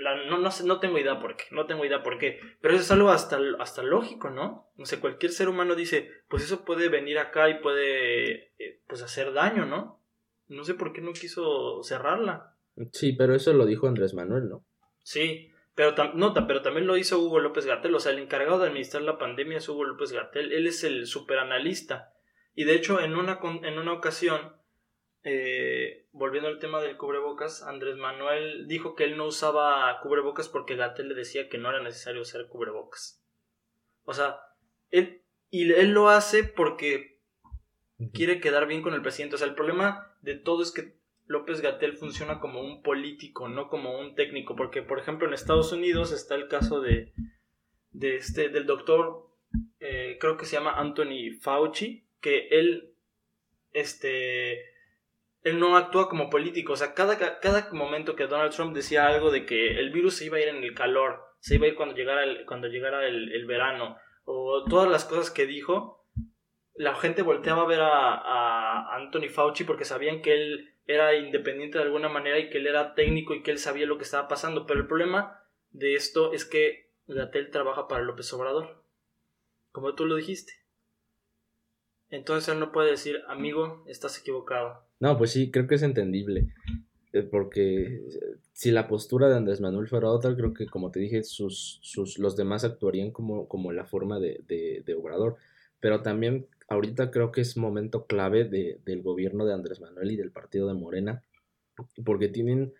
no, 0.00 0.38
no, 0.38 0.50
sé, 0.50 0.66
no 0.66 0.80
tengo 0.80 0.98
idea 0.98 1.20
por 1.20 1.36
qué, 1.36 1.44
no 1.50 1.66
tengo 1.66 1.84
idea 1.84 2.02
por 2.02 2.18
qué, 2.18 2.40
pero 2.60 2.74
eso 2.74 2.82
es 2.82 2.90
algo 2.90 3.10
hasta, 3.10 3.38
hasta 3.58 3.82
lógico, 3.82 4.30
¿no? 4.30 4.70
No 4.76 4.86
sé, 4.86 5.00
cualquier 5.00 5.32
ser 5.32 5.48
humano 5.48 5.74
dice, 5.74 6.10
pues 6.28 6.42
eso 6.42 6.64
puede 6.64 6.88
venir 6.88 7.18
acá 7.18 7.48
y 7.48 7.60
puede, 7.60 8.52
eh, 8.58 8.80
pues 8.86 9.02
hacer 9.02 9.32
daño, 9.32 9.66
¿no? 9.66 10.02
No 10.48 10.64
sé 10.64 10.74
por 10.74 10.92
qué 10.92 11.00
no 11.00 11.12
quiso 11.12 11.82
cerrarla. 11.82 12.56
Sí, 12.92 13.12
pero 13.12 13.34
eso 13.34 13.52
lo 13.52 13.66
dijo 13.66 13.86
Andrés 13.86 14.14
Manuel, 14.14 14.48
¿no? 14.48 14.64
Sí, 15.02 15.52
pero 15.74 15.94
nota, 16.14 16.46
pero 16.46 16.62
también 16.62 16.86
lo 16.86 16.96
hizo 16.96 17.18
Hugo 17.18 17.40
López 17.40 17.66
Gatel, 17.66 17.94
o 17.94 18.00
sea, 18.00 18.12
el 18.12 18.18
encargado 18.18 18.58
de 18.58 18.68
administrar 18.68 19.02
la 19.02 19.18
pandemia 19.18 19.58
es 19.58 19.68
Hugo 19.68 19.84
López 19.84 20.12
Gatel, 20.12 20.52
él 20.52 20.66
es 20.66 20.84
el 20.84 21.06
superanalista. 21.06 22.12
Y 22.54 22.64
de 22.64 22.74
hecho, 22.74 23.00
en 23.00 23.16
una, 23.16 23.38
en 23.62 23.78
una 23.78 23.92
ocasión, 23.92 24.56
eh, 25.22 26.06
volviendo 26.12 26.48
al 26.48 26.58
tema 26.58 26.80
del 26.80 26.96
cubrebocas, 26.96 27.62
Andrés 27.62 27.96
Manuel 27.96 28.66
dijo 28.66 28.94
que 28.94 29.04
él 29.04 29.16
no 29.16 29.26
usaba 29.26 29.98
cubrebocas 30.02 30.48
porque 30.48 30.76
Gatel 30.76 31.08
le 31.08 31.14
decía 31.14 31.48
que 31.48 31.58
no 31.58 31.68
era 31.68 31.82
necesario 31.82 32.22
usar 32.22 32.48
cubrebocas. 32.48 33.22
O 34.04 34.14
sea, 34.14 34.40
él, 34.90 35.22
y 35.50 35.70
él 35.72 35.90
lo 35.90 36.08
hace 36.08 36.44
porque 36.44 37.20
quiere 38.12 38.40
quedar 38.40 38.66
bien 38.66 38.82
con 38.82 38.94
el 38.94 39.02
presidente. 39.02 39.34
O 39.34 39.38
sea, 39.38 39.46
el 39.46 39.54
problema 39.54 40.16
de 40.22 40.34
todo 40.36 40.62
es 40.62 40.72
que 40.72 40.94
López 41.26 41.60
Gatel 41.60 41.96
funciona 41.96 42.40
como 42.40 42.60
un 42.60 42.82
político, 42.82 43.48
no 43.48 43.68
como 43.68 43.98
un 43.98 44.14
técnico, 44.14 44.56
porque 44.56 44.82
por 44.82 44.98
ejemplo 44.98 45.28
en 45.28 45.34
Estados 45.34 45.70
Unidos 45.72 46.12
está 46.12 46.34
el 46.34 46.48
caso 46.48 46.80
de, 46.80 47.12
de 47.92 48.16
este, 48.16 48.48
del 48.48 48.66
doctor, 48.66 49.28
eh, 49.78 50.18
creo 50.20 50.36
que 50.36 50.44
se 50.44 50.56
llama 50.56 50.72
Anthony 50.72 51.30
Fauci, 51.40 52.04
que 52.20 52.48
él, 52.48 52.94
este, 53.72 54.69
él 55.42 55.58
no 55.58 55.76
actúa 55.76 56.08
como 56.08 56.28
político, 56.28 56.74
o 56.74 56.76
sea, 56.76 56.94
cada, 56.94 57.40
cada 57.40 57.68
momento 57.72 58.16
que 58.16 58.26
Donald 58.26 58.52
Trump 58.52 58.74
decía 58.74 59.06
algo 59.06 59.30
de 59.30 59.46
que 59.46 59.78
el 59.78 59.90
virus 59.90 60.16
se 60.16 60.26
iba 60.26 60.36
a 60.36 60.40
ir 60.40 60.48
en 60.48 60.62
el 60.62 60.74
calor, 60.74 61.22
se 61.38 61.54
iba 61.54 61.66
a 61.66 61.68
ir 61.68 61.74
cuando 61.74 61.94
llegara 61.94 62.24
el, 62.24 62.44
cuando 62.44 62.68
llegara 62.68 63.06
el, 63.06 63.46
verano, 63.46 63.96
o 64.24 64.64
todas 64.68 64.90
las 64.90 65.04
cosas 65.04 65.30
que 65.30 65.46
dijo, 65.46 66.06
la 66.74 66.94
gente 66.94 67.22
volteaba 67.22 67.62
a 67.62 67.66
ver 67.66 67.80
a, 67.80 68.14
a 68.14 68.96
Anthony 68.96 69.28
Fauci 69.28 69.64
porque 69.64 69.84
sabían 69.84 70.20
que 70.20 70.34
él 70.34 70.74
era 70.86 71.14
independiente 71.14 71.78
de 71.78 71.84
alguna 71.84 72.08
manera 72.08 72.38
y 72.38 72.50
que 72.50 72.58
él 72.58 72.66
era 72.66 72.94
técnico 72.94 73.34
y 73.34 73.42
que 73.42 73.50
él 73.50 73.58
sabía 73.58 73.86
lo 73.86 73.96
que 73.96 74.04
estaba 74.04 74.28
pasando. 74.28 74.66
Pero 74.66 74.80
el 74.80 74.86
problema 74.86 75.40
de 75.70 75.94
esto 75.94 76.32
es 76.32 76.44
que 76.44 76.90
Gatel 77.06 77.50
trabaja 77.50 77.88
para 77.88 78.02
López 78.02 78.32
Obrador, 78.32 78.84
como 79.72 79.94
tú 79.94 80.06
lo 80.06 80.16
dijiste. 80.16 80.59
Entonces 82.10 82.52
él 82.52 82.60
no 82.60 82.72
puede 82.72 82.90
decir, 82.90 83.20
amigo, 83.28 83.84
estás 83.86 84.18
equivocado. 84.18 84.82
No, 84.98 85.16
pues 85.16 85.30
sí, 85.30 85.50
creo 85.50 85.66
que 85.66 85.76
es 85.76 85.82
entendible. 85.82 86.54
Eh, 87.12 87.22
porque 87.22 88.02
si 88.52 88.70
la 88.70 88.88
postura 88.88 89.28
de 89.28 89.36
Andrés 89.36 89.60
Manuel 89.60 89.88
fuera 89.88 90.10
otra, 90.10 90.34
creo 90.36 90.52
que 90.52 90.66
como 90.66 90.90
te 90.90 91.00
dije, 91.00 91.22
sus, 91.22 91.78
sus, 91.82 92.18
los 92.18 92.36
demás 92.36 92.64
actuarían 92.64 93.10
como, 93.10 93.48
como 93.48 93.72
la 93.72 93.84
forma 93.84 94.18
de, 94.18 94.40
de, 94.46 94.82
de 94.84 94.94
Obrador. 94.94 95.36
Pero 95.80 96.02
también 96.02 96.46
ahorita 96.70 97.10
creo 97.10 97.32
que 97.32 97.40
es 97.42 97.56
momento 97.56 98.06
clave 98.06 98.44
del 98.44 99.02
gobierno 99.02 99.44
de 99.44 99.52
Andrés 99.52 99.80
Manuel 99.80 100.12
y 100.12 100.16
del 100.16 100.30
partido 100.30 100.68
de 100.68 100.74
Morena, 100.74 101.22
porque 102.04 102.28
tienen 102.28 102.72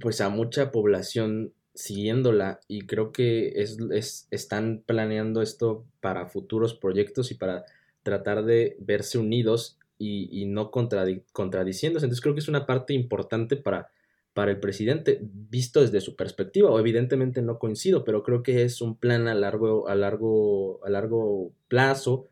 pues 0.00 0.20
a 0.20 0.30
mucha 0.30 0.72
población 0.72 1.52
siguiéndola 1.74 2.60
y 2.68 2.86
creo 2.86 3.12
que 3.12 3.60
es, 3.60 4.26
están 4.30 4.82
planeando 4.86 5.42
esto 5.42 5.84
para 6.00 6.26
futuros 6.26 6.74
proyectos 6.74 7.30
y 7.30 7.34
para 7.34 7.66
tratar 8.06 8.44
de 8.44 8.76
verse 8.78 9.18
unidos 9.18 9.78
y, 9.98 10.46
no 10.46 10.70
contradiciéndose. 10.70 12.06
Entonces 12.06 12.20
creo 12.20 12.34
que 12.34 12.40
es 12.40 12.48
una 12.48 12.66
parte 12.66 12.94
importante 12.94 13.56
para, 13.56 13.90
para 14.32 14.52
el 14.52 14.60
presidente, 14.60 15.18
visto 15.20 15.80
desde 15.80 16.00
su 16.00 16.14
perspectiva, 16.14 16.70
o 16.70 16.78
evidentemente 16.78 17.42
no 17.42 17.58
coincido, 17.58 18.04
pero 18.04 18.22
creo 18.22 18.44
que 18.44 18.62
es 18.62 18.80
un 18.80 18.96
plan 18.96 19.26
a 19.26 19.34
largo, 19.34 19.88
a 19.88 19.96
largo, 19.96 20.84
a 20.84 20.90
largo 20.90 21.50
plazo 21.66 22.28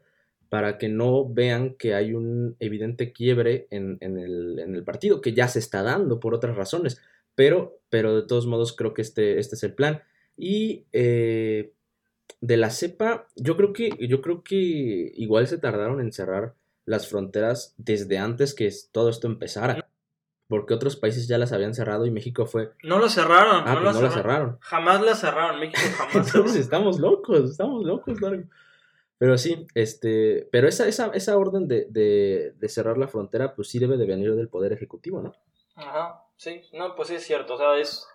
para 0.48 0.78
que 0.78 0.88
no 0.88 1.28
vean 1.28 1.74
que 1.74 1.94
hay 1.94 2.14
un 2.14 2.54
evidente 2.60 3.12
quiebre 3.12 3.66
en, 3.70 3.98
el, 4.00 4.84
partido, 4.84 5.20
que 5.20 5.32
ya 5.32 5.48
se 5.48 5.58
está 5.58 5.82
dando 5.82 6.20
por 6.20 6.34
otras 6.34 6.54
razones, 6.54 7.00
pero, 7.34 7.80
pero 7.90 8.14
de 8.14 8.28
todos 8.28 8.46
modos 8.46 8.76
creo 8.76 8.94
que 8.94 9.02
este, 9.02 9.40
este 9.40 9.56
es 9.56 9.64
el 9.64 9.74
plan. 9.74 10.02
Y 10.37 10.84
eh, 10.92 11.72
de 12.44 12.59
la 12.59 12.68
cepa, 12.68 13.26
yo 13.37 13.57
creo, 13.57 13.72
que, 13.72 13.88
yo 14.07 14.20
creo 14.20 14.42
que 14.42 15.12
igual 15.14 15.46
se 15.46 15.57
tardaron 15.57 15.98
en 16.02 16.12
cerrar 16.12 16.54
las 16.85 17.09
fronteras 17.09 17.74
desde 17.78 18.18
antes 18.18 18.52
que 18.52 18.70
todo 18.92 19.09
esto 19.09 19.26
empezara. 19.26 19.88
Porque 20.46 20.74
otros 20.74 20.96
países 20.96 21.26
ya 21.26 21.38
las 21.38 21.52
habían 21.52 21.72
cerrado 21.72 22.04
y 22.04 22.11
México 22.11 22.44
fue. 22.44 22.72
No 22.83 22.98
lo 22.98 23.09
cerraron. 23.09 23.62
Ah, 23.66 23.74
no, 23.76 23.83
pues 23.83 23.98
no 23.98 24.11
cerraron. 24.11 24.59
Jamás 24.61 25.00
la 25.00 25.14
cerraron. 25.14 25.59
México 25.59 25.80
jamás. 25.96 26.14
Entonces 26.14 26.61
estamos 26.61 27.00
locos, 27.00 27.50
estamos 27.50 27.83
locos, 27.83 28.20
Largo. 28.20 28.44
Pero 29.16 29.38
sí, 29.38 29.66
este, 29.74 30.46
pero 30.52 30.68
esa, 30.68 30.87
esa, 30.87 31.07
esa 31.14 31.38
orden 31.38 31.66
de, 31.66 31.87
de, 31.88 32.52
de 32.59 32.68
cerrar 32.68 32.98
la 32.98 33.09
frontera, 33.09 33.54
pues 33.54 33.68
sí 33.68 33.78
debe 33.78 33.96
de 33.96 34.04
venir 34.04 34.35
del 34.35 34.50
Poder 34.50 34.74
Ejecutivo, 34.74 35.22
¿no? 35.22 35.33
Ajá, 35.76 36.24
sí, 36.37 36.61
no, 36.74 36.94
pues 36.94 37.09
sí 37.09 37.14
es 37.14 37.24
cierto, 37.24 37.54
o 37.54 37.57
sea, 37.57 37.78
es... 37.78 38.07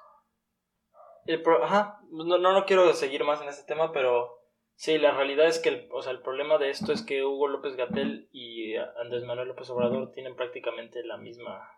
El 1.30 1.44
pro- 1.44 1.64
Ajá, 1.64 2.00
no, 2.10 2.24
no, 2.40 2.54
no 2.54 2.66
quiero 2.66 2.92
seguir 2.94 3.24
más 3.24 3.40
en 3.40 3.50
este 3.50 3.64
tema, 3.68 3.92
pero 3.92 4.40
sí, 4.74 4.98
la 4.98 5.12
realidad 5.12 5.46
es 5.46 5.60
que 5.60 5.70
el, 5.70 5.88
o 5.92 6.02
sea, 6.02 6.12
el 6.12 6.24
problema 6.24 6.58
de 6.58 6.72
esto 6.72 6.92
es 6.92 7.04
que 7.04 7.24
Hugo 7.24 7.48
López 7.48 7.76
Gatel 7.76 8.28
y 8.32 8.76
Andrés 8.76 9.24
Manuel 9.26 9.50
López 9.50 9.70
Obrador 9.70 10.12
tienen 10.12 10.36
prácticamente 10.36 11.04
la 11.04 11.18
misma... 11.18 11.72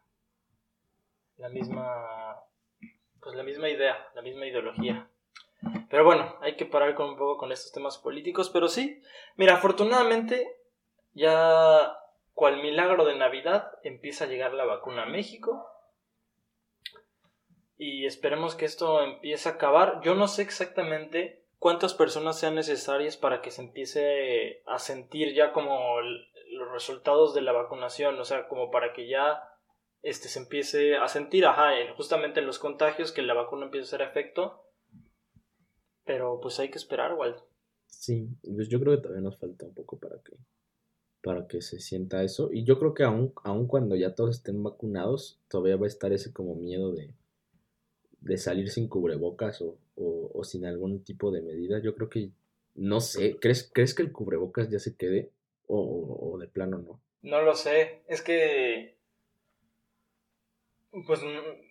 La 1.36 1.50
misma... 1.50 2.38
Pues 3.22 3.36
la 3.36 3.44
misma 3.44 3.68
idea, 3.68 4.10
la 4.16 4.22
misma 4.22 4.46
ideología. 4.48 5.10
Pero 5.90 6.06
bueno, 6.06 6.38
hay 6.40 6.56
que 6.56 6.66
parar 6.66 6.96
con 6.96 7.10
un 7.10 7.18
poco 7.18 7.38
con 7.38 7.52
estos 7.52 7.74
temas 7.74 7.98
políticos, 7.98 8.50
pero 8.52 8.70
sí, 8.70 9.02
mira, 9.36 9.56
afortunadamente 9.56 10.48
ya 11.12 11.94
cual 12.34 12.62
milagro 12.62 13.04
de 13.04 13.18
Navidad 13.18 13.70
empieza 13.84 14.24
a 14.24 14.28
llegar 14.28 14.54
la 14.54 14.64
vacuna 14.64 15.04
a 15.04 15.08
México 15.08 15.68
y 17.84 18.06
esperemos 18.06 18.54
que 18.54 18.66
esto 18.66 19.02
empiece 19.02 19.50
a 19.50 19.54
acabar. 19.54 20.02
Yo 20.04 20.14
no 20.14 20.28
sé 20.28 20.44
exactamente 20.44 21.48
cuántas 21.58 21.96
personas 21.96 22.38
sean 22.40 22.54
necesarias 22.54 23.18
para 23.18 23.42
que 23.42 23.50
se 23.50 23.64
empiece 23.64 24.62
a 24.68 24.78
sentir 24.78 25.34
ya 25.34 25.52
como 25.52 26.00
los 26.00 26.72
resultados 26.72 27.34
de 27.34 27.42
la 27.42 27.54
vacunación, 27.54 28.20
o 28.20 28.24
sea, 28.24 28.48
como 28.48 28.70
para 28.70 28.94
que 28.94 29.08
ya 29.08 29.42
este 30.04 30.28
se 30.30 30.38
empiece 30.38 30.96
a 30.96 31.08
sentir, 31.08 31.44
ajá, 31.48 31.80
en- 31.80 31.96
justamente 31.96 32.40
en 32.40 32.46
los 32.46 32.60
contagios 32.60 33.12
que 33.12 33.24
la 33.24 33.34
vacuna 33.34 33.66
empiece 33.66 33.86
a 33.86 33.88
hacer 33.88 34.02
efecto. 34.08 34.62
Pero 36.06 36.40
pues 36.40 36.60
hay 36.60 36.70
que 36.70 36.78
esperar, 36.78 37.16
Waldo. 37.16 37.48
Sí, 37.88 38.28
pues 38.56 38.70
yo 38.70 38.80
creo 38.80 38.96
que 38.96 39.02
todavía 39.02 39.24
nos 39.24 39.40
falta 39.40 39.66
un 39.66 39.74
poco 39.74 39.98
para 39.98 40.18
que, 40.22 40.34
para 41.24 41.48
que 41.48 41.62
se 41.64 41.80
sienta 41.80 42.22
eso. 42.24 42.50
Y 42.54 42.64
yo 42.64 42.78
creo 42.78 42.94
que 42.94 43.04
aún, 43.06 43.34
aún 43.44 43.66
cuando 43.66 43.96
ya 43.96 44.14
todos 44.14 44.38
estén 44.38 44.62
vacunados, 44.62 45.40
todavía 45.50 45.78
va 45.78 45.86
a 45.86 45.88
estar 45.88 46.12
ese 46.14 46.32
como 46.32 46.54
miedo 46.56 46.92
de, 46.92 47.14
de 48.22 48.38
salir 48.38 48.70
sin 48.70 48.88
cubrebocas 48.88 49.62
o, 49.62 49.76
o, 49.96 50.32
o 50.34 50.44
sin 50.44 50.66
algún 50.66 51.04
tipo 51.04 51.32
de 51.32 51.42
medida. 51.42 51.80
Yo 51.80 51.96
creo 51.96 52.10
que, 52.10 52.30
no 52.76 53.00
sé, 53.02 53.38
¿crees, 53.40 53.70
¿crees 53.74 53.94
que 53.94 54.04
el 54.04 54.12
cubrebocas 54.12 54.70
ya 54.70 54.80
se 54.80 54.96
quede? 54.96 55.30
O, 55.68 55.80
o- 56.34 56.38
de 56.38 56.48
plano 56.48 56.78
no. 56.80 57.00
No 57.24 57.42
lo 57.42 57.54
sé, 57.56 58.02
es 58.08 58.22
que... 58.22 58.96
Pues... 61.06 61.22
mm, 61.24 61.62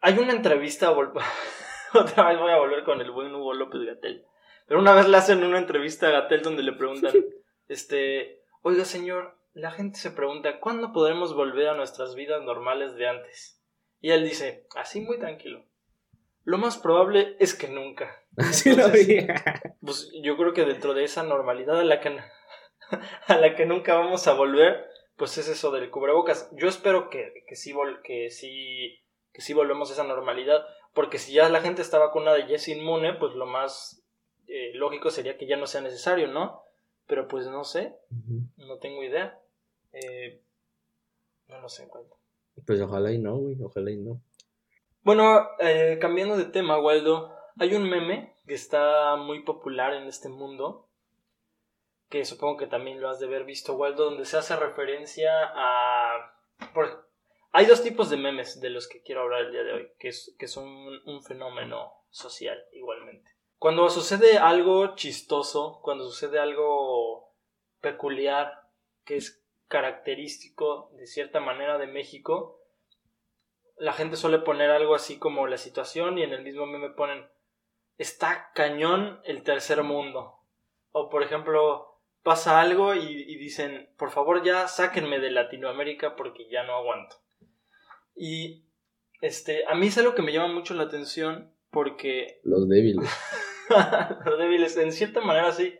Hay 0.00 0.18
una 0.18 0.32
entrevista, 0.32 0.90
otra 1.94 2.28
vez 2.28 2.38
voy 2.38 2.52
a 2.52 2.58
volver 2.58 2.84
con 2.84 3.00
el 3.00 3.10
buen 3.10 3.34
Hugo 3.34 3.54
López 3.54 3.82
Gatel. 3.82 4.24
Pero 4.66 4.80
una 4.80 4.92
vez 4.94 5.08
le 5.08 5.16
hacen 5.16 5.42
una 5.42 5.58
entrevista 5.58 6.08
a 6.08 6.12
Gatel 6.12 6.42
donde 6.42 6.62
le 6.62 6.72
preguntan, 6.72 7.12
este, 7.68 8.42
oiga 8.62 8.84
señor, 8.84 9.34
la 9.54 9.70
gente 9.70 9.98
se 9.98 10.10
pregunta, 10.10 10.60
¿cuándo 10.60 10.92
podremos 10.92 11.34
volver 11.34 11.68
a 11.68 11.74
nuestras 11.76 12.14
vidas 12.14 12.42
normales 12.42 12.94
de 12.96 13.08
antes? 13.08 13.57
Y 14.00 14.10
él 14.10 14.24
dice, 14.24 14.66
así 14.76 15.00
muy 15.00 15.18
tranquilo. 15.18 15.64
Lo 16.44 16.56
más 16.58 16.78
probable 16.78 17.36
es 17.40 17.54
que 17.54 17.68
nunca. 17.68 18.22
Así 18.36 18.74
lo 18.74 18.88
vi. 18.90 19.26
Pues 19.84 20.10
yo 20.22 20.36
creo 20.36 20.52
que 20.54 20.64
dentro 20.64 20.94
de 20.94 21.04
esa 21.04 21.22
normalidad 21.22 21.78
a 21.80 21.84
la 21.84 22.00
que, 22.00 22.18
a 23.26 23.36
la 23.36 23.54
que 23.56 23.66
nunca 23.66 23.94
vamos 23.94 24.26
a 24.28 24.34
volver, 24.34 24.86
pues 25.16 25.36
es 25.38 25.48
eso 25.48 25.70
del 25.70 25.90
cubrebocas. 25.90 26.48
Yo 26.56 26.68
espero 26.68 27.10
que, 27.10 27.44
que, 27.46 27.56
sí, 27.56 27.72
vol- 27.72 28.00
que, 28.02 28.30
sí, 28.30 28.98
que 29.32 29.42
sí 29.42 29.52
volvemos 29.52 29.90
a 29.90 29.94
esa 29.94 30.04
normalidad, 30.04 30.64
porque 30.94 31.18
si 31.18 31.32
ya 31.32 31.48
la 31.48 31.60
gente 31.60 31.82
está 31.82 31.98
vacunada 31.98 32.38
y 32.38 32.54
es 32.54 32.68
inmune, 32.68 33.14
pues 33.14 33.34
lo 33.34 33.46
más 33.46 34.02
eh, 34.46 34.72
lógico 34.74 35.10
sería 35.10 35.36
que 35.36 35.46
ya 35.46 35.56
no 35.56 35.66
sea 35.66 35.80
necesario, 35.80 36.28
¿no? 36.28 36.62
Pero 37.06 37.26
pues 37.28 37.46
no 37.46 37.64
sé, 37.64 37.94
no 38.56 38.78
tengo 38.78 39.02
idea. 39.02 39.38
Eh, 39.92 40.40
no 41.48 41.60
lo 41.60 41.68
sé. 41.68 41.88
Pues 42.66 42.80
ojalá 42.80 43.12
y 43.12 43.18
no, 43.18 43.36
güey, 43.36 43.56
ojalá 43.62 43.90
y 43.90 43.96
no. 43.96 44.20
Bueno, 45.02 45.48
eh, 45.58 45.98
cambiando 46.00 46.36
de 46.36 46.44
tema, 46.46 46.78
Waldo, 46.78 47.34
hay 47.58 47.74
un 47.74 47.88
meme 47.88 48.34
que 48.46 48.54
está 48.54 49.16
muy 49.16 49.42
popular 49.42 49.94
en 49.94 50.04
este 50.06 50.28
mundo, 50.28 50.86
que 52.08 52.24
supongo 52.24 52.56
que 52.56 52.66
también 52.66 53.00
lo 53.00 53.08
has 53.08 53.20
de 53.20 53.26
haber 53.26 53.44
visto, 53.44 53.74
Waldo, 53.74 54.06
donde 54.06 54.24
se 54.24 54.36
hace 54.38 54.56
referencia 54.56 55.30
a... 55.54 56.34
por- 56.74 57.08
Hay 57.52 57.66
dos 57.66 57.82
tipos 57.82 58.10
de 58.10 58.16
memes 58.16 58.60
de 58.60 58.70
los 58.70 58.88
que 58.88 59.02
quiero 59.02 59.22
hablar 59.22 59.42
el 59.46 59.52
día 59.52 59.62
de 59.62 59.72
hoy, 59.72 59.88
que, 59.98 60.12
son 60.48 60.66
un 61.06 61.22
fenómeno 61.22 61.92
social 62.10 62.58
igualmente. 62.72 63.30
Cuando 63.58 63.88
sucede 63.90 64.38
algo 64.38 64.94
chistoso, 64.94 65.80
cuando 65.82 66.04
sucede 66.04 66.38
algo 66.38 67.34
peculiar, 67.80 68.52
que 69.04 69.16
es 69.16 69.42
característico 69.68 70.90
de 70.96 71.06
cierta 71.06 71.40
manera 71.40 71.78
de 71.78 71.86
México, 71.86 72.60
la 73.76 73.92
gente 73.92 74.16
suele 74.16 74.38
poner 74.38 74.70
algo 74.70 74.94
así 74.94 75.18
como 75.18 75.46
la 75.46 75.58
situación 75.58 76.18
y 76.18 76.22
en 76.22 76.32
el 76.32 76.42
mismo 76.42 76.66
meme 76.66 76.90
ponen 76.90 77.26
está 77.96 78.50
cañón 78.54 79.20
el 79.24 79.42
tercer 79.42 79.82
mundo. 79.82 80.34
O 80.92 81.10
por 81.10 81.22
ejemplo, 81.22 82.00
pasa 82.22 82.60
algo 82.60 82.94
y, 82.94 83.00
y 83.00 83.36
dicen, 83.36 83.88
por 83.96 84.10
favor 84.10 84.42
ya 84.42 84.66
sáquenme 84.68 85.20
de 85.20 85.30
Latinoamérica 85.30 86.16
porque 86.16 86.48
ya 86.48 86.64
no 86.64 86.74
aguanto. 86.74 87.16
Y 88.16 88.64
este, 89.20 89.64
a 89.66 89.74
mí 89.74 89.88
es 89.88 89.98
algo 89.98 90.14
que 90.14 90.22
me 90.22 90.32
llama 90.32 90.52
mucho 90.52 90.74
la 90.74 90.84
atención 90.84 91.52
porque 91.70 92.40
Los 92.44 92.68
débiles. 92.68 93.08
los 94.24 94.38
débiles, 94.38 94.76
en 94.76 94.92
cierta 94.92 95.20
manera 95.20 95.52
sí, 95.52 95.78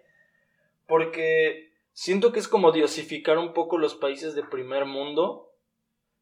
porque 0.87 1.67
siento 1.98 2.30
que 2.30 2.38
es 2.38 2.46
como 2.46 2.70
diosificar 2.70 3.38
un 3.38 3.52
poco 3.52 3.76
los 3.76 3.96
países 3.96 4.37
de 4.37 4.44
primer 4.44 4.84
mundo, 4.84 5.50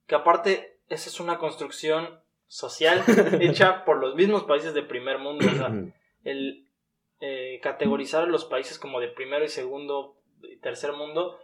que 0.07 0.15
aparte 0.15 0.79
esa 0.89 1.11
es 1.11 1.21
una 1.21 1.37
construcción 1.37 2.19
social 2.47 3.05
hecha 3.43 3.85
por 3.85 3.99
los 3.99 4.15
mismos 4.15 4.45
países 4.45 4.73
de 4.73 4.83
primer 4.83 5.19
mundo, 5.19 5.45
o 5.47 5.55
sea, 5.55 5.67
el 6.25 6.67
eh, 7.21 7.61
categorizar 7.63 8.23
a 8.23 8.27
los 8.27 8.47
países 8.47 8.79
como 8.79 9.01
de 9.01 9.09
primero 9.09 9.45
y 9.45 9.49
segundo 9.49 10.17
y 10.43 10.57
tercer 10.57 10.95
mundo, 10.95 11.39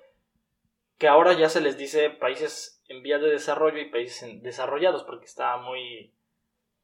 que 0.96 1.08
ahora 1.08 1.34
ya 1.34 1.50
se 1.50 1.60
les 1.60 1.76
dice 1.76 2.08
países 2.08 2.82
en 2.88 3.02
vías 3.02 3.20
de 3.20 3.28
desarrollo 3.28 3.80
y 3.80 3.90
países 3.90 4.22
en- 4.22 4.42
desarrollados, 4.42 5.02
porque 5.04 5.26
está 5.26 5.58
muy, 5.58 6.10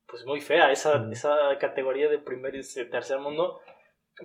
pues 0.07 0.27
muy 0.27 0.43
fea 0.43 0.71
esa, 0.71 1.09
esa 1.11 1.57
categoría 1.59 2.09
de 2.11 2.19
primer 2.19 2.55
y 2.57 2.61
tercer 2.91 3.21
mundo. 3.21 3.61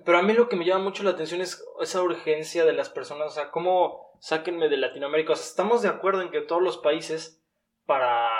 Pero 0.04 0.18
a 0.18 0.22
mí 0.22 0.32
lo 0.32 0.48
que 0.48 0.56
me 0.56 0.64
llama 0.64 0.84
mucho 0.84 1.02
la 1.02 1.10
atención 1.10 1.40
es 1.40 1.64
esa 1.80 2.02
urgencia 2.02 2.64
de 2.64 2.72
las 2.72 2.88
personas, 2.88 3.28
o 3.28 3.30
sea, 3.30 3.50
cómo 3.50 4.10
sáquenme 4.20 4.68
de 4.68 4.76
Latinoamérica. 4.76 5.34
O 5.34 5.36
sea, 5.36 5.46
estamos 5.46 5.82
de 5.82 5.88
acuerdo 5.88 6.22
en 6.22 6.30
que 6.30 6.40
todos 6.40 6.62
los 6.62 6.78
países 6.78 7.44
para, 7.86 8.30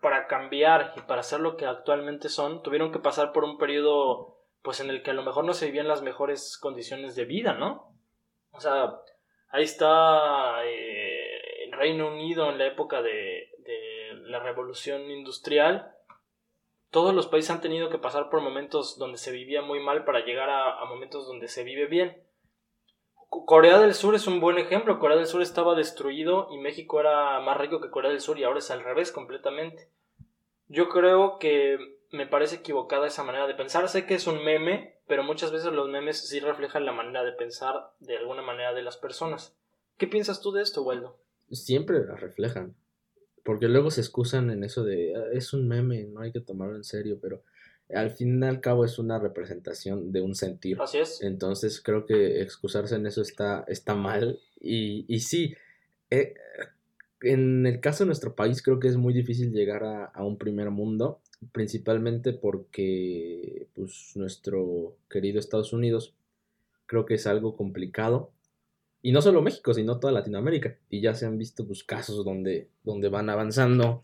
para 0.00 0.26
cambiar 0.26 0.92
y 0.96 1.00
para 1.02 1.22
ser 1.22 1.40
lo 1.40 1.56
que 1.56 1.66
actualmente 1.66 2.28
son, 2.28 2.62
tuvieron 2.62 2.92
que 2.92 2.98
pasar 2.98 3.32
por 3.32 3.44
un 3.44 3.56
periodo 3.56 4.38
pues 4.62 4.80
en 4.80 4.88
el 4.88 5.02
que 5.02 5.10
a 5.10 5.14
lo 5.14 5.22
mejor 5.22 5.44
no 5.44 5.52
se 5.52 5.66
vivían 5.66 5.88
las 5.88 6.02
mejores 6.02 6.58
condiciones 6.58 7.14
de 7.14 7.26
vida, 7.26 7.52
¿no? 7.52 7.94
O 8.52 8.60
sea, 8.60 8.98
ahí 9.50 9.64
está 9.64 10.64
eh, 10.64 11.64
el 11.64 11.72
Reino 11.72 12.08
Unido 12.08 12.50
en 12.50 12.58
la 12.58 12.66
época 12.66 13.02
de 13.02 13.50
la 14.26 14.40
revolución 14.40 15.10
industrial. 15.10 15.93
Todos 16.94 17.12
los 17.12 17.26
países 17.26 17.50
han 17.50 17.60
tenido 17.60 17.90
que 17.90 17.98
pasar 17.98 18.30
por 18.30 18.40
momentos 18.40 18.98
donde 18.98 19.18
se 19.18 19.32
vivía 19.32 19.62
muy 19.62 19.80
mal 19.80 20.04
para 20.04 20.24
llegar 20.24 20.48
a, 20.48 20.84
momentos 20.84 21.26
donde 21.26 21.48
se 21.48 21.64
vive 21.64 21.86
bien. 21.86 22.22
Co- 23.28 23.44
Corea 23.46 23.80
del 23.80 23.94
Sur 23.94 24.14
es 24.14 24.28
un 24.28 24.38
buen 24.38 24.58
ejemplo. 24.58 25.00
Corea 25.00 25.16
del 25.16 25.26
Sur 25.26 25.42
estaba 25.42 25.74
destruido 25.74 26.46
y 26.52 26.58
México 26.58 27.00
era 27.00 27.40
más 27.40 27.58
rico 27.58 27.80
que 27.80 27.90
Corea 27.90 28.12
del 28.12 28.20
Sur 28.20 28.38
y 28.38 28.44
ahora 28.44 28.60
es 28.60 28.70
al 28.70 28.84
revés 28.84 29.10
completamente. 29.10 29.88
Yo 30.68 30.88
creo 30.88 31.40
que 31.40 31.78
me 32.12 32.28
parece 32.28 32.56
equivocada 32.56 33.08
esa 33.08 33.24
manera 33.24 33.48
de 33.48 33.54
pensar. 33.54 33.88
Sé 33.88 34.06
que 34.06 34.14
es 34.14 34.28
un 34.28 34.44
meme, 34.44 35.00
pero 35.08 35.24
muchas 35.24 35.50
veces 35.50 35.72
los 35.72 35.88
memes 35.88 36.28
sí 36.28 36.38
reflejan 36.38 36.86
la 36.86 36.92
manera 36.92 37.24
de 37.24 37.32
pensar 37.32 37.90
de 37.98 38.18
alguna 38.18 38.42
manera 38.42 38.72
de 38.72 38.82
las 38.82 38.96
personas. 38.96 39.56
¿Qué 39.98 40.06
piensas 40.06 40.40
tú 40.40 40.52
de 40.52 40.62
esto, 40.62 40.82
Waldo? 40.84 41.16
Siempre 41.50 42.04
la 42.04 42.14
reflejan. 42.14 42.76
Porque 43.44 43.68
luego 43.68 43.90
se 43.92 44.00
excusan 44.00 44.50
en 44.50 44.64
eso 44.64 44.82
de 44.84 45.14
"Ah, 45.16 45.26
es 45.32 45.52
un 45.52 45.68
meme, 45.68 46.04
no 46.04 46.20
hay 46.20 46.32
que 46.32 46.40
tomarlo 46.40 46.74
en 46.76 46.84
serio, 46.84 47.18
pero 47.22 47.42
al 47.94 48.10
fin 48.10 48.42
y 48.42 48.46
al 48.46 48.60
cabo 48.60 48.84
es 48.84 48.98
una 48.98 49.18
representación 49.20 50.10
de 50.10 50.22
un 50.22 50.34
sentir. 50.34 50.80
Así 50.80 50.98
es. 50.98 51.22
Entonces 51.22 51.80
creo 51.80 52.06
que 52.06 52.40
excusarse 52.42 52.96
en 52.96 53.06
eso 53.06 53.22
está, 53.22 53.64
está 53.68 53.94
mal. 53.94 54.40
Y, 54.60 55.04
y 55.06 55.20
sí, 55.20 55.54
eh, 56.10 56.34
en 57.20 57.66
el 57.66 57.80
caso 57.80 58.04
de 58.04 58.06
nuestro 58.06 58.34
país 58.34 58.62
creo 58.62 58.80
que 58.80 58.88
es 58.88 58.96
muy 58.96 59.12
difícil 59.14 59.52
llegar 59.52 59.84
a, 59.84 60.06
a 60.06 60.24
un 60.24 60.38
primer 60.38 60.70
mundo, 60.70 61.20
principalmente 61.52 62.32
porque 62.32 63.66
pues, 63.74 64.12
nuestro 64.14 64.96
querido 65.10 65.38
Estados 65.38 65.72
Unidos 65.72 66.14
creo 66.86 67.04
que 67.06 67.14
es 67.14 67.26
algo 67.26 67.56
complicado. 67.56 68.30
Y 69.06 69.12
no 69.12 69.20
solo 69.20 69.42
México, 69.42 69.74
sino 69.74 70.00
toda 70.00 70.14
Latinoamérica. 70.14 70.78
Y 70.88 71.02
ya 71.02 71.14
se 71.14 71.26
han 71.26 71.36
visto 71.36 71.66
pues, 71.66 71.84
casos 71.84 72.24
donde, 72.24 72.70
donde 72.84 73.10
van 73.10 73.28
avanzando 73.28 74.02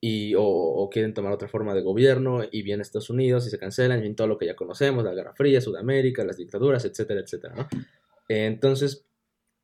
y, 0.00 0.36
o, 0.36 0.44
o 0.44 0.88
quieren 0.90 1.12
tomar 1.12 1.32
otra 1.32 1.48
forma 1.48 1.74
de 1.74 1.82
gobierno 1.82 2.42
y 2.48 2.62
viene 2.62 2.82
Estados 2.82 3.10
Unidos 3.10 3.48
y 3.48 3.50
se 3.50 3.58
cancelan 3.58 3.98
y 3.98 4.02
viene 4.02 4.14
todo 4.14 4.28
lo 4.28 4.38
que 4.38 4.46
ya 4.46 4.54
conocemos, 4.54 5.02
la 5.02 5.12
Guerra 5.12 5.34
Fría, 5.34 5.60
Sudamérica, 5.60 6.24
las 6.24 6.36
dictaduras, 6.36 6.84
etcétera, 6.84 7.20
etcétera, 7.20 7.54
¿no? 7.56 7.68
Entonces, 8.28 9.04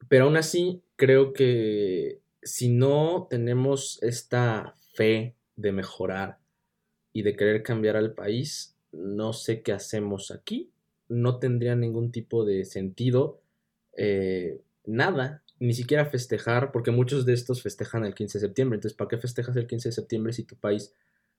pero 0.09 0.25
aún 0.25 0.37
así, 0.37 0.83
creo 0.97 1.33
que 1.33 2.18
si 2.42 2.68
no 2.68 3.29
tenemos 3.31 4.03
esta 4.03 4.75
fe 4.92 5.37
de 5.55 5.71
mejorar 5.71 6.38
y 7.12 7.23
de 7.23 7.37
querer 7.37 7.62
cambiar 7.62 7.97
al 7.97 8.12
país, 8.12 8.77
no 8.90 9.33
sé 9.33 9.62
qué 9.62 9.71
hacemos 9.71 10.33
aquí. 10.33 10.73
No 11.09 11.38
tendría 11.38 11.77
ningún 11.77 12.11
tipo 12.11 12.44
de 12.44 12.64
sentido 12.64 13.40
eh, 13.98 14.62
nada, 14.87 15.42
ni 15.58 15.74
siquiera 15.74 16.06
festejar, 16.06 16.70
porque 16.70 16.92
muchos 16.92 17.26
de 17.26 17.32
estos 17.32 17.62
festejan 17.62 18.04
el 18.04 18.14
15 18.14 18.38
de 18.38 18.46
septiembre. 18.46 18.76
Entonces, 18.76 18.96
¿para 18.96 19.08
qué 19.08 19.18
festejas 19.18 19.56
el 19.56 19.66
15 19.66 19.88
de 19.88 19.92
septiembre 19.92 20.32
si 20.32 20.44
tu 20.44 20.56
país 20.56 20.94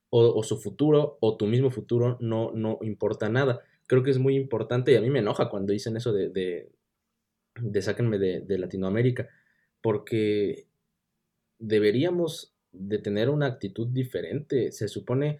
o, 0.10 0.44
su 0.44 0.58
futuro 0.58 1.18
o 1.22 1.38
tu 1.38 1.46
mismo 1.46 1.72
futuro 1.72 2.18
no, 2.20 2.52
no 2.54 2.80
importa 2.82 3.30
nada? 3.30 3.62
Creo 3.88 4.04
que 4.04 4.12
es 4.12 4.20
muy 4.20 4.36
importante 4.36 4.92
y 4.92 4.96
a 4.96 5.02
mí 5.02 5.10
me 5.10 5.20
enoja 5.20 5.50
cuando 5.50 5.72
dicen 5.72 5.96
eso 5.96 6.12
de, 6.12 6.30
de, 6.30 7.82
sáquenme 7.82 8.20
de, 8.20 8.42
de 8.42 8.58
Latinoamérica, 8.58 9.30
porque 9.82 10.68
deberíamos 11.60 12.54
de 12.74 13.00
tener 13.00 13.30
una 13.30 13.46
actitud 13.46 13.88
diferente. 13.88 14.74
Se 14.74 14.90
supone 14.90 15.40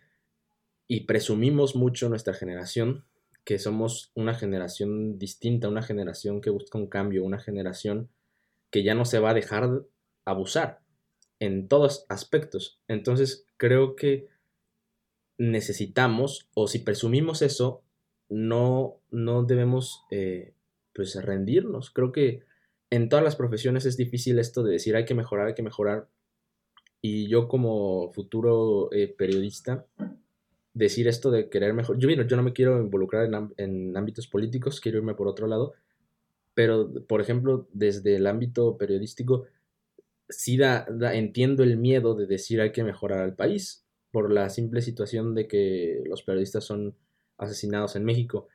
y 0.88 1.02
presumimos 1.02 1.76
mucho 1.76 2.08
nuestra 2.08 2.34
generación 2.34 3.04
que 3.44 3.60
somos 3.60 4.12
una 4.14 4.34
generación 4.34 5.18
distinta, 5.18 5.70
una 5.70 5.82
generación 5.82 6.42
que 6.42 6.50
busca 6.50 6.78
un 6.78 6.88
cambio, 6.88 7.24
una 7.24 7.40
generación 7.40 8.10
que 8.72 8.84
ya 8.84 8.94
no 8.94 9.06
se 9.06 9.20
va 9.20 9.32
a 9.32 9.34
dejar 9.34 9.84
abusar 10.26 10.82
en 11.40 11.68
todos 11.68 12.06
aspectos. 12.10 12.80
Entonces 12.88 13.46
creo 13.58 13.96
que 13.96 14.28
necesitamos, 15.38 16.48
o 16.54 16.68
si 16.68 16.80
presumimos 16.80 17.42
eso, 17.42 17.82
no, 18.30 19.02
no 19.10 19.44
debemos 19.44 20.04
eh, 20.12 20.54
pues 20.94 21.16
rendirnos. 21.16 21.92
Creo 21.92 22.12
que 22.12 22.44
en 22.92 23.10
todas 23.10 23.24
las 23.24 23.36
profesiones 23.36 23.86
es 23.86 23.98
difícil 23.98 24.40
esto 24.40 24.64
de 24.64 24.74
decir 24.74 24.96
hay 24.96 25.06
que 25.06 25.16
mejorar, 25.16 25.48
hay 25.48 25.56
que 25.56 25.64
mejorar. 25.64 26.08
Y 27.02 27.28
yo 27.28 27.48
como 27.48 28.12
futuro 28.12 28.92
eh, 28.92 29.08
periodista, 29.08 29.86
decir 30.74 31.08
esto 31.08 31.32
de 31.32 31.50
querer 31.50 31.74
mejor. 31.74 31.98
Yo, 31.98 32.10
yo 32.10 32.36
no 32.36 32.44
me 32.44 32.54
quiero 32.54 32.80
involucrar 32.80 33.30
en, 33.58 33.98
ámbitos 33.98 34.28
políticos, 34.28 34.80
quiero 34.80 35.00
irme 35.00 35.16
por 35.16 35.28
otro 35.28 35.48
lado, 35.48 35.74
pero, 36.54 36.92
por 37.08 37.22
ejemplo, 37.22 37.68
desde 37.74 38.16
el 38.16 38.28
ámbito 38.28 38.78
periodístico, 38.78 39.46
sí 40.28 40.58
da, 40.58 40.86
entiendo 41.14 41.64
el 41.64 41.78
miedo 41.78 42.16
de 42.16 42.28
decir 42.28 42.62
hay 42.62 42.72
que 42.72 42.84
mejorar 42.84 43.20
al 43.20 43.36
país, 43.36 43.86
por 44.12 44.32
la 44.32 44.50
simple 44.50 44.82
situación 44.82 45.36
de 45.36 45.48
que 45.48 46.02
los 46.06 46.24
periodistas 46.24 46.64
son 46.64 46.96
asesinados 47.38 47.96
en 47.96 48.06
México. 48.06 48.48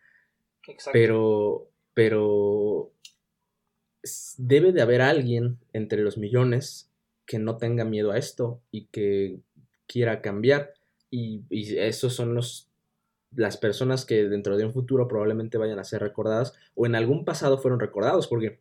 Pero, 0.92 1.68
pero 1.92 2.90
debe 4.38 4.72
de 4.72 4.83
haber 4.83 5.00
alguien 5.00 5.59
entre 5.72 6.03
los 6.03 6.18
millones 6.18 6.90
que 7.27 7.38
no 7.38 7.57
tenga 7.57 7.85
miedo 7.85 8.11
a 8.12 8.18
esto 8.18 8.61
y 8.70 8.87
que 8.87 9.38
quiera 9.87 10.20
cambiar. 10.20 10.74
Y, 11.16 11.44
esos 11.79 12.12
son 12.12 12.35
los, 12.35 12.68
las 13.31 13.57
personas 13.57 14.05
que 14.05 14.29
dentro 14.29 14.57
de 14.57 14.64
un 14.64 14.72
futuro 14.72 15.07
probablemente 15.07 15.59
vayan 15.59 15.79
a 15.79 15.85
ser 15.85 16.03
recordadas 16.03 16.55
o 16.74 16.87
en 16.87 16.96
algún 16.96 17.24
pasado 17.24 17.59
fueron 17.59 17.79
recordados, 17.79 18.27
porque 18.27 18.61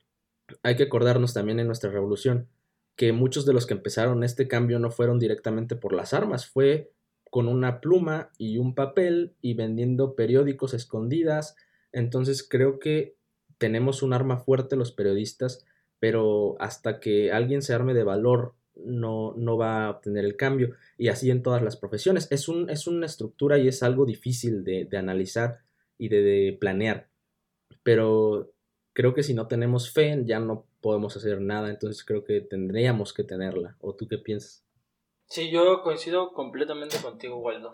hay 0.62 0.76
que 0.76 0.84
acordarnos 0.84 1.34
también 1.34 1.60
en 1.60 1.66
nuestra 1.66 1.90
revolución 1.90 2.48
que 2.96 3.12
muchos 3.12 3.48
de 3.48 3.54
los 3.54 3.66
que 3.66 3.74
empezaron 3.74 4.24
este 4.24 4.48
cambio 4.48 4.78
no 4.78 4.92
fueron 4.92 5.18
directamente 5.18 5.76
por 5.76 5.94
las 5.94 6.14
armas, 6.14 6.46
fue 6.46 6.92
con 7.32 7.48
una 7.48 7.82
pluma 7.82 8.30
y 8.38 8.60
un 8.60 8.76
papel 8.76 9.34
y 9.42 9.56
vendiendo 9.56 10.14
periódicos 10.14 10.76
escondidas. 10.76 11.56
Entonces 11.92 12.48
creo 12.48 12.78
que 12.78 13.16
tenemos 13.58 14.04
un 14.04 14.14
arma 14.14 14.38
fuerte 14.38 14.76
los 14.76 14.92
periodistas, 14.92 15.66
pero 16.00 16.56
hasta 16.60 17.00
que 17.00 17.32
alguien 17.32 17.64
se 17.64 17.74
arme 17.74 17.96
de 17.96 18.04
valor 18.04 18.54
no, 18.76 19.34
no 19.38 19.58
va 19.58 19.86
a 19.86 19.90
obtener 19.92 20.26
el 20.26 20.36
cambio. 20.36 20.76
Y 20.98 21.10
así 21.10 21.32
en 21.32 21.44
todas 21.44 21.62
las 21.62 21.76
profesiones. 21.78 22.28
Es, 22.32 22.48
un, 22.48 22.70
es 22.70 22.88
una 22.88 23.06
estructura 23.06 23.58
y 23.58 23.68
es 23.68 23.84
algo 23.84 24.06
difícil 24.06 24.64
de, 24.64 24.88
analizar 24.98 25.60
y 25.98 26.10
de, 26.10 26.58
planear. 26.60 27.10
Pero 27.84 28.54
creo 28.94 29.14
que 29.14 29.24
si 29.24 29.34
no 29.34 29.48
tenemos 29.48 29.92
fe 29.92 30.22
ya 30.26 30.40
no 30.40 30.66
podemos 30.82 31.16
hacer 31.18 31.42
nada. 31.42 31.70
Entonces 31.70 32.04
creo 32.04 32.24
que 32.24 32.42
tendríamos 32.42 33.14
que 33.14 33.24
tenerla. 33.24 33.78
¿O 33.80 33.96
tú 33.96 34.08
qué 34.08 34.18
piensas? 34.18 34.66
Sí, 35.28 35.50
yo 35.50 35.82
coincido 35.82 36.34
completamente 36.34 36.98
contigo, 36.98 37.38
Waldo. 37.38 37.72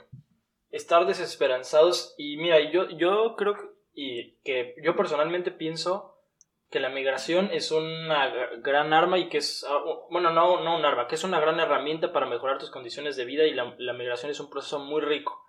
Estar 0.71 1.07
desesperanzados 1.07 2.13
y 2.17 2.37
mira, 2.37 2.71
yo, 2.71 2.89
yo 2.91 3.35
creo 3.35 3.55
y 3.93 4.35
que 4.43 4.75
yo 4.83 4.95
personalmente 4.95 5.51
pienso 5.51 6.18
que 6.69 6.79
la 6.79 6.89
migración 6.89 7.49
es 7.51 7.71
una 7.71 8.31
gran 8.61 8.93
arma 8.93 9.17
y 9.17 9.27
que 9.27 9.39
es, 9.39 9.65
ah, 9.67 9.83
bueno, 10.11 10.31
no, 10.31 10.61
no 10.63 10.77
un 10.77 10.85
arma, 10.85 11.07
que 11.07 11.15
es 11.15 11.23
una 11.23 11.39
gran 11.39 11.59
herramienta 11.59 12.13
para 12.13 12.27
mejorar 12.27 12.59
tus 12.59 12.69
condiciones 12.69 13.15
de 13.15 13.25
vida 13.25 13.45
y 13.45 13.53
la, 13.53 13.93
migración 13.93 14.31
es 14.31 14.39
un 14.39 14.49
proceso 14.49 14.79
muy 14.79 15.01
rico. 15.01 15.43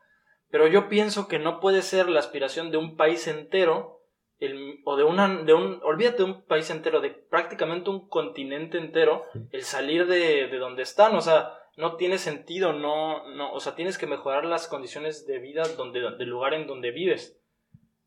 Pero 0.50 0.66
yo 0.66 0.88
pienso 0.88 1.28
que 1.28 1.38
no 1.38 1.60
puede 1.60 1.82
ser 1.82 2.08
la 2.08 2.20
aspiración 2.20 2.70
de 2.70 2.78
un 2.78 2.96
país 2.96 3.28
entero, 3.28 4.00
el, 4.38 4.80
o 4.84 4.96
de, 4.96 5.04
una, 5.04 5.42
de 5.42 5.52
un, 5.52 5.80
olvídate 5.84 6.18
de 6.18 6.24
un 6.24 6.42
país 6.42 6.70
entero, 6.70 7.00
de 7.00 7.10
prácticamente 7.10 7.90
un 7.90 8.08
continente 8.08 8.78
entero, 8.78 9.26
el 9.52 9.62
salir 9.62 10.06
de, 10.06 10.48
de 10.48 10.58
donde 10.58 10.82
están, 10.82 11.14
o 11.14 11.20
sea, 11.20 11.52
no 11.76 11.96
tiene 11.96 12.16
sentido, 12.18 12.72
no, 12.72 13.28
no, 13.28 13.52
o 13.52 13.60
sea, 13.60 13.74
tienes 13.74 13.98
que 13.98 14.06
mejorar 14.06 14.46
las 14.46 14.66
condiciones 14.68 15.26
de 15.26 15.38
vida 15.38 15.62
donde, 15.76 16.00
del 16.00 16.28
lugar 16.28 16.54
en 16.54 16.66
donde 16.66 16.90
vives. 16.90 17.38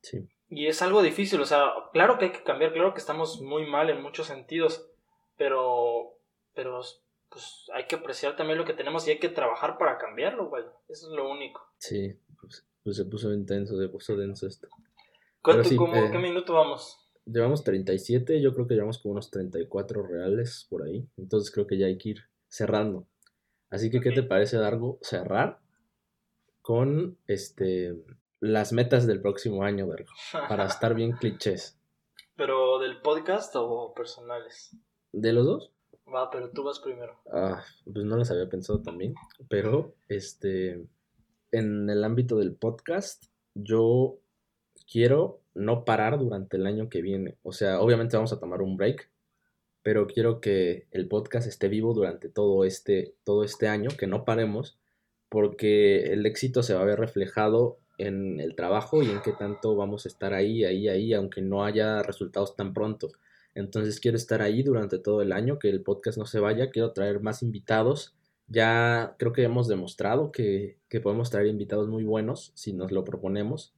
Sí. 0.02 0.28
Y 0.56 0.68
es 0.68 0.82
algo 0.82 1.02
difícil, 1.02 1.42
o 1.42 1.46
sea, 1.46 1.72
claro 1.92 2.18
que 2.18 2.26
hay 2.26 2.32
que 2.32 2.44
cambiar, 2.44 2.74
claro 2.74 2.94
que 2.94 3.00
estamos 3.00 3.42
muy 3.42 3.66
mal 3.66 3.90
en 3.90 4.02
muchos 4.02 4.28
sentidos, 4.28 4.88
pero, 5.38 6.20
pero 6.54 6.82
pues 7.30 7.66
hay 7.74 7.88
que 7.88 7.96
apreciar 7.96 8.36
también 8.36 8.60
lo 8.60 8.66
que 8.66 8.74
tenemos 8.74 9.08
y 9.08 9.12
hay 9.12 9.20
que 9.20 9.30
trabajar 9.30 9.78
para 9.78 9.98
cambiarlo, 9.98 10.50
güey. 10.50 10.64
Eso 10.88 11.08
es 11.08 11.14
lo 11.16 11.30
único. 11.30 11.62
Sí, 11.80 12.16
pues, 12.40 12.66
pues 12.84 12.98
se 12.98 13.06
puso 13.06 13.34
intenso, 13.34 13.76
se 13.78 13.90
puso 13.90 14.16
denso 14.16 14.46
esto. 14.46 14.68
¿Cuánto, 15.42 15.68
eh, 15.68 16.10
¿Qué 16.12 16.20
minuto 16.20 16.54
vamos? 16.54 17.00
Llevamos 17.26 17.64
37, 17.64 18.42
yo 18.42 18.54
creo 18.54 18.68
que 18.68 18.76
llevamos 18.76 19.00
como 19.00 19.14
unos 19.14 19.32
34 19.32 20.06
reales 20.06 20.68
por 20.70 20.84
ahí, 20.84 21.08
entonces 21.18 21.52
creo 21.52 21.66
que 21.66 21.78
ya 21.78 21.88
hay 21.88 21.98
que 21.98 22.10
ir 22.10 22.20
cerrando. 22.48 23.08
Así 23.70 23.90
que, 23.90 24.02
¿qué 24.02 24.12
te 24.12 24.24
parece, 24.24 24.58
Dargo, 24.58 25.00
cerrar 25.02 25.60
con 26.62 27.18
este 27.26 27.96
las 28.44 28.74
metas 28.74 29.08
del 29.08 29.22
próximo 29.22 29.64
año, 29.64 29.88
vergo, 29.88 30.12
para 30.50 30.66
estar 30.66 30.94
bien 30.94 31.14
clichés. 31.14 31.80
¿Pero 32.36 32.78
del 32.80 33.02
podcast 33.02 33.56
o 33.56 33.94
personales? 33.94 34.76
¿De 35.14 35.32
los 35.32 35.46
dos? 35.46 35.72
Va, 36.14 36.30
pero 36.30 36.52
tú 36.52 36.66
vas 36.66 36.80
primero. 36.80 37.18
Ah, 37.32 37.64
pues 37.86 38.06
no 38.06 38.18
las 38.18 38.32
había 38.32 38.50
pensado 38.50 38.82
también. 38.82 39.16
Pero, 39.48 39.96
este, 40.10 40.86
en 41.54 41.90
el 41.90 42.04
ámbito 42.04 42.36
del 42.36 42.54
podcast, 42.54 43.28
yo 43.54 44.18
quiero 44.92 45.40
no 45.54 45.86
parar 45.86 46.20
durante 46.20 46.58
el 46.58 46.68
año 46.68 46.90
que 46.90 47.02
viene. 47.02 47.38
O 47.44 47.54
sea, 47.54 47.80
obviamente 47.80 48.18
vamos 48.18 48.34
a 48.34 48.42
tomar 48.42 48.62
un 48.62 48.76
break, 48.76 49.10
pero 49.84 50.06
quiero 50.06 50.42
que 50.42 50.88
el 50.92 51.08
podcast 51.08 51.48
esté 51.48 51.70
vivo 51.70 51.94
durante 51.94 52.28
todo 52.28 52.66
este, 52.66 53.16
todo 53.24 53.46
este 53.46 53.70
año, 53.70 53.90
que 53.98 54.08
no 54.08 54.26
paremos, 54.26 54.78
porque 55.30 56.12
el 56.12 56.26
éxito 56.26 56.62
se 56.62 56.74
va 56.74 56.82
a 56.82 56.86
ver 56.86 57.00
reflejado 57.00 57.80
en 57.98 58.40
el 58.40 58.56
trabajo 58.56 59.04
y 59.04 59.10
en 59.10 59.22
qué 59.22 59.34
tanto 59.34 59.76
vamos 59.76 60.06
a 60.06 60.10
estar 60.10 60.34
ahí, 60.34 60.64
ahí, 60.64 60.88
ahí, 60.88 61.14
aunque 61.14 61.42
no 61.42 61.64
haya 61.64 62.02
resultados 62.04 62.56
tan 62.56 62.74
pronto. 62.74 63.10
Entonces 63.56 64.00
quiero 64.00 64.18
estar 64.18 64.42
ahí 64.42 64.64
durante 64.64 65.00
todo 65.00 65.22
el 65.22 65.32
año, 65.32 65.60
que 65.60 65.70
el 65.70 65.84
podcast 65.84 66.18
no 66.18 66.26
se 66.26 66.40
vaya, 66.40 66.70
quiero 66.72 66.92
traer 66.92 67.22
más 67.22 67.44
invitados. 67.44 68.16
Ya 68.48 69.16
creo 69.20 69.32
que 69.32 69.44
hemos 69.44 69.68
demostrado 69.68 70.32
que, 70.32 70.78
podemos 71.02 71.30
traer 71.30 71.48
invitados 71.48 71.88
muy 71.88 72.04
buenos 72.04 72.52
si 72.56 72.74
nos 72.74 72.92
lo 72.92 73.04
proponemos. 73.04 73.74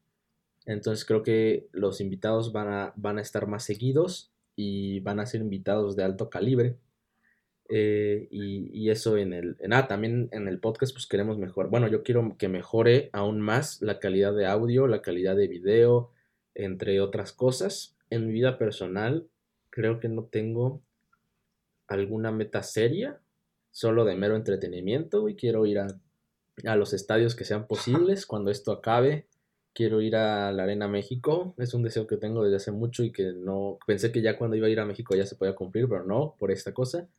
Entonces 0.65 1.05
creo 1.05 1.23
que 1.23 1.67
los 1.71 2.01
invitados 2.01 2.51
van 2.51 2.69
a, 2.69 2.93
van 2.95 3.17
a 3.17 3.21
estar 3.21 3.47
más 3.47 3.63
seguidos 3.63 4.31
y 4.55 5.01
van 5.01 5.19
a 5.19 5.25
ser 5.25 5.41
invitados 5.41 5.95
de 5.95 6.03
alto 6.03 6.29
calibre. 6.29 6.77
Eh, 7.69 8.27
y, 8.29 8.89
eso 8.89 9.17
en 9.17 9.33
el. 9.33 9.57
En, 9.59 9.73
ah, 9.73 9.87
también 9.87 10.29
en 10.31 10.47
el 10.47 10.59
podcast, 10.59 10.93
pues 10.93 11.07
queremos 11.07 11.37
mejorar. 11.37 11.71
Bueno, 11.71 11.87
yo 11.87 12.03
quiero 12.03 12.35
que 12.37 12.47
mejore 12.47 13.09
aún 13.13 13.41
más 13.41 13.81
la 13.81 13.99
calidad 13.99 14.35
de 14.35 14.45
audio, 14.45 14.87
la 14.87 15.01
calidad 15.01 15.35
de 15.35 15.47
video, 15.47 16.11
entre 16.53 17.01
otras 17.01 17.33
cosas. 17.33 17.95
En 18.09 18.27
mi 18.27 18.33
vida 18.33 18.57
personal, 18.57 19.27
creo 19.71 19.99
que 19.99 20.09
no 20.09 20.25
tengo 20.25 20.81
alguna 21.87 22.31
meta 22.31 22.63
seria, 22.63 23.19
solo 23.71 24.05
de 24.05 24.15
mero 24.15 24.35
entretenimiento. 24.35 25.27
Y 25.27 25.35
quiero 25.35 25.65
ir 25.65 25.79
a, 25.79 25.87
a 26.65 26.75
los 26.75 26.93
estadios 26.93 27.35
que 27.35 27.45
sean 27.45 27.67
posibles 27.67 28.25
cuando 28.27 28.51
esto 28.51 28.71
acabe. 28.71 29.27
Quiero 29.73 30.01
ir 30.01 30.15
a 30.15 30.51
la 30.53 30.63
Arena 30.63 30.87
México. 30.87 31.55
Es 31.57 31.73
un 31.73 31.83
deseo 31.83 32.07
que 32.07 32.17
tengo 32.17 32.43
desde 32.43 32.57
hace 32.57 32.71
mucho 32.71 33.03
y 33.03 33.11
que 33.11 33.33
no. 33.33 33.79
Pensé 33.87 34.11
que 34.11 34.21
ya 34.21 34.37
cuando 34.37 34.55
iba 34.55 34.67
a 34.67 34.69
ir 34.69 34.79
a 34.79 34.85
México 34.85 35.15
ya 35.15 35.25
se 35.25 35.35
podía 35.35 35.55
cumplir, 35.55 35.89
pero 35.89 36.05
no, 36.05 36.35
por 36.39 36.51
esta 36.51 36.71
cosa. 36.73 37.09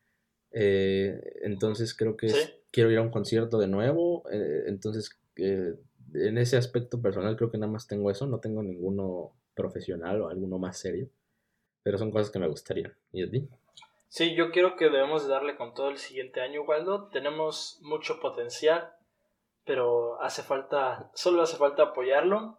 Eh, 0.53 1.21
entonces 1.43 1.95
creo 1.95 2.17
que 2.17 2.29
quiero 2.71 2.91
ir 2.91 2.99
a 2.99 3.03
un 3.03 3.11
concierto 3.11 3.59
de 3.59 3.69
nuevo. 3.69 4.25
Eh, 4.31 4.65
entonces, 4.67 5.19
eh, 5.37 5.75
en 6.15 6.39
ese 6.39 6.57
aspecto 6.57 7.01
personal 7.01 7.37
creo 7.37 7.51
que 7.51 7.59
nada 7.59 7.73
más 7.73 7.87
tengo 7.87 8.11
eso, 8.11 8.27
no 8.27 8.41
tengo 8.41 8.63
ninguno 8.63 9.33
profesional 9.55 10.21
o 10.21 10.29
alguno 10.29 10.59
más 10.59 10.79
serio. 10.79 11.09
pero 11.83 11.99
son 11.99 12.11
cosas 12.11 12.31
que 12.31 12.41
me 12.41 12.49
gustarían. 12.49 12.93
¿Y 13.13 13.23
a 13.23 13.31
ti? 13.31 13.49
Sí, 14.09 14.35
yo 14.35 14.51
quiero 14.51 14.77
que 14.77 14.87
debemos 14.87 15.29
darle 15.29 15.57
con 15.57 15.73
todo 15.73 15.89
el 15.89 15.99
siguiente 15.99 16.41
año, 16.41 16.63
Waldo. 16.63 17.09
Tenemos 17.13 17.79
mucho 17.83 18.19
potencial, 18.19 18.93
pero 19.65 20.21
hace 20.21 20.43
falta, 20.43 21.11
solo 21.15 21.43
hace 21.43 21.57
falta 21.57 21.85
apoyarlo 21.85 22.59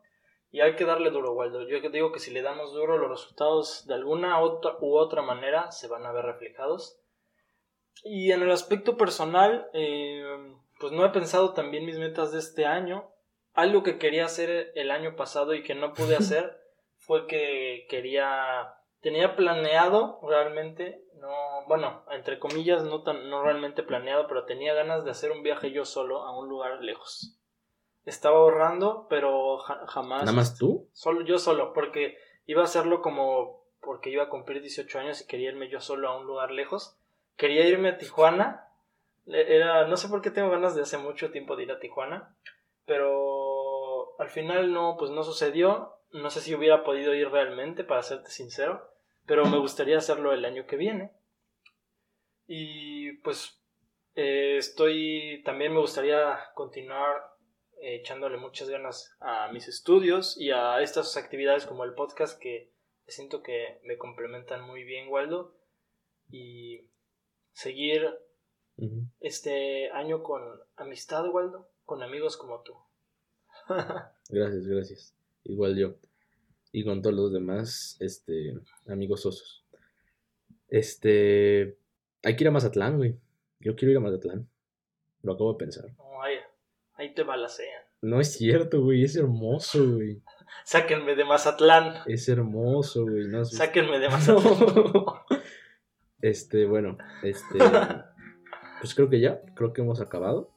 y 0.52 0.62
hay 0.62 0.76
que 0.76 0.86
darle 0.86 1.12
duro, 1.12 1.34
Waldo. 1.34 1.68
Yo 1.68 1.80
digo 1.90 2.12
que 2.12 2.20
si 2.20 2.32
le 2.32 2.42
damos 2.42 2.74
duro, 2.74 2.98
los 2.98 3.10
resultados 3.10 3.86
de 3.86 3.96
alguna 3.96 4.40
otra 4.40 4.78
u 4.80 4.96
otra 4.98 5.22
manera 5.22 5.72
se 5.72 5.88
van 5.88 6.06
a 6.06 6.12
ver 6.12 6.26
reflejados. 6.26 7.00
Y 8.04 8.32
en 8.32 8.42
el 8.42 8.52
aspecto 8.52 8.98
personal, 8.98 9.68
eh, 9.74 10.24
pues 10.80 10.92
no 10.92 11.06
he 11.06 11.10
pensado 11.10 11.54
también 11.54 11.86
mis 11.86 11.98
metas 11.98 12.32
de 12.32 12.40
este 12.40 12.66
año. 12.66 13.10
Algo 13.54 13.84
que 13.84 13.98
quería 13.98 14.26
hacer 14.26 14.72
el 14.76 14.92
año 14.92 15.16
pasado 15.16 15.54
y 15.54 15.64
que 15.64 15.76
no 15.76 15.94
pude 15.94 16.16
hacer 16.18 16.58
fue 16.98 17.28
que 17.28 17.86
quería, 17.90 18.76
tenía 19.02 19.36
planeado 19.36 20.20
realmente, 20.28 21.04
no, 21.16 21.66
bueno, 21.68 22.04
entre 22.12 22.40
comillas, 22.40 22.84
no, 22.84 23.04
tan, 23.04 23.30
no 23.30 23.44
realmente 23.44 23.84
planeado, 23.84 24.28
pero 24.28 24.46
tenía 24.46 24.74
ganas 24.74 25.06
de 25.06 25.12
hacer 25.12 25.32
un 25.32 25.44
viaje 25.44 25.72
yo 25.72 25.86
solo 25.86 26.24
a 26.24 26.38
un 26.38 26.48
lugar 26.48 26.82
lejos 26.82 27.38
estaba 28.10 28.38
ahorrando, 28.38 29.06
pero 29.10 29.58
jamás. 29.58 30.22
¿Nada 30.22 30.32
más 30.32 30.58
tú? 30.58 30.90
Solo, 30.94 31.26
yo 31.26 31.38
solo, 31.38 31.74
porque 31.74 32.18
iba 32.46 32.62
a 32.62 32.66
hacerlo 32.66 33.02
como 33.02 33.66
porque 33.82 34.10
iba 34.10 34.24
a 34.24 34.30
cumplir 34.30 34.62
18 34.62 35.00
años 35.00 35.22
y 35.22 35.28
quería 35.28 35.50
irme 35.50 35.70
yo 35.70 35.80
solo 35.80 36.10
a 36.10 36.18
un 36.18 36.26
lugar 36.26 36.52
lejos. 36.52 36.97
Quería 37.38 37.68
irme 37.68 37.90
a 37.90 37.98
Tijuana. 37.98 38.68
Era, 39.28 39.88
no 39.88 39.96
sé 39.96 40.10
por 40.10 40.22
qué 40.22 40.32
tengo 40.32 40.50
ganas 40.50 40.76
de 40.76 40.82
hace 40.82 40.98
mucho 40.98 41.32
tiempo 41.32 41.56
de 41.56 41.64
ir 41.64 41.72
a 41.72 41.80
Tijuana, 41.80 42.36
pero 42.86 44.20
al 44.20 44.30
final 44.30 44.74
no, 44.74 44.96
pues 44.98 45.12
no 45.12 45.24
sucedió. 45.24 45.94
No 46.12 46.30
sé 46.30 46.42
si 46.42 46.56
hubiera 46.56 46.84
podido 46.84 47.14
ir 47.14 47.30
realmente, 47.30 47.84
para 47.84 48.02
serte 48.02 48.32
sincero, 48.32 48.90
pero 49.26 49.46
me 49.46 49.58
gustaría 49.58 49.98
hacerlo 49.98 50.34
el 50.34 50.46
año 50.46 50.66
que 50.66 50.78
viene. 50.78 51.12
Y 52.48 53.14
pues 53.18 53.62
eh, 54.16 54.56
estoy, 54.58 55.44
también 55.46 55.74
me 55.74 55.80
gustaría 55.80 56.40
continuar 56.56 57.38
echándole 57.80 58.38
muchas 58.38 58.70
ganas 58.70 59.16
a 59.20 59.52
mis 59.52 59.68
estudios 59.68 60.38
y 60.40 60.52
a 60.52 60.82
estas 60.82 61.16
actividades 61.18 61.66
como 61.66 61.84
el 61.84 61.94
podcast 61.94 62.42
que 62.42 62.72
siento 63.06 63.44
que 63.44 63.80
me 63.84 63.98
complementan 63.98 64.62
muy 64.62 64.84
bien, 64.84 65.10
Waldo. 65.10 65.54
Y 66.32 66.88
seguir 67.58 68.08
este 69.20 69.90
año 69.90 70.22
con 70.22 70.44
amistad, 70.76 71.28
Waldo, 71.32 71.68
con 71.86 72.04
amigos 72.04 72.38
como 72.38 72.62
tú. 72.62 72.74
gracias, 74.30 74.68
gracias. 74.68 75.16
Igual 75.44 75.76
yo. 75.76 75.96
Y 76.72 76.84
con 76.86 77.02
todos 77.02 77.16
los 77.16 77.34
demás, 77.34 77.98
este, 78.00 78.54
amigos 78.88 79.26
osos. 79.26 79.66
Este, 80.68 81.80
hay 82.24 82.36
que 82.36 82.44
ir 82.44 82.48
a 82.50 82.52
Mazatlán, 82.52 82.98
güey. 82.98 83.18
Yo 83.60 83.76
quiero 83.76 83.92
ir 83.92 83.98
a 83.98 84.02
Mazatlán. 84.02 84.48
Lo 85.24 85.34
acabo 85.34 85.54
de 85.54 85.58
pensar. 85.58 85.86
Ahí 86.94 87.14
te 87.14 87.24
balacean. 87.24 87.84
No 88.02 88.20
es 88.20 88.34
cierto, 88.34 88.82
güey, 88.82 89.04
es 89.04 89.16
hermoso, 89.16 89.96
güey. 89.96 90.22
Sáquenme 90.66 91.16
de 91.16 91.26
Mazatlán. 91.26 92.04
Es 92.06 92.28
hermoso, 92.30 93.04
güey. 93.04 93.28
No, 93.28 93.46
Sáquenme 93.46 94.00
de 94.00 94.10
Mazatlán. 94.10 94.58
este, 96.22 96.66
bueno, 96.66 96.98
este. 97.24 97.58
Pues 98.80 98.94
creo 98.94 99.10
que 99.10 99.20
ya, 99.20 99.42
creo 99.56 99.74
que 99.74 99.82
hemos 99.82 100.00
acabado. 100.02 100.52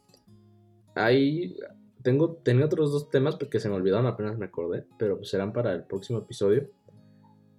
Ahí 0.94 1.56
tengo, 2.02 2.34
tenía 2.44 2.66
otros 2.66 2.92
dos 2.92 3.08
temas 3.08 3.36
porque 3.36 3.60
se 3.60 3.70
me 3.70 3.76
olvidaron, 3.76 4.06
apenas 4.06 4.36
me 4.36 4.44
acordé, 4.44 4.84
pero 4.98 5.16
pues 5.16 5.30
serán 5.30 5.54
para 5.54 5.72
el 5.72 5.84
próximo 5.84 6.18
episodio. 6.18 6.68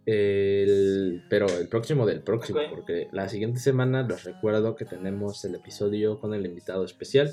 El, 0.05 1.23
pero 1.31 1.47
el 1.47 1.67
próximo 1.67 2.05
del 2.05 2.21
próximo, 2.21 2.59
porque 2.69 3.07
la 3.11 3.27
siguiente 3.27 3.59
semana 3.59 4.03
les 4.03 4.23
recuerdo 4.23 4.75
que 4.75 4.85
tenemos 4.85 5.43
el 5.45 5.55
episodio 5.55 6.19
con 6.19 6.35
el 6.35 6.45
invitado 6.45 6.85
especial 6.85 7.31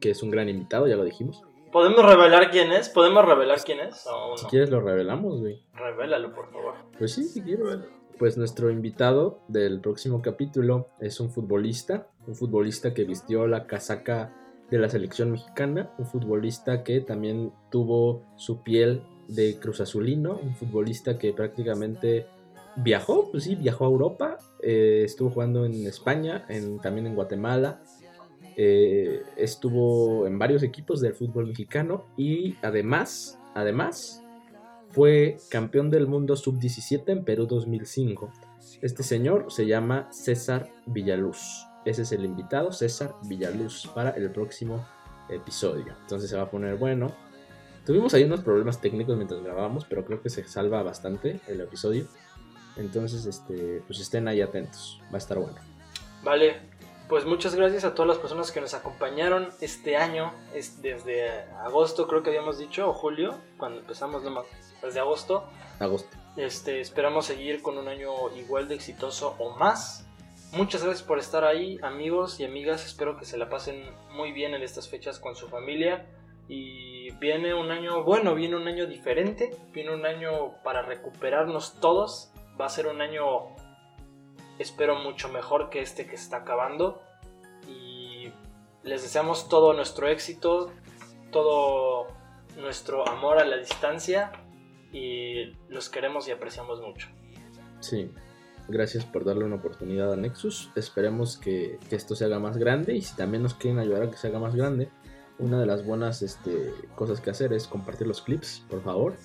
que 0.00 0.10
es 0.10 0.22
un 0.22 0.30
gran 0.30 0.48
invitado, 0.48 0.86
ya 0.86 0.96
lo 0.96 1.04
dijimos. 1.04 1.42
¿Podemos 1.72 2.04
revelar 2.04 2.50
quién 2.50 2.72
es? 2.72 2.88
¿Podemos 2.88 3.24
revelar 3.24 3.58
quién 3.64 3.80
es? 3.80 4.06
Si 4.36 4.46
quieres 4.46 4.70
lo 4.70 4.80
revelamos, 4.80 5.40
güey. 5.40 5.62
Revélalo, 5.74 6.32
por 6.32 6.50
favor. 6.50 6.74
Pues 6.96 7.12
sí, 7.12 7.24
si 7.24 7.42
quiero. 7.42 7.82
Pues 8.18 8.38
nuestro 8.38 8.70
invitado 8.70 9.40
del 9.46 9.80
próximo 9.80 10.22
capítulo 10.22 10.88
es 11.00 11.20
un 11.20 11.28
futbolista, 11.28 12.08
un 12.26 12.34
futbolista 12.34 12.94
que 12.94 13.04
vistió 13.04 13.46
la 13.46 13.66
casaca 13.66 14.32
de 14.70 14.78
la 14.78 14.88
selección 14.88 15.32
mexicana, 15.32 15.92
un 15.98 16.06
futbolista 16.06 16.82
que 16.82 17.02
también 17.02 17.52
tuvo 17.70 18.22
su 18.36 18.62
piel 18.62 19.02
de 19.28 19.58
Cruz 19.58 19.82
Azulino, 19.82 20.40
un 20.42 20.54
futbolista 20.54 21.18
que 21.18 21.34
prácticamente 21.34 22.26
viajó, 22.76 23.30
pues 23.30 23.44
sí, 23.44 23.54
viajó 23.54 23.84
a 23.84 23.88
Europa, 23.88 24.38
eh, 24.62 25.02
estuvo 25.04 25.28
jugando 25.28 25.66
en 25.66 25.86
España, 25.86 26.46
también 26.82 27.06
en 27.06 27.14
Guatemala, 27.14 27.82
eh, 28.56 29.24
estuvo 29.36 30.26
en 30.26 30.38
varios 30.38 30.62
equipos 30.62 31.02
del 31.02 31.12
fútbol 31.12 31.48
mexicano 31.48 32.06
y 32.16 32.56
además, 32.62 33.38
además, 33.54 34.22
fue 34.90 35.36
campeón 35.50 35.90
del 35.90 36.06
mundo 36.06 36.36
sub-17 36.36 37.04
en 37.08 37.24
Perú 37.24 37.46
2005. 37.46 38.32
Este 38.82 39.02
señor 39.02 39.46
se 39.52 39.66
llama 39.66 40.08
César 40.10 40.70
Villaluz. 40.86 41.66
Ese 41.84 42.02
es 42.02 42.12
el 42.12 42.24
invitado, 42.24 42.72
César 42.72 43.14
Villaluz, 43.28 43.86
para 43.94 44.10
el 44.10 44.30
próximo 44.30 44.86
episodio. 45.28 45.94
Entonces 46.02 46.30
se 46.30 46.36
va 46.36 46.44
a 46.44 46.50
poner 46.50 46.76
bueno. 46.76 47.12
Tuvimos 47.84 48.14
ahí 48.14 48.24
unos 48.24 48.40
problemas 48.40 48.80
técnicos 48.80 49.16
mientras 49.16 49.42
grabábamos, 49.42 49.84
pero 49.84 50.04
creo 50.04 50.20
que 50.20 50.30
se 50.30 50.42
salva 50.44 50.82
bastante 50.82 51.40
el 51.46 51.60
episodio. 51.60 52.06
Entonces, 52.76 53.24
este, 53.26 53.82
pues 53.86 54.00
estén 54.00 54.28
ahí 54.28 54.40
atentos. 54.40 55.00
Va 55.04 55.14
a 55.14 55.18
estar 55.18 55.38
bueno. 55.38 55.56
Vale, 56.22 56.56
pues 57.08 57.24
muchas 57.24 57.54
gracias 57.54 57.84
a 57.84 57.94
todas 57.94 58.08
las 58.08 58.18
personas 58.18 58.50
que 58.50 58.60
nos 58.60 58.74
acompañaron 58.74 59.48
este 59.60 59.96
año, 59.96 60.32
es 60.52 60.82
desde 60.82 61.42
agosto 61.62 62.08
creo 62.08 62.24
que 62.24 62.30
habíamos 62.30 62.58
dicho, 62.58 62.88
o 62.88 62.92
julio, 62.92 63.36
cuando 63.56 63.78
empezamos 63.78 64.24
nomás, 64.24 64.46
desde 64.82 65.00
agosto. 65.00 65.44
Agosto. 65.80 66.16
Este, 66.36 66.80
esperamos 66.80 67.26
seguir 67.26 67.62
con 67.62 67.78
un 67.78 67.88
año 67.88 68.10
igual 68.36 68.68
de 68.68 68.74
exitoso 68.74 69.34
o 69.38 69.56
más. 69.56 70.06
Muchas 70.52 70.84
gracias 70.84 71.06
por 71.06 71.18
estar 71.18 71.44
ahí, 71.44 71.78
amigos 71.82 72.40
y 72.40 72.44
amigas. 72.44 72.84
Espero 72.84 73.16
que 73.16 73.24
se 73.24 73.38
la 73.38 73.48
pasen 73.48 73.84
muy 74.10 74.32
bien 74.32 74.54
en 74.54 74.62
estas 74.62 74.88
fechas 74.88 75.18
con 75.18 75.34
su 75.34 75.48
familia. 75.48 76.06
Y 76.48 77.10
viene 77.18 77.54
un 77.54 77.70
año 77.70 78.04
bueno, 78.04 78.34
viene 78.34 78.56
un 78.56 78.68
año 78.68 78.86
diferente, 78.86 79.50
viene 79.72 79.94
un 79.94 80.04
año 80.04 80.62
para 80.62 80.82
recuperarnos 80.82 81.80
todos. 81.80 82.30
Va 82.60 82.66
a 82.66 82.70
ser 82.70 82.86
un 82.86 83.00
año 83.00 83.56
espero 84.58 84.96
mucho 84.96 85.28
mejor 85.28 85.70
que 85.70 85.80
este 85.80 86.06
que 86.06 86.16
está 86.16 86.38
acabando. 86.38 87.00
Y 87.66 88.30
les 88.82 89.02
deseamos 89.02 89.48
todo 89.48 89.72
nuestro 89.72 90.08
éxito, 90.08 90.70
todo 91.32 92.08
nuestro 92.56 93.08
amor 93.08 93.38
a 93.38 93.44
la 93.44 93.56
distancia 93.56 94.32
y 94.92 95.52
los 95.68 95.88
queremos 95.88 96.28
y 96.28 96.32
apreciamos 96.32 96.80
mucho. 96.80 97.08
Sí, 97.80 98.10
gracias 98.68 99.04
por 99.04 99.24
darle 99.24 99.44
una 99.44 99.56
oportunidad 99.56 100.12
a 100.12 100.16
Nexus. 100.16 100.70
Esperemos 100.76 101.36
que, 101.36 101.78
esto 101.90 102.14
se 102.14 102.24
haga 102.24 102.38
más 102.38 102.56
grande 102.56 102.94
y 102.94 103.02
si 103.02 103.14
también 103.16 103.42
nos 103.42 103.54
quieren 103.54 103.78
ayudar 103.78 104.04
a 104.04 104.10
que 104.10 104.16
se 104.16 104.28
haga 104.28 104.38
más 104.38 104.54
grande, 104.54 104.88
una 105.38 105.60
de 105.60 105.66
las 105.66 105.84
buenas 105.84 106.22
este, 106.22 106.72
cosas 106.94 107.20
que 107.20 107.30
hacer 107.30 107.52
es 107.52 107.66
compartir 107.66 108.06
los 108.06 108.22
clips, 108.22 108.64
por 108.68 108.82
favor. 108.82 109.16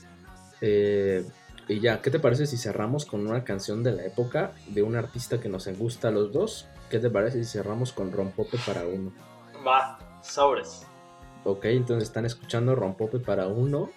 Eh, 0.60 1.26
y 1.68 1.80
ya, 1.80 2.02
¿qué 2.02 2.12
te 2.12 2.20
parece 2.20 2.48
si 2.48 2.58
cerramos 2.58 3.06
con 3.06 3.26
una 3.26 3.44
canción 3.44 3.82
de 3.82 3.94
la 3.94 4.06
época 4.06 4.54
de 4.68 4.84
un 4.84 4.96
artista 4.96 5.40
que 5.40 5.48
nos 5.48 5.68
gusta 5.78 6.10
a 6.10 6.12
los 6.12 6.34
dos? 6.34 6.68
¿Qué 6.90 7.00
te 7.00 7.10
parece 7.10 7.44
si 7.44 7.50
cerramos 7.50 7.94
con 7.94 8.12
Rompope 8.12 8.58
para 8.66 8.86
uno? 8.86 9.14
Va, 9.66 9.98
sobres. 10.22 10.86
Ok, 11.46 11.66
entonces 11.66 12.10
están 12.10 12.26
escuchando 12.26 12.76
Rompope 12.76 13.20
para 13.20 13.48
uno 13.48 13.90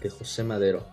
de 0.00 0.10
José 0.10 0.44
Madero. 0.44 0.84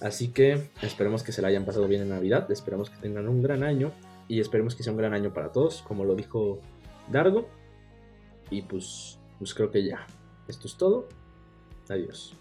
Así 0.00 0.28
que 0.28 0.70
esperemos 0.82 1.22
que 1.22 1.32
se 1.32 1.42
la 1.42 1.48
hayan 1.48 1.64
pasado 1.64 1.88
bien 1.88 2.02
en 2.02 2.10
Navidad, 2.10 2.50
esperemos 2.50 2.90
que 2.90 2.98
tengan 2.98 3.28
un 3.28 3.42
gran 3.42 3.62
año 3.62 3.92
y 4.28 4.40
esperemos 4.40 4.74
que 4.76 4.82
sea 4.82 4.92
un 4.92 4.98
gran 4.98 5.12
año 5.12 5.32
para 5.32 5.50
todos, 5.50 5.82
como 5.82 6.04
lo 6.04 6.14
dijo 6.14 6.60
Dardo. 7.10 7.48
Y 8.50 8.62
pues, 8.62 9.18
pues 9.38 9.54
creo 9.54 9.70
que 9.70 9.84
ya. 9.84 10.06
Esto 10.46 10.66
es 10.68 10.76
todo. 10.76 11.08
Adiós. 11.88 12.34